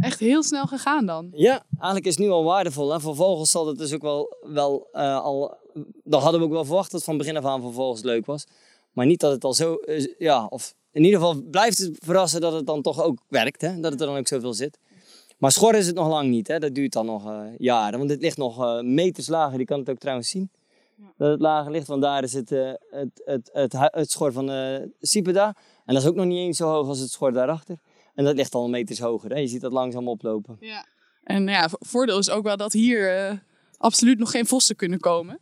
Echt 0.00 0.20
heel 0.20 0.42
snel 0.42 0.66
gegaan 0.66 1.06
dan. 1.06 1.28
Ja, 1.32 1.64
eigenlijk 1.70 2.06
is 2.06 2.16
het 2.16 2.24
nu 2.24 2.30
al 2.30 2.44
waardevol. 2.44 2.92
Hè? 2.92 3.00
Voor 3.00 3.16
vogels 3.16 3.50
zal 3.50 3.66
het 3.66 3.78
dus 3.78 3.94
ook 3.94 4.02
wel, 4.02 4.36
wel 4.40 4.92
al... 4.94 5.56
Dat 6.04 6.22
hadden 6.22 6.40
we 6.40 6.46
ook 6.46 6.52
wel 6.52 6.64
verwacht 6.64 6.90
dat 6.90 7.00
het 7.00 7.08
van 7.08 7.18
begin 7.18 7.36
af 7.36 7.44
aan 7.44 7.60
voor 7.60 7.72
vogels 7.72 8.02
leuk 8.02 8.26
was. 8.26 8.46
Maar 8.92 9.06
niet 9.06 9.20
dat 9.20 9.32
het 9.32 9.44
al 9.44 9.54
zo... 9.54 9.78
ja, 10.18 10.46
of 10.46 10.74
in 10.92 11.04
ieder 11.04 11.20
geval 11.20 11.42
blijft 11.42 11.78
het 11.78 11.98
verrassen 12.04 12.40
dat 12.40 12.52
het 12.52 12.66
dan 12.66 12.82
toch 12.82 13.02
ook 13.02 13.18
werkt. 13.28 13.60
Hè? 13.60 13.80
Dat 13.80 13.92
het 13.92 14.00
er 14.00 14.06
dan 14.06 14.16
ook 14.16 14.28
zoveel 14.28 14.54
zit. 14.54 14.78
Maar 15.38 15.52
schor 15.52 15.74
is 15.74 15.86
het 15.86 15.94
nog 15.94 16.08
lang 16.08 16.28
niet. 16.28 16.48
Hè? 16.48 16.58
Dat 16.58 16.74
duurt 16.74 16.92
dan 16.92 17.06
nog 17.06 17.32
jaren. 17.58 17.98
Want 17.98 18.10
dit 18.10 18.20
ligt 18.20 18.36
nog 18.36 18.82
meters 18.82 19.28
lager. 19.28 19.58
Je 19.58 19.64
kan 19.64 19.78
het 19.78 19.90
ook 19.90 19.98
trouwens 19.98 20.28
zien. 20.28 20.50
Dat 21.16 21.30
het 21.30 21.40
lager 21.40 21.70
ligt. 21.72 21.86
Want 21.86 22.02
daar 22.02 22.22
is 22.22 22.32
het, 22.32 22.52
eh, 22.52 22.72
het, 22.90 23.22
het, 23.24 23.50
het, 23.52 23.72
het 23.78 24.10
schor 24.10 24.32
van 24.32 24.46
de 24.46 24.90
Sipeda. 25.00 25.46
En 25.84 25.94
dat 25.94 26.02
is 26.02 26.08
ook 26.08 26.14
nog 26.14 26.26
niet 26.26 26.38
eens 26.38 26.56
zo 26.56 26.68
hoog 26.68 26.88
als 26.88 26.98
het 26.98 27.10
schor 27.10 27.32
daarachter. 27.32 27.78
En 28.14 28.24
dat 28.24 28.34
ligt 28.36 28.54
al 28.54 28.68
meters 28.68 28.98
hoger. 28.98 29.30
Hè? 29.30 29.38
Je 29.38 29.46
ziet 29.48 29.60
dat 29.60 29.72
langzaam 29.72 30.08
oplopen. 30.08 30.56
Ja. 30.60 30.86
En 31.24 31.46
ja, 31.46 31.68
vo- 31.68 31.76
voordeel 31.80 32.18
is 32.18 32.30
ook 32.30 32.42
wel 32.44 32.56
dat 32.56 32.72
hier 32.72 33.16
eh, 33.16 33.36
absoluut 33.76 34.18
nog 34.18 34.30
geen 34.30 34.46
vossen 34.46 34.76
kunnen 34.76 35.00
komen. 35.00 35.38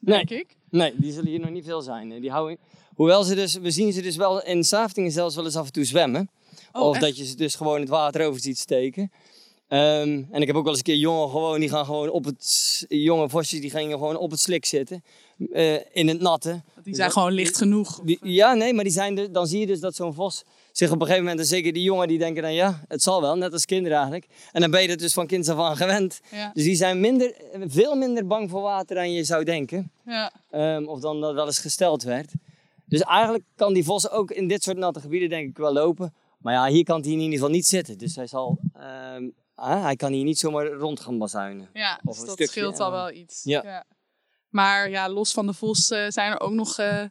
Nee. 0.00 0.24
Denk 0.24 0.30
ik. 0.30 0.56
Nee, 0.70 0.94
die 0.96 1.12
zullen 1.12 1.30
hier 1.30 1.40
nog 1.40 1.50
niet 1.50 1.64
veel 1.64 1.82
zijn. 1.82 2.20
Die 2.20 2.30
houden... 2.30 2.58
Hoewel 2.94 3.22
ze 3.24 3.34
dus, 3.34 3.54
we 3.54 3.70
zien 3.70 3.92
ze 3.92 4.02
dus 4.02 4.16
wel 4.16 4.42
in 4.44 4.64
Saftingen 4.64 5.10
zelfs 5.10 5.34
wel 5.34 5.44
eens 5.44 5.56
af 5.56 5.66
en 5.66 5.72
toe 5.72 5.84
zwemmen. 5.84 6.30
Oh, 6.72 6.82
of 6.82 6.94
echt? 6.94 7.04
dat 7.04 7.16
je 7.16 7.24
ze 7.24 7.36
dus 7.36 7.54
gewoon 7.54 7.80
het 7.80 7.88
water 7.88 8.26
over 8.26 8.40
ziet 8.40 8.58
steken. 8.58 9.12
Ehm, 9.70 10.22
en 10.30 10.40
ik 10.40 10.46
heb 10.46 10.56
ook 10.56 10.62
wel 10.62 10.72
eens 10.72 10.78
een 10.78 10.84
keer 10.84 10.96
jongen 10.96 11.30
gewoon, 11.30 11.60
die 11.60 11.68
gaan 11.68 11.84
gewoon 11.84 12.10
op 12.10 12.24
het, 12.24 12.84
jonge 12.88 13.28
vosjes, 13.28 13.60
die 13.60 13.70
gingen 13.70 13.98
gewoon 13.98 14.16
op 14.16 14.30
het 14.30 14.40
slik 14.40 14.64
zitten. 14.64 15.04
eh, 15.52 15.74
in 15.92 16.08
het 16.08 16.20
natte. 16.20 16.62
Die 16.82 16.94
zijn 16.94 17.10
gewoon 17.10 17.32
licht 17.32 17.56
genoeg. 17.56 18.00
Die, 18.04 18.18
ja, 18.22 18.54
nee, 18.54 18.74
maar 18.74 18.84
die 18.84 18.92
zijn 18.92 19.14
de, 19.14 19.30
dan 19.30 19.46
zie 19.46 19.60
je 19.60 19.66
dus 19.66 19.80
dat 19.80 19.94
zo'n 19.94 20.14
vos 20.14 20.44
zich 20.72 20.88
op 20.90 20.94
een 20.94 21.00
gegeven 21.00 21.22
moment, 21.22 21.40
en 21.40 21.46
zeker 21.46 21.72
die 21.72 21.82
jongen, 21.82 22.08
die 22.08 22.18
denken 22.18 22.42
dan 22.42 22.54
ja, 22.54 22.84
het 22.88 23.02
zal 23.02 23.20
wel, 23.20 23.36
net 23.36 23.52
als 23.52 23.64
kinderen 23.64 23.96
eigenlijk. 23.96 24.26
En 24.52 24.60
dan 24.60 24.70
ben 24.70 24.82
je 24.82 24.88
er 24.88 24.96
dus 24.96 25.12
van 25.12 25.26
kinds 25.26 25.48
af 25.48 25.58
aan 25.58 25.76
gewend. 25.76 26.20
Ja. 26.30 26.50
Dus 26.54 26.64
die 26.64 26.74
zijn 26.74 27.00
minder, 27.00 27.34
veel 27.66 27.94
minder 27.94 28.26
bang 28.26 28.50
voor 28.50 28.62
water 28.62 28.96
dan 28.96 29.12
je 29.12 29.24
zou 29.24 29.44
denken. 29.44 29.92
Ja. 30.06 30.32
Ehm, 30.50 30.84
of 30.84 31.00
dan 31.00 31.20
dat 31.20 31.34
wel 31.34 31.46
eens 31.46 31.58
gesteld 31.58 32.02
werd. 32.02 32.32
Dus 32.84 33.00
eigenlijk 33.00 33.44
kan 33.56 33.72
die 33.72 33.84
vos 33.84 34.10
ook 34.10 34.30
in 34.30 34.48
dit 34.48 34.62
soort 34.62 34.76
natte 34.76 35.00
gebieden 35.00 35.28
denk 35.28 35.48
ik 35.48 35.56
wel 35.56 35.72
lopen. 35.72 36.14
Maar 36.38 36.54
ja, 36.54 36.66
hier 36.66 36.84
kan 36.84 37.00
hij 37.00 37.10
in 37.10 37.18
ieder 37.18 37.34
geval 37.34 37.50
niet 37.50 37.66
zitten. 37.66 37.98
Dus 37.98 38.16
hij 38.16 38.26
zal, 38.26 38.58
ehm, 38.74 39.28
ah, 39.60 39.82
hij 39.82 39.96
kan 39.96 40.12
hier 40.12 40.24
niet 40.24 40.38
zomaar 40.38 40.66
rond 40.66 41.00
gaan 41.00 41.18
bazuinen. 41.18 41.68
Ja, 41.72 42.00
Of 42.04 42.12
dus 42.12 42.20
een 42.20 42.26
dat 42.26 42.34
stukje, 42.34 42.52
scheelt 42.52 42.80
al 42.80 42.90
wel 42.90 43.12
iets. 43.12 43.40
Ja. 43.44 43.84
Maar 44.48 44.90
ja, 44.90 45.08
los 45.08 45.32
van 45.32 45.46
de 45.46 45.52
vos 45.52 45.90
eh, 45.90 46.04
zijn 46.08 46.32
er 46.32 46.40
ook 46.40 46.52
nog 46.52 46.78
eh, 46.78 47.02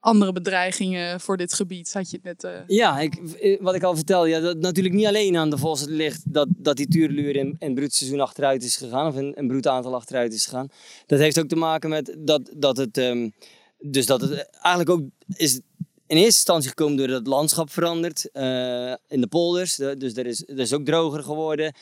andere 0.00 0.32
bedreigingen 0.32 1.20
voor 1.20 1.36
dit 1.36 1.54
gebied. 1.54 1.92
Had 1.92 2.10
je 2.10 2.16
het 2.22 2.24
net... 2.24 2.44
eh, 2.44 2.60
Ja, 2.66 3.00
ik, 3.00 3.20
wat 3.60 3.74
ik 3.74 3.82
al 3.82 3.94
vertelde, 3.94 4.28
ja, 4.28 4.40
dat 4.40 4.56
natuurlijk 4.56 4.94
niet 4.94 5.06
alleen 5.06 5.36
aan 5.36 5.50
de 5.50 5.58
vos 5.58 5.80
het 5.80 5.90
ligt 5.90 6.32
dat, 6.32 6.48
dat 6.56 6.76
die 6.76 6.88
tuurluur 6.88 7.36
in, 7.36 7.56
in 7.58 7.74
broedseizoen 7.74 8.20
achteruit 8.20 8.62
is 8.62 8.76
gegaan, 8.76 9.06
of 9.06 9.16
in, 9.16 9.34
in 9.34 9.46
broedaantal 9.48 9.94
achteruit 9.94 10.32
is 10.32 10.44
gegaan. 10.44 10.68
Dat 11.06 11.18
heeft 11.18 11.38
ook 11.38 11.48
te 11.48 11.56
maken 11.56 11.90
met 11.90 12.16
dat, 12.18 12.50
dat 12.56 12.76
het, 12.76 12.98
ehm, 12.98 13.28
dus 13.78 14.06
dat 14.06 14.20
het 14.20 14.48
eigenlijk 14.50 14.90
ook 14.90 15.02
is 15.36 15.60
in 16.12 16.18
eerste 16.18 16.34
instantie 16.36 16.68
gekomen 16.68 16.96
doordat 16.96 17.18
het 17.18 17.26
landschap 17.26 17.70
verandert 17.70 18.30
eh, 18.30 18.94
in 19.08 19.20
de 19.20 19.26
polders. 19.26 19.74
De- 19.76 19.96
dus 19.96 20.16
er 20.16 20.26
is, 20.26 20.44
er 20.46 20.74
ook 20.74 20.84
droger 20.84 21.22
geworden, 21.22 21.74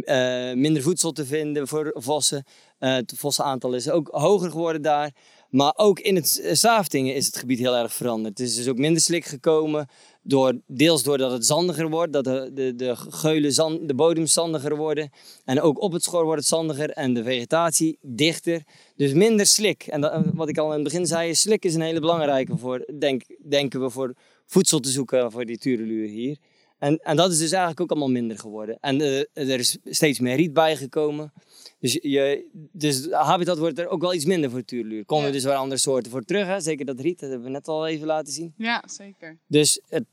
eh, 0.00 0.52
minder 0.52 0.82
voedsel 0.82 1.12
te 1.12 1.26
vinden 1.26 1.68
voor 1.68 1.90
vossen. 1.94 2.44
Eh, 2.78 2.94
het 2.94 3.12
vossenaantal 3.16 3.72
is 3.74 3.90
ook 3.90 4.08
hoger 4.10 4.50
geworden 4.50 4.82
daar. 4.82 5.10
Maar 5.56 5.72
ook 5.76 6.00
in 6.00 6.14
het 6.14 6.40
eh, 6.40 6.54
Saftingen 6.54 7.14
is 7.14 7.26
het 7.26 7.36
gebied 7.36 7.58
heel 7.58 7.76
erg 7.76 7.94
veranderd. 7.94 8.38
Het 8.38 8.48
is 8.48 8.54
dus 8.54 8.68
ook 8.68 8.78
minder 8.78 9.02
slik 9.02 9.24
gekomen. 9.24 9.88
Door, 10.22 10.60
deels 10.66 11.02
doordat 11.02 11.32
het 11.32 11.46
zandiger 11.46 11.88
wordt, 11.88 12.12
dat 12.12 12.24
de, 12.24 12.50
de, 12.54 12.74
de 12.74 12.96
geulen 12.96 13.52
zand, 13.52 13.88
de 13.88 13.94
bodems 13.94 14.32
zandiger 14.32 14.76
worden. 14.76 15.10
En 15.44 15.60
ook 15.60 15.80
op 15.80 15.92
het 15.92 16.02
schor 16.02 16.24
wordt 16.24 16.40
het 16.40 16.48
zandiger 16.48 16.90
en 16.90 17.14
de 17.14 17.22
vegetatie 17.22 17.98
dichter. 18.02 18.62
Dus 18.96 19.12
minder 19.12 19.46
slik. 19.46 19.82
En 19.82 20.00
dat, 20.00 20.24
wat 20.34 20.48
ik 20.48 20.58
al 20.58 20.68
in 20.68 20.74
het 20.74 20.82
begin 20.82 21.06
zei, 21.06 21.34
slik 21.34 21.64
is 21.64 21.74
een 21.74 21.80
hele 21.80 22.00
belangrijke 22.00 22.56
voor, 22.56 22.86
denk, 22.98 23.22
denken 23.48 23.80
we, 23.80 23.90
voor 23.90 24.14
voedsel 24.46 24.80
te 24.80 24.90
zoeken 24.90 25.32
voor 25.32 25.44
die 25.44 25.58
tureluur 25.58 26.08
hier. 26.08 26.36
En, 26.78 26.98
en 26.98 27.16
dat 27.16 27.30
is 27.30 27.38
dus 27.38 27.50
eigenlijk 27.50 27.80
ook 27.80 27.90
allemaal 27.90 28.10
minder 28.10 28.38
geworden. 28.38 28.78
En 28.80 29.00
eh, 29.00 29.50
er 29.50 29.58
is 29.58 29.78
steeds 29.84 30.20
meer 30.20 30.36
riet 30.36 30.52
bijgekomen. 30.52 31.32
Dus, 31.80 31.98
je, 32.02 32.44
dus 32.72 33.10
habitat 33.10 33.58
wordt 33.58 33.78
er 33.78 33.88
ook 33.88 34.00
wel 34.00 34.14
iets 34.14 34.24
minder 34.24 34.50
voor 34.50 34.64
tureluur. 34.64 35.04
Komen 35.04 35.24
Ja. 35.24 35.30
er 35.30 35.36
dus 35.36 35.44
wel 35.46 35.56
andere 35.56 35.80
soorten 35.80 36.10
voor 36.10 36.22
terug. 36.24 36.46
Hè? 36.46 36.60
Zeker 36.60 36.86
dat 36.86 37.00
riet, 37.00 37.20
dat 37.20 37.28
hebben 37.28 37.46
we 37.46 37.52
net 37.52 37.68
al 37.68 37.86
even 37.86 38.06
laten 38.06 38.32
zien. 38.32 38.54
ja, 38.56 38.82
zeker. 38.86 39.38
Dus 39.46 39.80
het, 39.88 40.04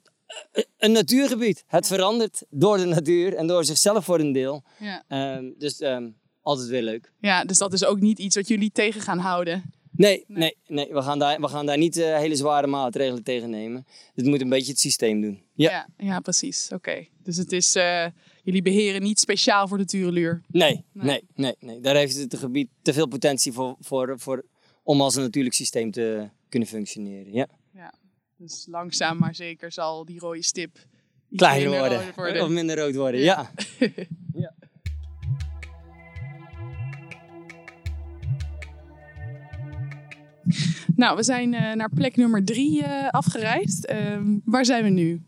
een 0.77 0.91
natuurgebied. 0.91 1.63
Het 1.67 1.87
verandert 1.87 2.43
door 2.49 2.77
de 2.77 2.85
natuur 2.85 3.35
en 3.35 3.47
door 3.47 3.65
zichzelf 3.65 4.05
voor 4.05 4.19
een 4.19 4.31
deel. 4.31 4.63
Ja. 4.79 5.03
Ehm, 5.07 5.51
dus 5.57 5.79
ehm, 5.79 6.09
altijd 6.41 6.67
weer 6.67 6.81
leuk. 6.81 7.11
ja, 7.19 7.43
dus 7.45 7.57
dat 7.57 7.73
is 7.73 7.85
ook 7.85 7.99
niet 7.99 8.19
iets 8.19 8.35
wat 8.35 8.47
jullie 8.47 8.71
tegen 8.71 9.01
gaan 9.01 9.19
houden. 9.19 9.63
Nee, 9.95 10.23
nee, 10.27 10.57
nee 10.67 10.87
we, 10.93 11.01
gaan 11.01 11.19
daar, 11.19 11.41
we 11.41 11.47
gaan 11.47 11.65
daar 11.65 11.77
niet 11.77 11.97
eh, 11.97 12.17
hele 12.17 12.35
zware 12.35 12.67
maatregelen 12.67 13.23
tegen 13.23 13.49
nemen. 13.49 13.85
Het 14.15 14.25
moet 14.25 14.41
een 14.41 14.49
beetje 14.49 14.71
het 14.71 14.79
systeem 14.79 15.21
doen. 15.21 15.41
Ja. 15.53 15.69
Ja, 15.71 15.87
ja, 16.05 16.19
precies. 16.19 16.69
Oké. 16.73 17.05
Dus 17.23 17.37
het 17.37 17.51
is, 17.51 17.75
eh, 17.75 18.05
jullie 18.43 18.61
beheren 18.61 19.01
niet 19.01 19.19
speciaal 19.19 19.67
voor 19.67 19.77
de 19.77 19.85
tureluur. 19.85 20.41
Nee, 20.47 20.85
Nee. 20.93 21.05
nee, 21.05 21.23
nee, 21.35 21.55
nee. 21.59 21.79
Daar 21.79 21.95
heeft 21.95 22.17
het 22.17 22.37
gebied 22.37 22.69
te 22.81 22.93
veel 22.93 23.07
potentie 23.07 23.51
voor, 23.51 23.75
voor, 23.79 24.19
voor, 24.19 24.45
om 24.83 25.01
als 25.01 25.15
een 25.15 25.21
natuurlijk 25.21 25.55
systeem 25.55 25.91
te 25.91 26.29
kunnen 26.49 26.67
functioneren. 26.67 27.33
Ja. 27.33 27.49
Dus 28.37 28.65
langzaam 28.69 29.17
maar 29.17 29.35
zeker 29.35 29.71
zal 29.71 30.05
die 30.05 30.19
rode 30.19 30.43
stip 30.43 30.77
iets 31.29 31.41
Kleiner 31.43 31.69
minder 31.69 31.79
worden. 31.89 32.05
rood 32.05 32.15
worden. 32.15 32.43
Of 32.43 32.49
minder 32.49 32.77
rood 32.77 32.95
worden, 32.95 33.21
ja. 33.21 33.51
Nou, 40.95 41.15
we 41.17 41.23
zijn 41.23 41.53
eh, 41.53 41.73
naar 41.75 41.89
plek 41.89 42.15
nummer 42.15 42.43
drie 42.45 42.83
eh, 42.83 43.09
afgereisd. 43.09 43.85
Ehm, 43.85 44.37
waar 44.45 44.65
zijn 44.65 44.83
we 44.83 44.89
nu? 44.89 45.21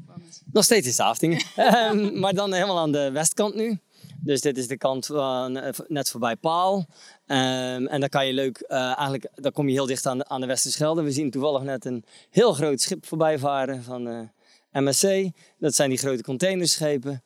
Nog 0.52 0.64
steeds 0.64 0.88
in 0.88 0.94
Saftingen. 0.94 1.44
Ehm, 1.56 2.20
maar 2.20 2.34
dan 2.34 2.54
helemaal 2.54 2.80
aan 2.80 2.92
de 2.92 3.12
westkant 3.12 3.56
nu. 3.56 3.80
Dus 4.20 4.42
dit 4.42 4.58
is 4.58 4.68
de 4.68 4.78
kant 4.78 5.06
van 5.06 5.58
eh, 5.58 5.80
net 5.88 6.10
voorbij 6.10 6.36
Paal. 6.36 6.86
Ehm, 7.26 7.86
en 7.86 8.00
dan 8.00 8.10
kan 8.10 8.28
je 8.28 8.34
leuk, 8.34 8.58
eh, 8.58 8.80
eigenlijk, 8.80 9.30
dan 9.36 9.52
kom 9.52 9.68
je 9.68 9.74
heel 9.74 9.86
dicht 9.86 10.06
aan 10.06 10.18
de, 10.18 10.28
aan 10.28 10.42
de 10.42 10.48
Westerschelde. 10.48 11.02
We 11.02 11.12
zien 11.12 11.32
toevallig 11.32 11.62
net 11.62 11.86
een 11.86 12.06
heel 12.30 12.54
groot 12.54 12.82
schip 12.82 13.06
voorbij 13.06 13.40
varen 13.40 13.84
van 13.84 14.08
eh, 14.08 14.82
MSC. 14.82 15.30
Dat 15.60 15.76
zijn 15.76 15.90
die 15.90 15.98
grote 15.98 16.24
containerschepen. 16.24 17.24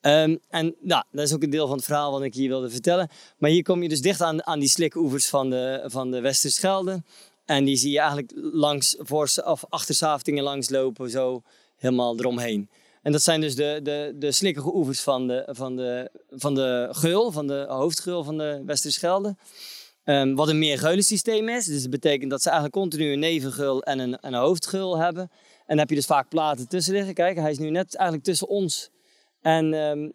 Ehm, 0.00 0.36
en 0.48 0.74
nou, 0.80 1.04
dat 1.10 1.26
is 1.26 1.34
ook 1.34 1.42
een 1.42 1.50
deel 1.50 1.66
van 1.66 1.76
het 1.76 1.84
verhaal 1.84 2.12
wat 2.12 2.22
ik 2.22 2.34
hier 2.34 2.48
wilde 2.48 2.70
vertellen. 2.70 3.08
Maar 3.38 3.50
hier 3.50 3.62
kom 3.62 3.82
je 3.82 3.88
dus 3.88 4.00
dicht 4.00 4.20
aan, 4.20 4.46
aan 4.46 4.58
die 4.58 4.68
slikoevers 4.68 5.28
van 5.28 5.50
de, 5.50 5.84
van 5.86 6.10
de 6.10 6.20
Westerschelde. 6.20 7.02
En 7.44 7.64
die 7.64 7.76
zie 7.76 7.90
je 7.90 7.98
eigenlijk 7.98 8.32
langs, 8.34 8.96
voor, 8.98 9.30
of 9.44 9.64
achter 9.68 9.94
Saftingen 9.94 10.42
langs 10.42 10.70
lopen, 10.70 11.10
zo 11.10 11.42
helemaal 11.82 12.18
eromheen. 12.18 12.70
En 13.02 13.12
dat 13.12 13.22
zijn 13.22 13.40
dus 13.40 13.54
de, 13.54 13.80
de, 13.82 14.14
de 14.18 14.32
slikkige 14.32 14.74
oevers 14.74 15.00
van 15.00 15.26
de, 15.26 15.48
van, 15.50 15.76
de, 15.76 16.10
van 16.30 16.54
de 16.54 16.88
geul, 16.90 17.30
van 17.30 17.46
de 17.46 17.64
hoofdgeul 17.68 18.24
van 18.24 18.38
de 18.38 18.62
Westerschelde. 18.66 19.36
Ehm, 20.04 20.34
wat 20.34 20.48
een 20.48 20.58
meergeulensysteem 20.58 21.48
is. 21.48 21.64
Dus 21.64 21.82
dat 21.82 21.90
betekent 21.90 22.30
dat 22.30 22.42
ze 22.42 22.50
eigenlijk 22.50 22.78
continu 22.78 23.12
een 23.12 23.18
nevengeul 23.18 23.82
en 23.82 23.98
een, 23.98 24.18
een 24.20 24.34
hoofdgeul 24.34 24.98
hebben. 24.98 25.22
En 25.22 25.64
dan 25.66 25.78
heb 25.78 25.88
je 25.88 25.94
dus 25.94 26.06
vaak 26.06 26.28
platen 26.28 26.68
tussen 26.68 26.94
liggen. 26.94 27.14
Kijk, 27.14 27.36
hij 27.36 27.50
is 27.50 27.58
nu 27.58 27.70
net 27.70 27.94
eigenlijk 27.94 28.26
tussen 28.26 28.48
ons 28.48 28.90
en, 29.40 29.74
ehm, 29.74 30.10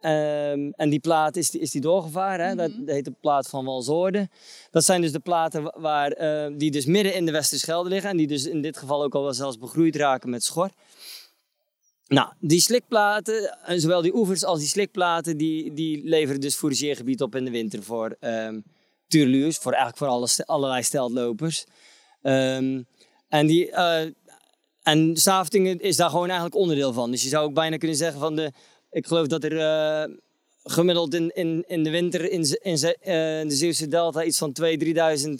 ehm, 0.00 0.70
en 0.76 0.90
die 0.90 1.00
plaat 1.00 1.36
is 1.36 1.50
die, 1.50 1.60
is 1.60 1.70
die 1.70 1.80
doorgevaren. 1.80 2.46
Hè? 2.46 2.54
Dat, 2.54 2.70
dat 2.78 2.94
heet 2.94 3.04
de 3.04 3.14
plaat 3.20 3.48
van 3.48 3.64
Walsoorde. 3.64 4.28
Dat 4.70 4.84
zijn 4.84 5.00
dus 5.00 5.12
de 5.12 5.20
platen 5.20 5.62
wa- 5.62 5.74
waar, 5.78 6.10
die 6.58 6.70
dus 6.70 6.84
midden 6.86 7.14
in 7.14 7.26
de 7.26 7.32
Westerschelde 7.32 7.88
liggen. 7.88 8.10
En 8.10 8.16
die 8.16 8.26
dus 8.26 8.46
in 8.46 8.62
dit 8.62 8.76
geval 8.76 9.02
ook 9.02 9.14
al 9.14 9.22
wel 9.22 9.34
zelfs 9.34 9.58
begroeid 9.58 9.96
raken 9.96 10.30
met 10.30 10.44
schor. 10.44 10.70
Nou, 12.06 12.32
die 12.40 12.60
slikplaten, 12.60 13.58
eh, 13.64 13.78
zowel 13.78 14.02
die 14.02 14.14
oevers 14.14 14.44
als 14.44 14.58
die 14.58 14.68
slikplaten, 14.68 15.36
die, 15.36 15.72
die 15.72 16.04
leveren 16.04 16.40
dus 16.40 16.54
fourageergebied 16.54 17.22
op 17.22 17.34
in 17.34 17.44
de 17.44 17.50
winter 17.50 17.82
voor 17.82 18.16
ehm 18.20 18.58
tureluurs, 19.12 19.56
voor 19.56 19.72
eigenlijk 19.72 19.98
voor 19.98 20.08
alle, 20.08 20.28
allerlei 20.46 20.82
steltlopers. 20.82 21.64
Ehm, 22.22 22.82
en 23.28 23.46
die, 23.46 23.70
eh, 23.70 24.06
en 24.82 25.14
is 25.78 25.96
daar 25.96 26.10
gewoon 26.10 26.26
eigenlijk 26.26 26.54
onderdeel 26.54 26.92
van. 26.92 27.10
Dus 27.10 27.22
je 27.22 27.28
zou 27.28 27.44
ook 27.44 27.54
bijna 27.54 27.76
kunnen 27.76 27.96
zeggen 27.96 28.20
van 28.20 28.36
de, 28.36 28.52
ik 28.90 29.06
geloof 29.06 29.26
dat 29.26 29.44
er 29.44 29.58
eh, 29.58 30.14
gemiddeld 30.62 31.14
in, 31.14 31.30
in, 31.34 31.64
in 31.66 31.82
de 31.82 31.90
winter 31.90 32.30
in, 32.30 32.58
in, 32.62 32.76
in 33.02 33.48
de 33.48 33.54
Zeeuwse 33.54 33.88
Delta 33.88 34.24
iets 34.24 34.38
van 34.38 34.56
2.000, 34.62 34.78
3.000 34.78 35.32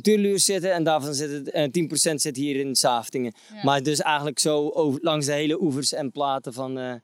tureluurs 0.00 0.44
zitten. 0.44 0.72
En 0.72 0.84
daarvan 0.84 1.14
zit 1.14 1.30
het, 1.30 1.50
eh, 1.50 1.70
10% 1.70 2.20
zit 2.20 2.36
hier 2.36 2.56
in 2.56 2.76
Saftingen. 2.76 3.34
Ja. 3.54 3.64
Maar 3.64 3.82
dus 3.82 4.00
eigenlijk 4.00 4.38
zo 4.38 4.68
over, 4.68 5.00
langs 5.02 5.26
de 5.26 5.32
hele 5.32 5.60
oevers 5.60 5.92
en 5.92 6.10
platen 6.10 6.52
van, 6.52 6.78
eh, 6.78 6.94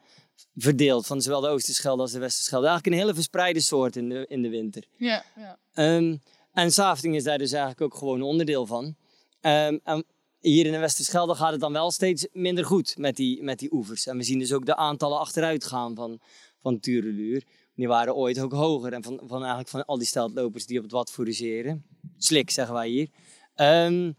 verdeeld. 0.57 1.07
Van 1.07 1.23
zowel 1.23 1.41
de 1.41 1.49
Oosterschelde 1.49 2.03
als 2.03 2.13
de 2.13 2.19
Westerschelde. 2.19 2.67
Eigenlijk 2.67 2.97
een 2.97 3.03
hele 3.03 3.15
verspreide 3.15 3.61
soort 3.61 3.97
in 3.97 4.09
de, 4.09 4.25
in 4.29 4.43
de 4.43 4.49
winter. 4.49 4.85
Ja, 4.97 5.25
ja. 5.37 5.59
Ehm, 5.75 6.17
en 6.53 6.73
Safting 6.73 7.15
is 7.15 7.25
daar 7.25 7.39
dus 7.39 7.53
eigenlijk 7.53 7.81
ook 7.81 7.95
gewoon 7.95 8.17
een 8.17 8.27
onderdeel 8.27 8.67
van. 8.67 8.97
Ehm, 9.41 9.79
en 9.85 10.05
hier 10.41 10.67
in 10.67 10.73
de 10.73 10.79
Westerschelde 10.79 11.35
gaat 11.35 11.51
het 11.51 11.61
dan 11.61 11.73
wel 11.73 11.91
steeds 11.91 12.27
minder 12.33 12.65
goed 12.65 12.95
met 12.99 13.17
die, 13.17 13.43
met 13.43 13.59
die 13.59 13.73
oevers. 13.73 14.07
En 14.07 14.17
we 14.17 14.23
zien 14.23 14.39
dus 14.39 14.53
ook 14.53 14.67
de 14.67 14.77
aantallen 14.77 15.19
achteruit 15.19 15.65
gaan 15.65 15.95
van, 15.95 16.21
van 16.61 16.81
Tureluur. 16.81 17.45
Die 17.75 17.89
waren 17.89 18.15
ooit 18.15 18.41
ook 18.41 18.53
hoger. 18.53 18.93
En 18.93 19.03
van, 19.03 19.21
van 19.27 19.39
eigenlijk 19.39 19.69
van 19.69 19.85
al 19.85 19.99
die 19.99 20.07
steltlopers 20.07 20.67
die 20.67 20.77
op 20.77 20.83
het 20.83 20.93
wat 20.93 21.11
fourageren. 21.11 21.85
Slik 22.17 22.51
zeggen 22.51 22.75
wij 22.75 22.89
hier. 22.89 23.09
Ehm, 23.55 24.13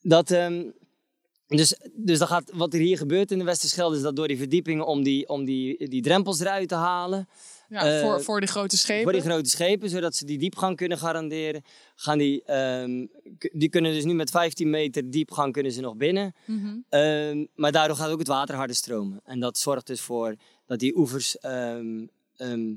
dat, 0.00 0.30
ehm, 0.30 0.70
dus, 1.46 1.76
dus 1.94 2.18
dat 2.18 2.28
gaat, 2.28 2.50
wat 2.54 2.74
er 2.74 2.80
hier 2.80 2.96
gebeurt 2.96 3.30
in 3.30 3.38
de 3.38 3.44
Westerschelde 3.44 3.96
is 3.96 4.02
dat 4.02 4.16
door 4.16 4.28
die 4.28 4.36
verdiepingen 4.36 4.86
om 4.86 5.02
die, 5.02 5.28
om 5.28 5.44
die, 5.44 5.88
die 5.88 6.02
drempels 6.02 6.40
eruit 6.40 6.68
te 6.68 6.74
halen. 6.74 7.28
ja 7.68 7.96
Eh, 7.96 8.00
voor, 8.00 8.22
voor 8.22 8.40
de 8.40 8.46
grote 8.46 8.76
schepen. 8.76 9.02
Voor 9.02 9.12
die 9.12 9.22
grote 9.22 9.50
schepen, 9.50 9.90
zodat 9.90 10.14
ze 10.14 10.24
die 10.24 10.38
diepgang 10.38 10.76
kunnen 10.76 10.98
garanderen. 10.98 11.62
Gaan 11.94 12.18
die, 12.18 12.42
ehm, 12.42 13.06
die 13.52 13.68
kunnen 13.68 13.92
dus 13.92 14.04
nu 14.04 14.14
met 14.14 14.30
15 14.30 14.70
meter 14.70 15.10
diepgang 15.10 15.52
kunnen 15.52 15.72
ze 15.72 15.80
nog 15.80 15.96
binnen. 15.96 16.34
Mhm. 16.44 17.44
Maar 17.54 17.72
daardoor 17.72 17.96
gaat 17.96 18.10
ook 18.10 18.18
het 18.18 18.28
water 18.28 18.54
harder 18.54 18.76
stromen. 18.76 19.20
En 19.24 19.40
dat 19.40 19.58
zorgt 19.58 19.86
dus 19.86 20.00
voor 20.00 20.36
dat 20.66 20.78
die 20.78 20.96
oevers 20.96 21.36
ehm, 22.38 22.74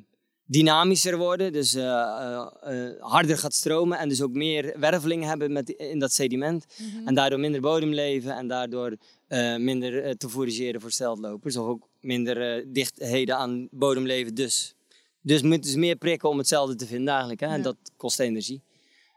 dynamischer 0.52 1.18
worden. 1.18 1.54
Dus 1.54 1.74
eh, 1.74 1.84
eh, 1.84 2.48
eh, 2.62 2.94
harder 3.00 3.38
gaat 3.38 3.54
stromen. 3.54 3.98
En 3.98 4.10
dus 4.10 4.22
ook 4.22 4.34
meer 4.34 4.76
werveling 4.80 5.24
hebben 5.24 5.52
met, 5.52 5.70
in 5.70 6.00
dat 6.00 6.14
sediment. 6.14 6.66
En 7.06 7.16
daardoor 7.16 7.40
minder 7.40 7.62
bodemleven. 7.62 8.36
En 8.36 8.48
daardoor 8.48 8.98
minder 9.58 10.18
te 10.18 10.30
fourageren 10.30 10.82
voor 10.82 10.92
steltlopers. 10.92 11.58
Of 11.58 11.68
ook 11.68 11.88
minder 12.00 12.66
dichtheden 12.74 13.38
aan 13.38 13.68
bodemleven 13.72 14.36
dus. 14.36 14.76
Dus 15.22 15.42
moeten 15.42 15.72
ze 15.72 15.80
meer 15.80 15.96
prikken 15.96 16.30
om 16.30 16.38
hetzelfde 16.38 16.76
te 16.76 16.86
vinden 16.86 17.10
eigenlijk. 17.10 17.40
Hè? 17.40 17.48
En 17.48 17.62
dat 17.62 17.76
kost 17.98 18.20
energie. 18.20 18.62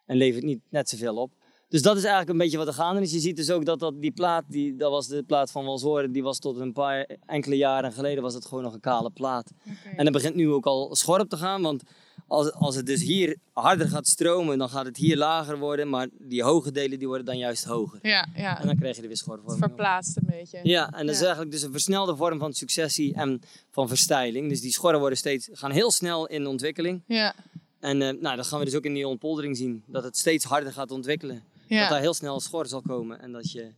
En 0.07 0.16
levert 0.16 0.45
niet 0.45 0.61
net 0.68 0.88
zoveel 0.88 1.16
op. 1.16 1.32
Dus 1.69 1.83
dat 1.83 1.97
is 1.97 2.03
eigenlijk 2.03 2.33
een 2.33 2.39
beetje 2.39 2.59
wat 2.59 2.67
er 2.67 2.73
gaande 2.73 3.01
is. 3.01 3.12
Je 3.12 3.19
ziet 3.19 3.37
dus 3.37 3.51
ook 3.51 3.65
dat, 3.65 3.79
dat 3.79 4.01
die 4.01 4.12
plaat, 4.12 4.45
die, 4.49 4.77
dat 4.77 4.91
was 4.91 5.07
de 5.07 5.23
plaat 5.23 5.51
van 5.51 5.65
Walshoren, 5.65 6.12
die 6.12 6.23
was 6.23 6.39
tot 6.39 6.57
een 6.57 6.73
paar 6.73 7.09
enkele 7.27 7.57
jaren 7.57 7.93
geleden 7.93 8.23
was 8.23 8.35
het 8.35 8.47
gewoon 8.47 8.65
nog 8.65 8.75
een 8.75 8.81
kale 8.81 9.11
plaat. 9.11 9.51
En 9.97 10.05
dat 10.05 10.12
begint 10.12 10.35
nu 10.35 10.51
ook 10.51 10.67
al 10.67 10.95
schorp 10.95 11.29
te 11.29 11.37
gaan, 11.37 11.62
want 11.62 11.83
als, 12.27 12.53
als 12.53 12.75
het 12.77 12.87
dus 12.87 13.03
hier 13.03 13.37
harder 13.53 13.89
gaat 13.89 14.07
stromen, 14.07 14.59
dan 14.59 14.69
gaat 14.69 14.85
het 14.87 14.97
hier 14.97 15.17
lager 15.17 15.59
worden, 15.59 15.89
maar 15.89 16.09
die 16.19 16.43
hoge 16.43 16.73
delen 16.73 16.99
die 16.99 17.09
worden 17.09 17.27
dan 17.27 17.39
juist 17.39 17.65
hoger. 17.65 17.99
Ja, 18.03 18.29
ja. 18.37 18.61
En 18.61 18.67
dan 18.67 18.77
krijg 18.77 18.97
je 18.97 19.03
er 19.03 19.09
weer 19.09 19.17
schorvorming 19.17 19.62
op. 19.62 19.69
verplaatst 19.69 20.17
een 20.17 20.27
beetje. 20.27 20.61
Ja, 20.62 20.93
en 20.93 21.07
dat 21.07 21.15
is 21.15 21.21
eigenlijk 21.21 21.51
dus 21.51 21.62
een 21.62 21.73
versnelde 21.73 22.17
vorm 22.17 22.39
van 22.39 22.53
successie 22.53 23.15
en 23.15 23.41
van 23.71 23.89
verstijling. 23.89 24.49
Dus 24.49 24.61
die 24.61 24.73
schorren 24.73 25.01
worden 25.01 25.19
steeds, 25.19 25.49
gaan 25.53 25.71
heel 25.71 25.91
snel 25.91 26.27
in 26.27 26.47
ontwikkeling. 26.47 27.03
Ja, 27.07 27.35
En 27.81 28.03
eh, 28.03 28.21
nou, 28.21 28.37
dat 28.37 28.47
gaan 28.47 28.59
we 28.59 28.65
dus 28.65 28.75
ook 28.75 28.85
in 28.85 28.95
die 28.95 29.09
ontpoldering 29.09 29.57
zien, 29.57 29.83
dat 29.87 30.05
het 30.05 30.17
steeds 30.17 30.45
harder 30.45 30.73
gaat 30.73 30.91
ontwikkelen. 30.91 31.43
Dat 31.69 31.79
ja. 31.79 31.89
daar 31.89 32.01
heel 32.01 32.15
snel 32.15 32.41
schor 32.41 32.67
zal 32.67 32.83
komen 32.83 33.21
en 33.21 33.33
dat 33.33 33.53
je... 33.53 33.71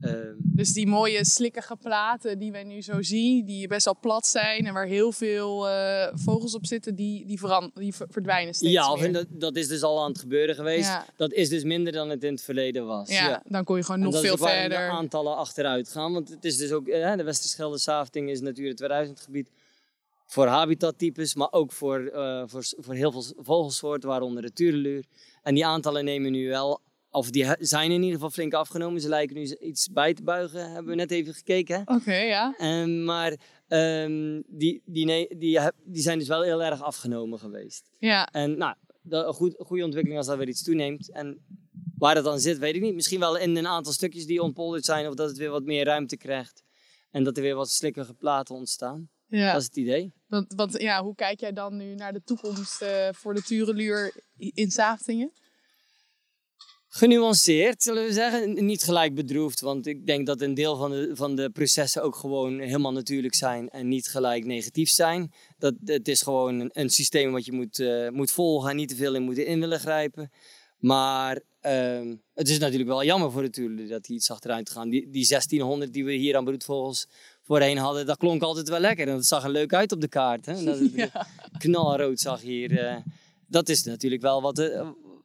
eh, 0.00 0.12
Dus 0.38 0.72
die 0.72 0.86
mooie 0.86 1.24
slikkige 1.24 1.76
platen 1.76 2.38
die 2.38 2.52
wij 2.52 2.64
nu 2.64 2.82
zo 2.82 3.02
zien, 3.02 3.44
die 3.46 3.68
best 3.68 3.84
wel 3.84 3.96
plat 4.00 4.26
zijn 4.26 4.66
en 4.66 4.72
waar 4.74 4.86
heel 4.86 5.12
veel 5.12 5.68
eh, 5.68 6.12
vogels 6.14 6.54
op 6.54 6.66
zitten, 6.66 6.94
die, 6.94 7.26
die, 7.26 7.38
die 7.74 7.94
ver- 7.94 8.08
verdwijnen 8.10 8.54
steeds 8.54 8.72
ja, 8.72 8.94
meer. 8.94 9.04
en 9.04 9.12
dat, 9.12 9.26
dat 9.30 9.56
is 9.56 9.68
dus 9.68 9.82
al 9.82 10.02
aan 10.02 10.10
het 10.10 10.18
gebeuren 10.20 10.54
geweest. 10.54 10.88
Ja. 10.88 11.06
Dat 11.16 11.32
is 11.32 11.48
dus 11.48 11.64
minder 11.64 11.92
dan 11.92 12.08
het 12.10 12.24
in 12.24 12.32
het 12.32 12.42
verleden 12.42 12.86
was. 12.86 13.08
ja, 13.10 13.42
dan 13.48 13.64
kon 13.64 13.76
je 13.76 13.82
gewoon 13.84 14.02
En 14.02 14.10
nog 14.10 14.20
veel 14.20 14.36
verder. 14.36 14.68
de 14.68 14.76
aantallen 14.76 15.36
achteruit 15.36 15.88
gaan. 15.88 16.12
Want 16.12 16.28
het 16.28 16.44
is 16.44 16.56
dus 16.56 16.72
ook, 16.72 16.86
eh, 16.88 17.16
de 17.16 17.22
Westerschelde 17.24 17.78
Safting 17.78 18.30
is 18.30 18.40
Natura 18.40 18.74
2000 18.74 19.20
gebied 19.20 19.50
voor 20.26 20.46
habitattypes, 20.46 21.34
maar 21.34 21.48
ook 21.52 21.72
voor, 21.72 22.06
eh, 22.06 22.42
voor, 22.46 22.64
voor 22.78 22.94
heel 22.94 23.12
veel 23.12 23.24
vogelsoorten, 23.38 24.08
waaronder 24.08 24.42
de 24.42 24.52
tureluur. 24.52 25.04
En 25.42 25.54
die 25.54 25.66
aantallen 25.66 26.04
nemen 26.04 26.32
nu 26.32 26.48
wel, 26.48 26.80
of 27.14 27.30
die 27.30 27.46
zijn 27.58 27.90
in 27.90 28.00
ieder 28.00 28.14
geval 28.14 28.30
flink 28.30 28.54
afgenomen. 28.54 29.00
Ze 29.00 29.08
lijken 29.08 29.36
nu 29.36 29.42
iets 29.42 29.88
bij 29.92 30.14
te 30.14 30.22
buigen, 30.22 30.70
hebben 30.70 30.90
we 30.90 30.94
net 30.94 31.10
even 31.10 31.34
gekeken. 31.34 31.82
Oké, 31.84 32.14
ja. 32.14 32.54
Ehm, 32.58 33.04
maar 33.04 33.36
ehm, 33.68 34.42
die, 34.46 34.82
die, 34.84 35.36
die, 35.38 35.60
die 35.84 36.02
zijn 36.02 36.18
dus 36.18 36.28
wel 36.28 36.42
heel 36.42 36.62
erg 36.62 36.82
afgenomen 36.82 37.38
geweest. 37.38 37.90
Ja, 37.98 38.26
En 38.26 38.56
nou, 38.58 38.74
een 39.08 39.34
goed, 39.34 39.54
goede 39.58 39.84
ontwikkeling 39.84 40.18
als 40.18 40.28
dat 40.28 40.38
weer 40.38 40.48
iets 40.48 40.62
toeneemt. 40.62 41.10
En 41.10 41.44
waar 41.98 42.14
dat 42.14 42.24
dan 42.24 42.38
zit, 42.40 42.58
weet 42.58 42.74
ik 42.74 42.80
niet. 42.82 42.94
Misschien 42.94 43.20
wel 43.20 43.36
in 43.36 43.56
een 43.56 43.66
aantal 43.66 43.92
stukjes 43.92 44.26
die 44.26 44.42
ontpolderd 44.42 44.84
zijn, 44.84 45.06
of 45.08 45.14
dat 45.14 45.28
het 45.28 45.38
weer 45.38 45.50
wat 45.50 45.64
meer 45.64 45.84
ruimte 45.84 46.16
krijgt. 46.16 46.62
En 47.10 47.24
dat 47.24 47.36
er 47.36 47.42
weer 47.42 47.54
wat 47.54 47.70
slikkige 47.70 48.14
platen 48.14 48.54
ontstaan. 48.54 49.08
ja. 49.26 49.52
Dat 49.52 49.60
is 49.60 49.66
het 49.66 49.76
idee. 49.76 50.12
Want, 50.26 50.54
want 50.54 50.80
ja, 50.80 51.02
hoe 51.02 51.14
kijk 51.14 51.40
jij 51.40 51.52
dan 51.52 51.76
nu 51.76 51.94
naar 51.94 52.12
de 52.12 52.22
toekomst 52.24 52.82
eh, 52.82 53.08
voor 53.12 53.34
de 53.34 53.42
Tureluur 53.42 54.14
in 54.36 54.70
Saftingen? 54.70 55.32
Genuanceerd, 56.96 57.82
zullen 57.82 58.04
we 58.04 58.12
zeggen. 58.12 58.64
Niet 58.66 58.82
gelijk 58.82 59.14
bedroefd, 59.14 59.60
want 59.60 59.86
ik 59.86 60.06
denk 60.06 60.26
dat 60.26 60.40
een 60.40 60.54
deel 60.54 60.76
van 60.76 60.90
de, 60.90 61.10
van 61.12 61.36
de 61.36 61.50
processen 61.50 62.02
ook 62.02 62.16
gewoon 62.16 62.58
helemaal 62.58 62.92
natuurlijk 62.92 63.34
zijn 63.34 63.70
en 63.70 63.88
niet 63.88 64.06
gelijk 64.06 64.44
negatief 64.44 64.88
zijn. 64.88 65.32
Dat, 65.58 65.74
het 65.84 66.08
is 66.08 66.22
gewoon 66.22 66.60
een, 66.60 66.70
een 66.72 66.90
systeem 66.90 67.32
wat 67.32 67.44
je 67.44 67.52
moet, 67.52 67.78
eh, 67.78 68.08
moet 68.08 68.30
volgen 68.30 68.70
en 68.70 68.76
niet 68.76 68.88
te 68.88 68.96
veel 68.96 69.14
in 69.14 69.22
moet 69.22 69.36
in 69.36 69.60
willen 69.60 69.80
grijpen. 69.80 70.30
Maar 70.78 71.40
ehm, 71.60 72.14
het 72.34 72.48
is 72.48 72.58
natuurlijk 72.58 72.88
wel 72.90 73.04
jammer 73.04 73.30
voor 73.30 73.42
de 73.42 73.50
tuurlijk 73.50 73.88
dat 73.88 74.04
die 74.04 74.16
iets 74.16 74.30
achteruit 74.30 74.70
gaan. 74.70 74.88
Die, 74.88 75.00
die 75.10 75.26
1600 75.28 75.92
die 75.92 76.04
we 76.04 76.12
hier 76.12 76.36
aan 76.36 76.44
broedvogels 76.44 77.08
voorheen 77.42 77.78
hadden, 77.78 78.06
dat 78.06 78.16
klonk 78.16 78.42
altijd 78.42 78.68
wel 78.68 78.80
lekker. 78.80 79.08
En 79.08 79.14
dat 79.14 79.26
zag 79.26 79.44
er 79.44 79.50
leuk 79.50 79.72
uit 79.74 79.92
op 79.92 80.00
de 80.00 80.08
kaart. 80.08 80.46
Hè? 80.46 80.64
Dat 80.64 80.78
het 80.78 80.92
Ja. 81.12 81.26
knalrood 81.58 82.20
zag 82.20 82.40
hier. 82.40 82.78
eh, 82.78 82.96
dat 83.46 83.68
is 83.68 83.82
natuurlijk 83.82 84.22
wel 84.22 84.42
wat... 84.42 84.58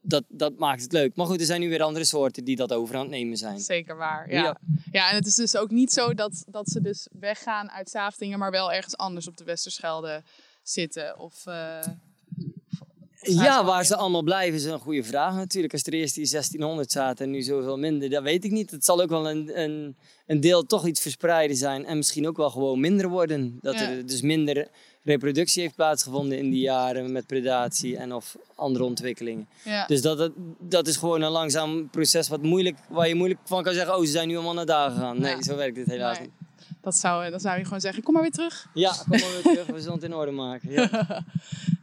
dat, 0.01 0.23
dat 0.27 0.57
maakt 0.57 0.81
het 0.81 0.91
leuk. 0.91 1.15
Maar 1.15 1.25
goed, 1.25 1.39
er 1.39 1.45
zijn 1.45 1.61
nu 1.61 1.69
weer 1.69 1.81
andere 1.81 2.05
soorten 2.05 2.43
die 2.43 2.55
dat 2.55 2.73
over 2.73 2.95
aan 2.95 3.01
het 3.01 3.09
nemen 3.09 3.37
zijn. 3.37 3.59
Zeker 3.59 3.97
waar, 3.97 4.31
ja. 4.31 4.43
Ja. 4.43 4.57
ja. 4.91 5.09
en 5.09 5.15
het 5.15 5.25
is 5.25 5.35
dus 5.35 5.55
ook 5.57 5.69
niet 5.71 5.91
zo 5.91 6.13
dat, 6.13 6.43
dat 6.47 6.69
ze 6.69 6.81
dus 6.81 7.07
weggaan 7.19 7.71
uit 7.71 7.89
Saftingen, 7.89 8.39
maar 8.39 8.51
wel 8.51 8.71
ergens 8.71 8.97
anders 8.97 9.27
op 9.27 9.37
de 9.37 9.43
Westerschelde 9.43 10.23
zitten. 10.63 11.19
Of, 11.19 11.45
eh, 11.45 11.79
Ja, 13.21 13.65
waar 13.65 13.85
ze 13.85 13.95
allemaal 13.95 14.23
blijven 14.23 14.55
is 14.59 14.65
een 14.65 14.79
goede 14.79 15.03
vraag 15.03 15.35
natuurlijk. 15.35 15.73
Als 15.73 15.83
er 15.83 15.93
eerst 15.93 16.15
die 16.15 16.27
1600 16.27 16.91
zaten 16.91 17.25
en 17.25 17.31
nu 17.31 17.41
zoveel 17.41 17.77
minder, 17.77 18.09
dat 18.09 18.23
weet 18.23 18.43
ik 18.45 18.51
niet. 18.51 18.71
Het 18.71 18.85
zal 18.85 19.01
ook 19.01 19.09
wel 19.09 19.29
een, 19.29 19.59
een, 19.61 19.97
een 20.25 20.39
deel 20.39 20.65
toch 20.65 20.87
iets 20.87 21.01
verspreiden 21.01 21.57
zijn 21.57 21.85
en 21.85 21.97
misschien 21.97 22.27
ook 22.27 22.37
wel 22.37 22.49
gewoon 22.49 22.79
minder 22.79 23.09
worden. 23.09 23.57
Dat 23.61 23.73
Ja. 23.73 23.89
er 23.89 24.05
dus 24.05 24.21
minder 24.21 24.67
reproductie 25.03 25.61
heeft 25.61 25.75
plaatsgevonden 25.75 26.37
in 26.37 26.49
die 26.49 26.59
jaren 26.61 27.11
met 27.11 27.25
predatie 27.27 27.97
en 27.97 28.13
of 28.13 28.37
andere 28.55 28.83
ontwikkelingen. 28.85 29.47
Ja. 29.63 29.85
Dus 29.85 30.01
dat, 30.01 30.17
dat, 30.17 30.31
dat 30.59 30.87
is 30.87 30.95
gewoon 30.95 31.21
een 31.21 31.31
langzaam 31.31 31.89
proces 31.89 32.27
wat 32.27 32.41
moeilijk, 32.41 32.77
waar 32.89 33.07
je 33.07 33.15
moeilijk 33.15 33.39
van 33.45 33.63
kan 33.63 33.73
zeggen, 33.73 33.95
oh 33.95 34.01
ze 34.01 34.11
zijn 34.11 34.27
nu 34.27 34.35
allemaal 34.35 34.53
naar 34.53 34.65
daar 34.65 34.91
gegaan. 34.91 35.19
Nee, 35.19 35.35
Ja. 35.35 35.41
zo 35.41 35.55
werkt 35.55 35.77
het 35.77 35.87
helaas 35.87 36.17
Nee. 36.19 36.27
niet. 36.27 36.38
Dat 36.81 36.95
zou, 36.95 37.29
dan 37.29 37.39
zou 37.39 37.57
je 37.57 37.63
gewoon 37.63 37.79
zeggen, 37.81 38.03
kom 38.03 38.13
maar 38.13 38.21
weer 38.21 38.31
terug. 38.31 38.67
Ja, 38.73 38.91
kom 38.91 39.19
maar 39.19 39.31
weer 39.33 39.41
terug, 39.41 39.65
we 39.65 39.79
zullen 39.79 39.93
het 39.95 40.03
in 40.03 40.13
orde 40.13 40.31
maken. 40.31 40.71
Ja. 40.71 40.89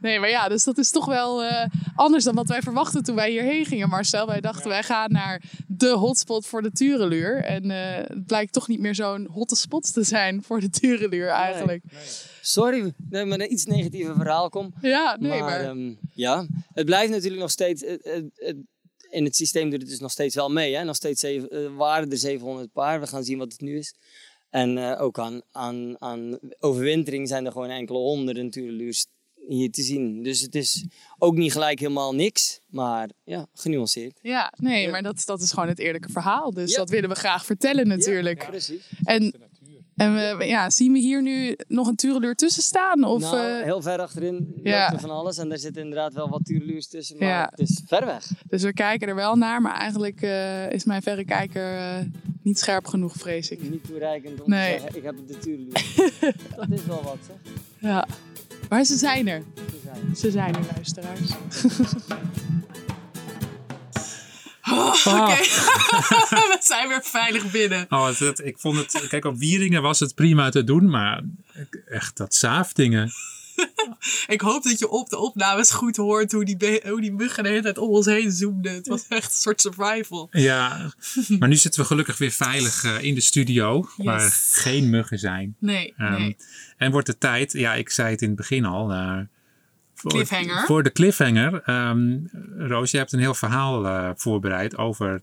Nee, 0.01 0.19
maar 0.19 0.29
ja, 0.29 0.49
dus 0.49 0.63
dat 0.63 0.77
is 0.77 0.91
toch 0.91 1.05
wel 1.05 1.43
eh, 1.43 1.65
anders 1.95 2.23
dan 2.23 2.35
wat 2.35 2.47
wij 2.47 2.61
verwachten 2.61 3.03
toen 3.03 3.15
wij 3.15 3.31
hierheen 3.31 3.65
gingen, 3.65 3.89
Marcel. 3.89 4.27
Wij 4.27 4.41
dachten, 4.41 4.69
wij 4.69 4.83
gaan 4.83 5.11
naar 5.11 5.41
de 5.67 5.89
hotspot 5.89 6.45
voor 6.45 6.61
de 6.61 6.71
Tureluur. 6.71 7.43
En 7.43 7.71
eh, 7.71 8.07
het 8.07 8.25
blijkt 8.25 8.53
toch 8.53 8.67
niet 8.67 8.79
meer 8.79 8.95
zo'n 8.95 9.27
hotte 9.31 9.55
spot 9.55 9.93
te 9.93 10.03
zijn 10.03 10.43
voor 10.43 10.59
de 10.59 10.69
Tureluur 10.69 11.27
eigenlijk. 11.27 11.83
Sorry 12.41 12.85
ik 13.09 13.25
met 13.25 13.39
een 13.39 13.51
iets 13.51 13.65
negatiever 13.65 14.15
verhaal 14.15 14.49
kom. 14.49 14.73
Ja, 14.81 15.17
nee, 15.19 15.39
maar... 15.41 15.61
ehm, 15.61 15.93
ja, 16.13 16.45
het 16.73 16.85
blijft 16.85 17.11
natuurlijk 17.11 17.41
nog 17.41 17.51
steeds. 17.51 17.81
Het, 17.81 18.03
het, 18.03 18.25
het- 18.35 18.57
in 19.09 19.23
het 19.23 19.35
systeem 19.35 19.69
doet 19.69 19.81
het 19.81 19.89
dus 19.89 19.99
nog 19.99 20.11
steeds 20.11 20.35
wel 20.35 20.49
mee. 20.49 20.75
Hè? 20.75 20.83
Nog 20.83 20.95
steeds 20.95 21.19
zeven, 21.19 21.49
eh, 21.49 21.75
waren 21.75 22.11
er 22.11 22.17
700 22.17 22.71
paar. 22.71 22.99
We 22.99 23.07
gaan 23.07 23.23
zien 23.23 23.37
wat 23.37 23.51
het 23.51 23.61
nu 23.61 23.77
is. 23.77 23.93
En 24.49 24.77
eh, 24.77 25.01
ook 25.01 25.19
aan, 25.19 25.41
aan, 25.51 25.95
aan 26.01 26.37
overwintering 26.59 27.27
zijn 27.27 27.45
er 27.45 27.51
gewoon 27.51 27.69
enkele 27.69 27.97
honderden 27.97 28.49
tureluurs 28.49 29.05
hier 29.47 29.71
te 29.71 29.81
zien. 29.81 30.23
Dus 30.23 30.41
het 30.41 30.55
is 30.55 30.85
ook 31.17 31.35
niet 31.35 31.51
gelijk 31.51 31.79
helemaal 31.79 32.15
niks. 32.15 32.59
Maar 32.67 33.09
ja, 33.23 33.45
genuanceerd. 33.53 34.19
Ja, 34.21 34.53
nee, 34.57 34.89
maar 34.89 35.01
dat, 35.03 35.21
dat 35.25 35.41
is 35.41 35.51
gewoon 35.51 35.67
het 35.69 35.79
eerlijke 35.79 36.09
verhaal. 36.11 36.51
Dus 36.51 36.71
Ja. 36.71 36.77
dat 36.77 36.89
willen 36.89 37.09
we 37.09 37.15
graag 37.15 37.45
vertellen 37.45 37.87
natuurlijk. 37.87 38.41
Ja, 38.41 38.47
precies. 38.49 38.89
En, 39.03 39.33
en 39.95 40.13
we, 40.37 40.45
ja, 40.45 40.69
zien 40.69 40.93
we 40.93 40.99
hier 40.99 41.21
nu 41.21 41.57
nog 41.67 41.87
een 41.87 41.95
tureluur 41.95 42.35
tussen 42.35 42.63
staan? 42.63 43.03
Of, 43.03 43.21
nou, 43.21 43.37
eh, 43.57 43.63
heel 43.63 43.81
ver 43.81 43.99
achterin 43.99 44.59
ja. 44.63 44.79
loopt 44.81 44.93
er 44.93 44.99
van 45.07 45.17
alles. 45.17 45.37
En 45.37 45.49
daar 45.49 45.57
zitten 45.57 45.81
inderdaad 45.81 46.13
wel 46.13 46.29
wat 46.29 46.45
tureluurs 46.45 46.87
tussen. 46.87 47.17
Maar 47.17 47.27
Ja. 47.27 47.47
het 47.55 47.59
is 47.69 47.81
ver 47.85 48.05
weg. 48.05 48.31
dus 48.47 48.63
we 48.63 48.73
kijken 48.73 49.07
er 49.07 49.15
wel 49.15 49.35
naar, 49.35 49.61
maar 49.61 49.75
eigenlijk 49.75 50.21
eh, 50.21 50.71
is 50.71 50.83
mijn 50.83 51.01
verrekijker 51.01 51.75
eh 51.77 52.05
niet 52.47 52.59
scherp 52.59 52.85
genoeg, 52.87 53.13
vrees 53.17 53.49
ik. 53.51 53.61
Niet 53.69 53.83
toereikend 53.87 54.41
om 54.41 54.49
Nee. 54.49 54.73
te 54.75 54.79
zeggen, 54.81 54.97
ik 54.97 55.03
heb 55.03 55.15
de 55.27 55.37
tureluurs. 55.37 55.95
dat 56.57 56.67
is 56.69 56.85
wel 56.85 57.03
wat, 57.03 57.17
zeg. 57.27 57.53
Ja. 57.79 58.07
Maar 58.69 58.83
ze 58.83 58.97
zijn 58.97 59.27
er. 59.27 59.43
Ze 59.55 59.79
zijn. 59.83 60.15
Ze 60.15 60.31
zijn 60.31 60.55
er, 60.55 60.61
luisteraars. 60.73 61.29
Ah. 64.61 64.93
we 66.29 66.57
zijn 66.59 66.87
weer 66.87 67.01
veilig 67.03 67.51
binnen. 67.51 67.85
Oh, 67.89 68.07
het- 68.07 68.19
het- 68.19 68.45
ik 68.45 68.57
vond 68.59 68.77
het, 68.77 69.07
kijk, 69.07 69.25
op 69.25 69.37
Wieringen 69.37 69.81
was 69.81 69.99
het 69.99 70.15
prima 70.15 70.49
te 70.49 70.63
doen, 70.63 70.89
maar 70.89 71.21
echt 71.87 72.17
dat 72.17 72.35
zaafdingen. 72.35 73.11
Ik 74.27 74.41
hoop 74.41 74.63
dat 74.63 74.79
je 74.79 74.89
op 74.89 75.09
de 75.09 75.17
opnames 75.17 75.71
goed 75.71 75.95
hoort 75.95 76.31
hoe 76.31 76.45
die, 76.45 76.81
hoe 76.85 77.01
die 77.01 77.11
muggen 77.11 77.43
de 77.43 77.49
hele 77.49 77.61
tijd 77.61 77.77
om 77.77 77.89
ons 77.89 78.05
heen 78.05 78.31
zoomden. 78.31 78.73
Het 78.73 78.87
was 78.87 79.05
echt 79.07 79.31
een 79.31 79.37
soort 79.37 79.61
survival. 79.61 80.27
Ja, 80.31 80.91
maar 81.39 81.49
nu 81.49 81.55
zitten 81.55 81.81
we 81.81 81.87
gelukkig 81.87 82.17
weer 82.17 82.31
veilig 82.31 82.83
eh, 82.83 83.03
in 83.03 83.15
de 83.15 83.21
studio, 83.21 83.89
waar 83.97 84.31
geen 84.51 84.89
muggen 84.89 85.19
zijn. 85.19 85.55
Nee, 85.59 85.93
Ehm, 85.97 86.11
nee. 86.11 86.35
En 86.77 86.91
wordt 86.91 87.07
de 87.07 87.17
tijd, 87.17 87.51
ja, 87.51 87.73
ik 87.73 87.89
zei 87.89 88.09
het 88.11 88.21
in 88.21 88.27
het 88.27 88.37
begin 88.37 88.65
al. 88.65 88.91
eh, 88.91 89.19
voor, 89.93 90.11
Cliffhanger. 90.11 90.65
Voor 90.65 90.83
de 90.83 90.91
cliffhanger. 90.91 91.61
Ehm, 91.65 92.17
Roos, 92.57 92.91
je 92.91 92.97
hebt 92.97 93.11
een 93.11 93.19
heel 93.19 93.33
verhaal 93.33 93.85
eh, 93.87 94.09
voorbereid 94.15 94.77
over 94.77 95.21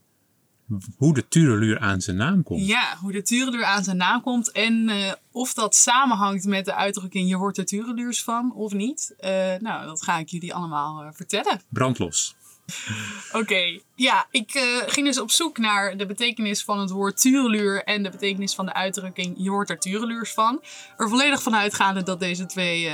hoe 0.96 1.14
de 1.14 1.28
tureluur 1.28 1.78
aan 1.78 2.00
zijn 2.00 2.16
naam 2.16 2.42
komt. 2.42 2.66
Ja, 2.66 2.96
hoe 3.00 3.12
de 3.12 3.22
tureluur 3.22 3.64
aan 3.64 3.84
zijn 3.84 3.96
naam 3.96 4.22
komt 4.22 4.52
en 4.52 4.88
eh, 4.88 5.12
of 5.32 5.54
dat 5.54 5.74
samenhangt 5.74 6.44
met 6.44 6.64
de 6.64 6.74
uitdrukking 6.74 7.28
je 7.28 7.36
wordt 7.36 7.58
er 7.58 7.64
tureluurs 7.64 8.22
van 8.22 8.52
of 8.54 8.72
niet. 8.72 9.14
Eh, 9.18 9.54
nou, 9.58 9.86
dat 9.86 10.02
ga 10.02 10.18
ik 10.18 10.28
jullie 10.28 10.54
allemaal 10.54 11.02
eh, 11.02 11.08
vertellen. 11.12 11.60
Brandlos. 11.68 12.36
Oké, 13.32 13.80
ja, 13.94 14.26
ik 14.30 14.50
ging 14.86 15.06
dus 15.06 15.20
op 15.20 15.30
zoek 15.30 15.58
naar 15.58 15.96
de 15.96 16.06
betekenis 16.06 16.64
van 16.64 16.80
het 16.80 16.90
woord 16.90 17.20
tureluur 17.20 17.82
en 17.82 18.02
de 18.02 18.10
betekenis 18.10 18.54
van 18.54 18.66
de 18.66 18.72
uitdrukking 18.72 19.34
je 19.38 19.50
wordt 19.50 19.70
er 19.70 19.78
tureluurs 19.78 20.32
van. 20.32 20.62
Er 20.96 21.08
volledig 21.08 21.42
van 21.42 21.56
uitgaande 21.56 22.02
dat 22.02 22.20
deze 22.20 22.46
twee 22.46 22.90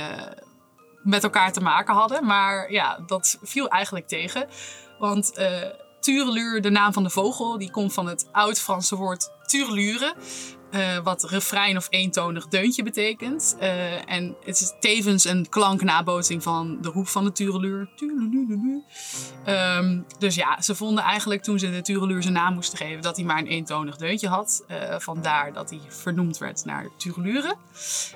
met 1.03 1.23
elkaar 1.23 1.53
te 1.53 1.61
maken 1.61 1.93
hadden, 1.93 2.25
maar 2.25 2.71
ja, 2.71 2.99
dat 3.07 3.39
viel 3.41 3.67
eigenlijk 3.67 4.07
tegen. 4.07 4.47
Want 4.99 5.31
tureluur, 6.01 6.61
de 6.61 6.69
naam 6.69 6.93
van 6.93 7.03
de 7.03 7.09
vogel, 7.09 7.57
die 7.57 7.71
komt 7.71 7.93
van 7.93 8.07
het 8.07 8.27
oud-Franse 8.31 8.95
woord 8.95 9.29
turelure. 9.45 10.15
Eh, 10.71 10.97
wat 11.03 11.23
refrein 11.23 11.77
of 11.77 11.87
eentonig 11.89 12.47
deuntje 12.47 12.83
betekent. 12.83 13.55
Eh, 13.59 14.11
en 14.11 14.35
het 14.43 14.61
is 14.61 14.73
tevens 14.79 15.25
een 15.25 15.49
klanknabootsing 15.49 16.43
van 16.43 16.77
de 16.81 16.89
roep 16.89 17.07
van 17.07 17.23
de 17.23 17.31
tureluur. 17.31 17.89
Ehm, 19.45 19.99
dus 20.19 20.35
ja, 20.35 20.61
ze 20.61 20.75
vonden 20.75 21.03
eigenlijk 21.03 21.43
toen 21.43 21.59
ze 21.59 21.71
de 21.71 21.81
tureluur 21.81 22.21
zijn 22.21 22.33
naam 22.33 22.53
moesten 22.53 22.77
geven 22.77 23.01
dat 23.01 23.15
hij 23.15 23.25
maar 23.25 23.37
een 23.37 23.47
eentonig 23.47 23.97
deuntje 23.97 24.27
had. 24.27 24.63
Eh, 24.67 24.95
vandaar 24.97 25.53
dat 25.53 25.69
hij 25.69 25.79
vernoemd 25.87 26.37
werd 26.37 26.65
naar 26.65 26.87
turelure. 26.97 27.55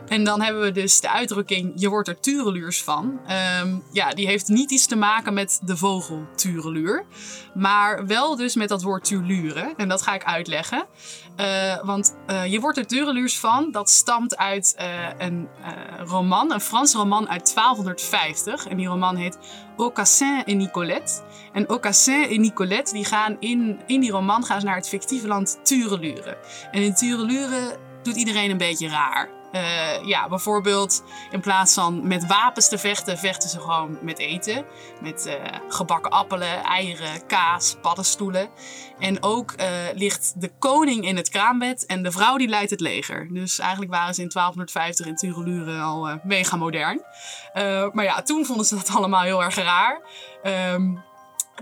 En 0.08 0.24
dan 0.24 0.42
hebben 0.42 0.62
we 0.62 0.72
dus 0.72 1.02
de 1.02 1.10
uitdrukking 1.10 1.72
je 1.76 1.90
wordt 1.90 2.08
er 2.08 2.20
tureluurs 2.20 2.84
van. 2.84 3.20
Ehm, 3.28 3.76
ja, 3.92 4.10
die 4.10 4.28
heeft 4.28 4.48
niet 4.48 4.72
iets 4.72 4.86
te 4.86 4.96
maken 4.96 5.34
met 5.34 5.60
de 5.64 5.78
vogel 5.78 6.26
tureluur. 6.36 7.06
Maar 7.54 8.06
wel 8.06 8.36
dus 8.36 8.56
met 8.56 8.70
dat 8.70 8.82
woord 8.82 9.04
turlure. 9.04 9.74
En 9.78 9.88
dat 9.88 10.02
ga 10.02 10.14
ik 10.14 10.24
uitleggen. 10.24 10.86
Eh, 11.36 11.84
want 11.84 12.16
eh, 12.26 12.46
je 12.46 12.60
wordt 12.60 12.78
er 12.78 12.88
tureluurs 12.88 13.40
van. 13.40 13.72
Dat 13.72 13.90
stamt 13.90 14.38
uit 14.38 14.74
eh, 14.78 14.88
een 15.18 15.50
roman, 16.06 16.52
een 16.52 16.62
Frans 16.62 16.94
roman 16.94 17.30
uit 17.30 17.56
1250. 17.56 18.68
En 18.68 18.78
die 18.78 18.88
roman 18.88 19.16
heet 19.16 19.38
Aucassin 19.78 20.44
et 20.46 20.56
Nicolette. 20.56 21.22
En 21.54 21.66
Aucassin 21.66 22.30
en 22.30 22.42
Nicolette 22.42 22.94
die 22.94 23.06
gaan 23.06 23.38
in, 23.40 23.80
in 23.86 24.00
die 24.00 24.12
roman 24.12 24.46
gaan 24.46 24.60
ze 24.60 24.66
naar 24.66 24.76
het 24.76 24.90
fictieve 24.90 25.28
land 25.28 25.60
Turelure. 25.64 26.38
En 26.72 26.82
in 26.82 26.94
Turelure 26.96 27.78
doet 28.04 28.16
iedereen 28.16 28.52
een 28.52 28.58
beetje 28.58 28.90
raar. 28.90 29.35
Eh, 29.56 30.06
ja, 30.06 30.28
bijvoorbeeld 30.28 31.04
in 31.32 31.42
plaats 31.42 31.74
van 31.74 32.08
met 32.08 32.28
wapens 32.28 32.70
te 32.70 32.78
vechten, 32.78 33.18
vechten 33.18 33.50
ze 33.50 33.60
gewoon 33.60 33.98
met 34.02 34.20
eten. 34.20 34.66
Met 35.02 35.26
eh, 35.26 35.36
gebakken 35.70 36.12
appelen, 36.12 36.64
eieren, 36.64 37.26
kaas, 37.28 37.76
paddenstoelen. 37.82 38.50
En 39.00 39.24
ook 39.24 39.52
eh, 39.52 39.68
ligt 39.94 40.42
de 40.42 40.52
koning 40.60 41.06
in 41.06 41.16
het 41.16 41.30
kraambed 41.30 41.86
en 41.86 42.04
de 42.04 42.12
vrouw 42.12 42.38
die 42.38 42.48
leidt 42.48 42.70
het 42.70 42.80
leger. 42.80 43.28
Dus 43.34 43.60
eigenlijk 43.60 43.92
waren 43.92 44.14
ze 44.14 44.22
in 44.22 44.30
1250 44.30 45.06
in 45.06 45.16
Turelure 45.16 45.80
al 45.80 46.20
mega 46.24 46.56
modern. 46.56 47.02
Maar 47.94 48.04
ja, 48.04 48.22
toen 48.22 48.46
vonden 48.46 48.66
ze 48.66 48.76
dat 48.76 48.90
allemaal 48.98 49.22
heel 49.22 49.44
erg 49.44 49.56
raar. 49.56 50.02
Ehm, 50.44 50.96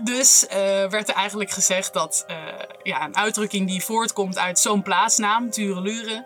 dus 0.02 0.46
werd 0.90 1.08
er 1.08 1.14
eigenlijk 1.14 1.50
gezegd 1.50 1.92
dat 1.92 2.26
ja, 2.82 3.04
een 3.04 3.16
uitdrukking 3.16 3.68
die 3.68 3.84
voortkomt 3.84 4.38
uit 4.38 4.58
zo'n 4.58 4.82
plaatsnaam, 4.82 5.50
Turelure, 5.50 6.24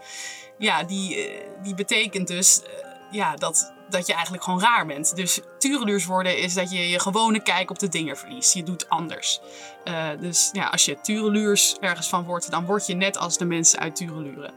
ja, 0.58 0.82
die, 0.82 1.16
eh, 1.16 1.46
die 1.62 1.74
betekent 1.74 2.26
dus 2.26 2.62
eh, 2.62 2.68
ja, 3.10 3.36
dat, 3.36 3.72
dat 3.88 4.06
je 4.06 4.12
eigenlijk 4.12 4.42
gewoon 4.44 4.60
raar 4.60 4.86
bent. 4.86 5.16
Dus 5.16 5.40
tureluurs 5.58 6.04
worden 6.04 6.38
is 6.38 6.54
dat 6.54 6.70
je 6.70 6.88
je 6.88 7.00
gewone 7.00 7.40
kijk 7.42 7.70
op 7.70 7.78
de 7.78 7.88
dingen 7.88 8.16
verliest. 8.16 8.54
Je 8.54 8.62
doet 8.62 8.88
anders. 8.88 9.40
Eh, 9.84 10.08
dus 10.20 10.48
ja, 10.52 10.66
als 10.66 10.84
je 10.84 11.00
tureluurs 11.00 11.76
ergens 11.80 12.08
van 12.08 12.24
wordt, 12.24 12.50
dan 12.50 12.64
word 12.64 12.86
je 12.86 12.94
net 12.94 13.18
als 13.18 13.38
de 13.38 13.44
mensen 13.44 13.78
uit 13.78 13.96
Turelure. 13.96 14.50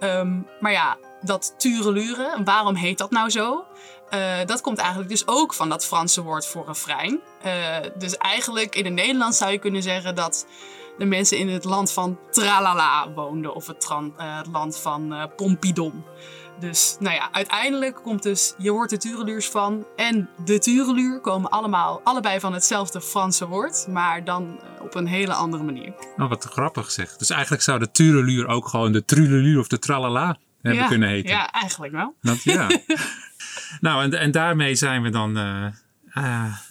Ehm, 0.00 0.40
maar 0.60 0.72
ja, 0.72 0.96
dat 1.20 1.54
Turelure, 1.56 2.40
waarom 2.44 2.74
heet 2.74 2.98
dat 2.98 3.10
nou 3.10 3.30
zo? 3.30 3.64
Dat 4.46 4.60
komt 4.60 4.78
eigenlijk 4.78 5.08
dus 5.08 5.26
ook 5.26 5.54
van 5.54 5.68
dat 5.68 5.86
Franse 5.86 6.22
woord 6.22 6.46
voor 6.46 6.66
refrein. 6.66 7.20
Eh, 7.42 7.76
dus 7.98 8.16
eigenlijk 8.16 8.74
in 8.74 8.84
het 8.84 8.94
Nederlands 8.94 9.38
zou 9.38 9.52
je 9.52 9.58
kunnen 9.58 9.82
zeggen 9.82 10.14
dat 10.14 10.46
de 10.98 11.04
mensen 11.04 11.38
in 11.38 11.48
het 11.48 11.64
land 11.64 11.92
van 11.92 12.18
Tralala 12.30 13.12
woonden. 13.12 13.54
Of 13.54 13.66
het, 13.66 13.86
eh, 13.90 14.36
het 14.36 14.46
land 14.46 14.78
van 14.78 15.12
eh, 15.12 15.24
Pompidon. 15.36 16.04
Dus 16.60 16.96
nou 16.98 17.14
ja, 17.14 17.32
uiteindelijk 17.32 17.96
komt 18.02 18.22
dus 18.22 18.54
je 18.58 18.70
hoort 18.70 18.90
de 18.90 18.96
tureluurs 18.96 19.48
van 19.48 19.86
en 19.96 20.28
de 20.44 20.58
tureluur 20.58 21.20
komen 21.20 21.50
allemaal, 21.50 22.00
allebei 22.04 22.40
van 22.40 22.52
hetzelfde 22.52 23.00
Franse 23.00 23.46
woord, 23.46 23.86
maar 23.88 24.24
dan 24.24 24.60
eh, 24.60 24.84
op 24.84 24.94
een 24.94 25.06
hele 25.06 25.32
andere 25.34 25.62
manier. 25.62 25.92
Nou, 26.16 26.28
wat 26.28 26.44
grappig 26.44 26.90
zeg. 26.90 27.16
Dus 27.16 27.30
eigenlijk 27.30 27.62
zou 27.62 27.78
de 27.78 27.90
tureluur 27.90 28.46
ook 28.46 28.68
gewoon 28.68 28.92
de 28.92 29.04
truleluur 29.04 29.58
of 29.58 29.68
de 29.68 29.78
tralala 29.78 30.38
hebben 30.62 30.82
ja, 30.82 30.88
kunnen 30.88 31.08
heten. 31.08 31.30
Ja, 31.30 31.50
eigenlijk 31.50 31.92
wel. 31.92 32.14
Dat, 32.20 32.42
ja. 32.42 32.68
nou, 33.80 34.02
en, 34.02 34.12
en 34.12 34.30
daarmee 34.30 34.74
zijn 34.74 35.02
we 35.02 35.10
dan 35.10 35.38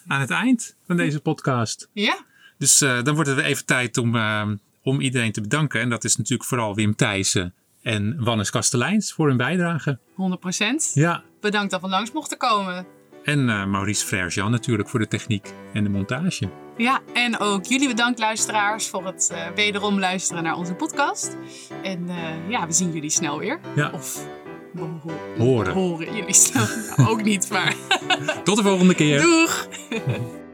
aan 0.08 0.20
het 0.20 0.30
eind 0.30 0.76
van 0.88 0.98
deze 0.98 1.20
podcast. 1.20 1.90
Ja, 1.94 2.18
Dus 2.58 2.82
eh, 2.82 3.03
dan 3.03 3.14
wordt 3.14 3.30
het 3.30 3.38
weer 3.39 3.47
even 3.47 3.66
tijd 3.66 3.97
om, 3.97 4.16
eh, 4.16 4.47
om 4.84 5.01
iedereen 5.01 5.32
te 5.32 5.41
bedanken. 5.41 5.82
En 5.82 5.89
dat 5.89 6.03
is 6.03 6.16
natuurlijk 6.16 6.49
vooral 6.49 6.76
Wim 6.76 6.95
Thijssen 6.95 7.53
en 7.82 8.24
Wannes 8.24 8.49
Kasteleins 8.49 9.14
voor 9.14 9.28
hun 9.28 9.38
bijdrage. 9.38 9.99
100%. 10.16 10.91
Ja, 10.93 11.24
Bedankt 11.41 11.72
dat 11.72 11.82
we 11.82 11.88
langs 11.88 12.12
mochten 12.12 12.38
komen. 12.38 12.86
En 13.24 13.49
eh, 13.49 13.66
Maurice 13.66 14.06
Frère-Jean 14.06 14.51
natuurlijk 14.51 14.89
voor 14.89 14.99
de 14.99 15.08
techniek 15.08 15.53
en 15.74 15.84
de 15.84 15.89
montage. 15.89 16.49
Ja, 16.78 16.99
en 17.14 17.39
ook 17.39 17.66
jullie 17.66 17.88
bedankt 17.88 18.20
luisteraars 18.20 18.88
voor 18.89 19.06
het 19.06 19.30
eh, 19.34 19.47
wederom 19.56 19.99
luisteren 19.99 20.43
naar 20.43 20.56
onze 20.56 20.74
podcast. 20.74 21.38
En 21.84 22.08
ja, 22.49 22.68
we 22.68 22.74
zien 22.74 22.91
jullie 22.93 23.10
snel 23.10 23.39
weer. 23.39 23.60
Ja. 23.76 23.89
Of 23.93 24.26
we 24.74 24.82
ho- 24.82 25.12
Horen. 25.38 25.74
horen 25.74 26.16
jullie 26.16 26.34
snel. 26.34 26.66
Nou, 26.97 27.10
ook 27.10 27.24
niet, 27.24 27.49
maar 27.49 27.76
Tot 28.43 28.58
de 28.58 28.64
volgende 28.64 28.95
keer. 28.95 29.22
doeg! 29.22 29.68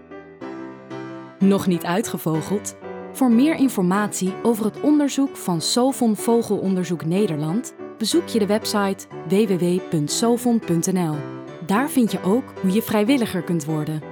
Nog 1.41 1.67
niet 1.67 1.85
uitgevogeld? 1.85 2.75
Voor 3.11 3.31
meer 3.31 3.55
informatie 3.55 4.33
over 4.43 4.65
het 4.65 4.79
onderzoek 4.79 5.37
van 5.37 5.61
Sovon 5.61 6.15
Vogelonderzoek 6.15 7.05
Nederland 7.05 7.73
bezoek 7.97 8.27
je 8.27 8.39
de 8.39 8.45
website 8.45 9.07
www.sovon.nl. 9.27 11.15
Daar 11.65 11.89
vind 11.89 12.11
je 12.11 12.21
ook 12.23 12.43
hoe 12.61 12.71
je 12.71 12.81
vrijwilliger 12.81 13.41
kunt 13.41 13.65
worden. 13.65 14.10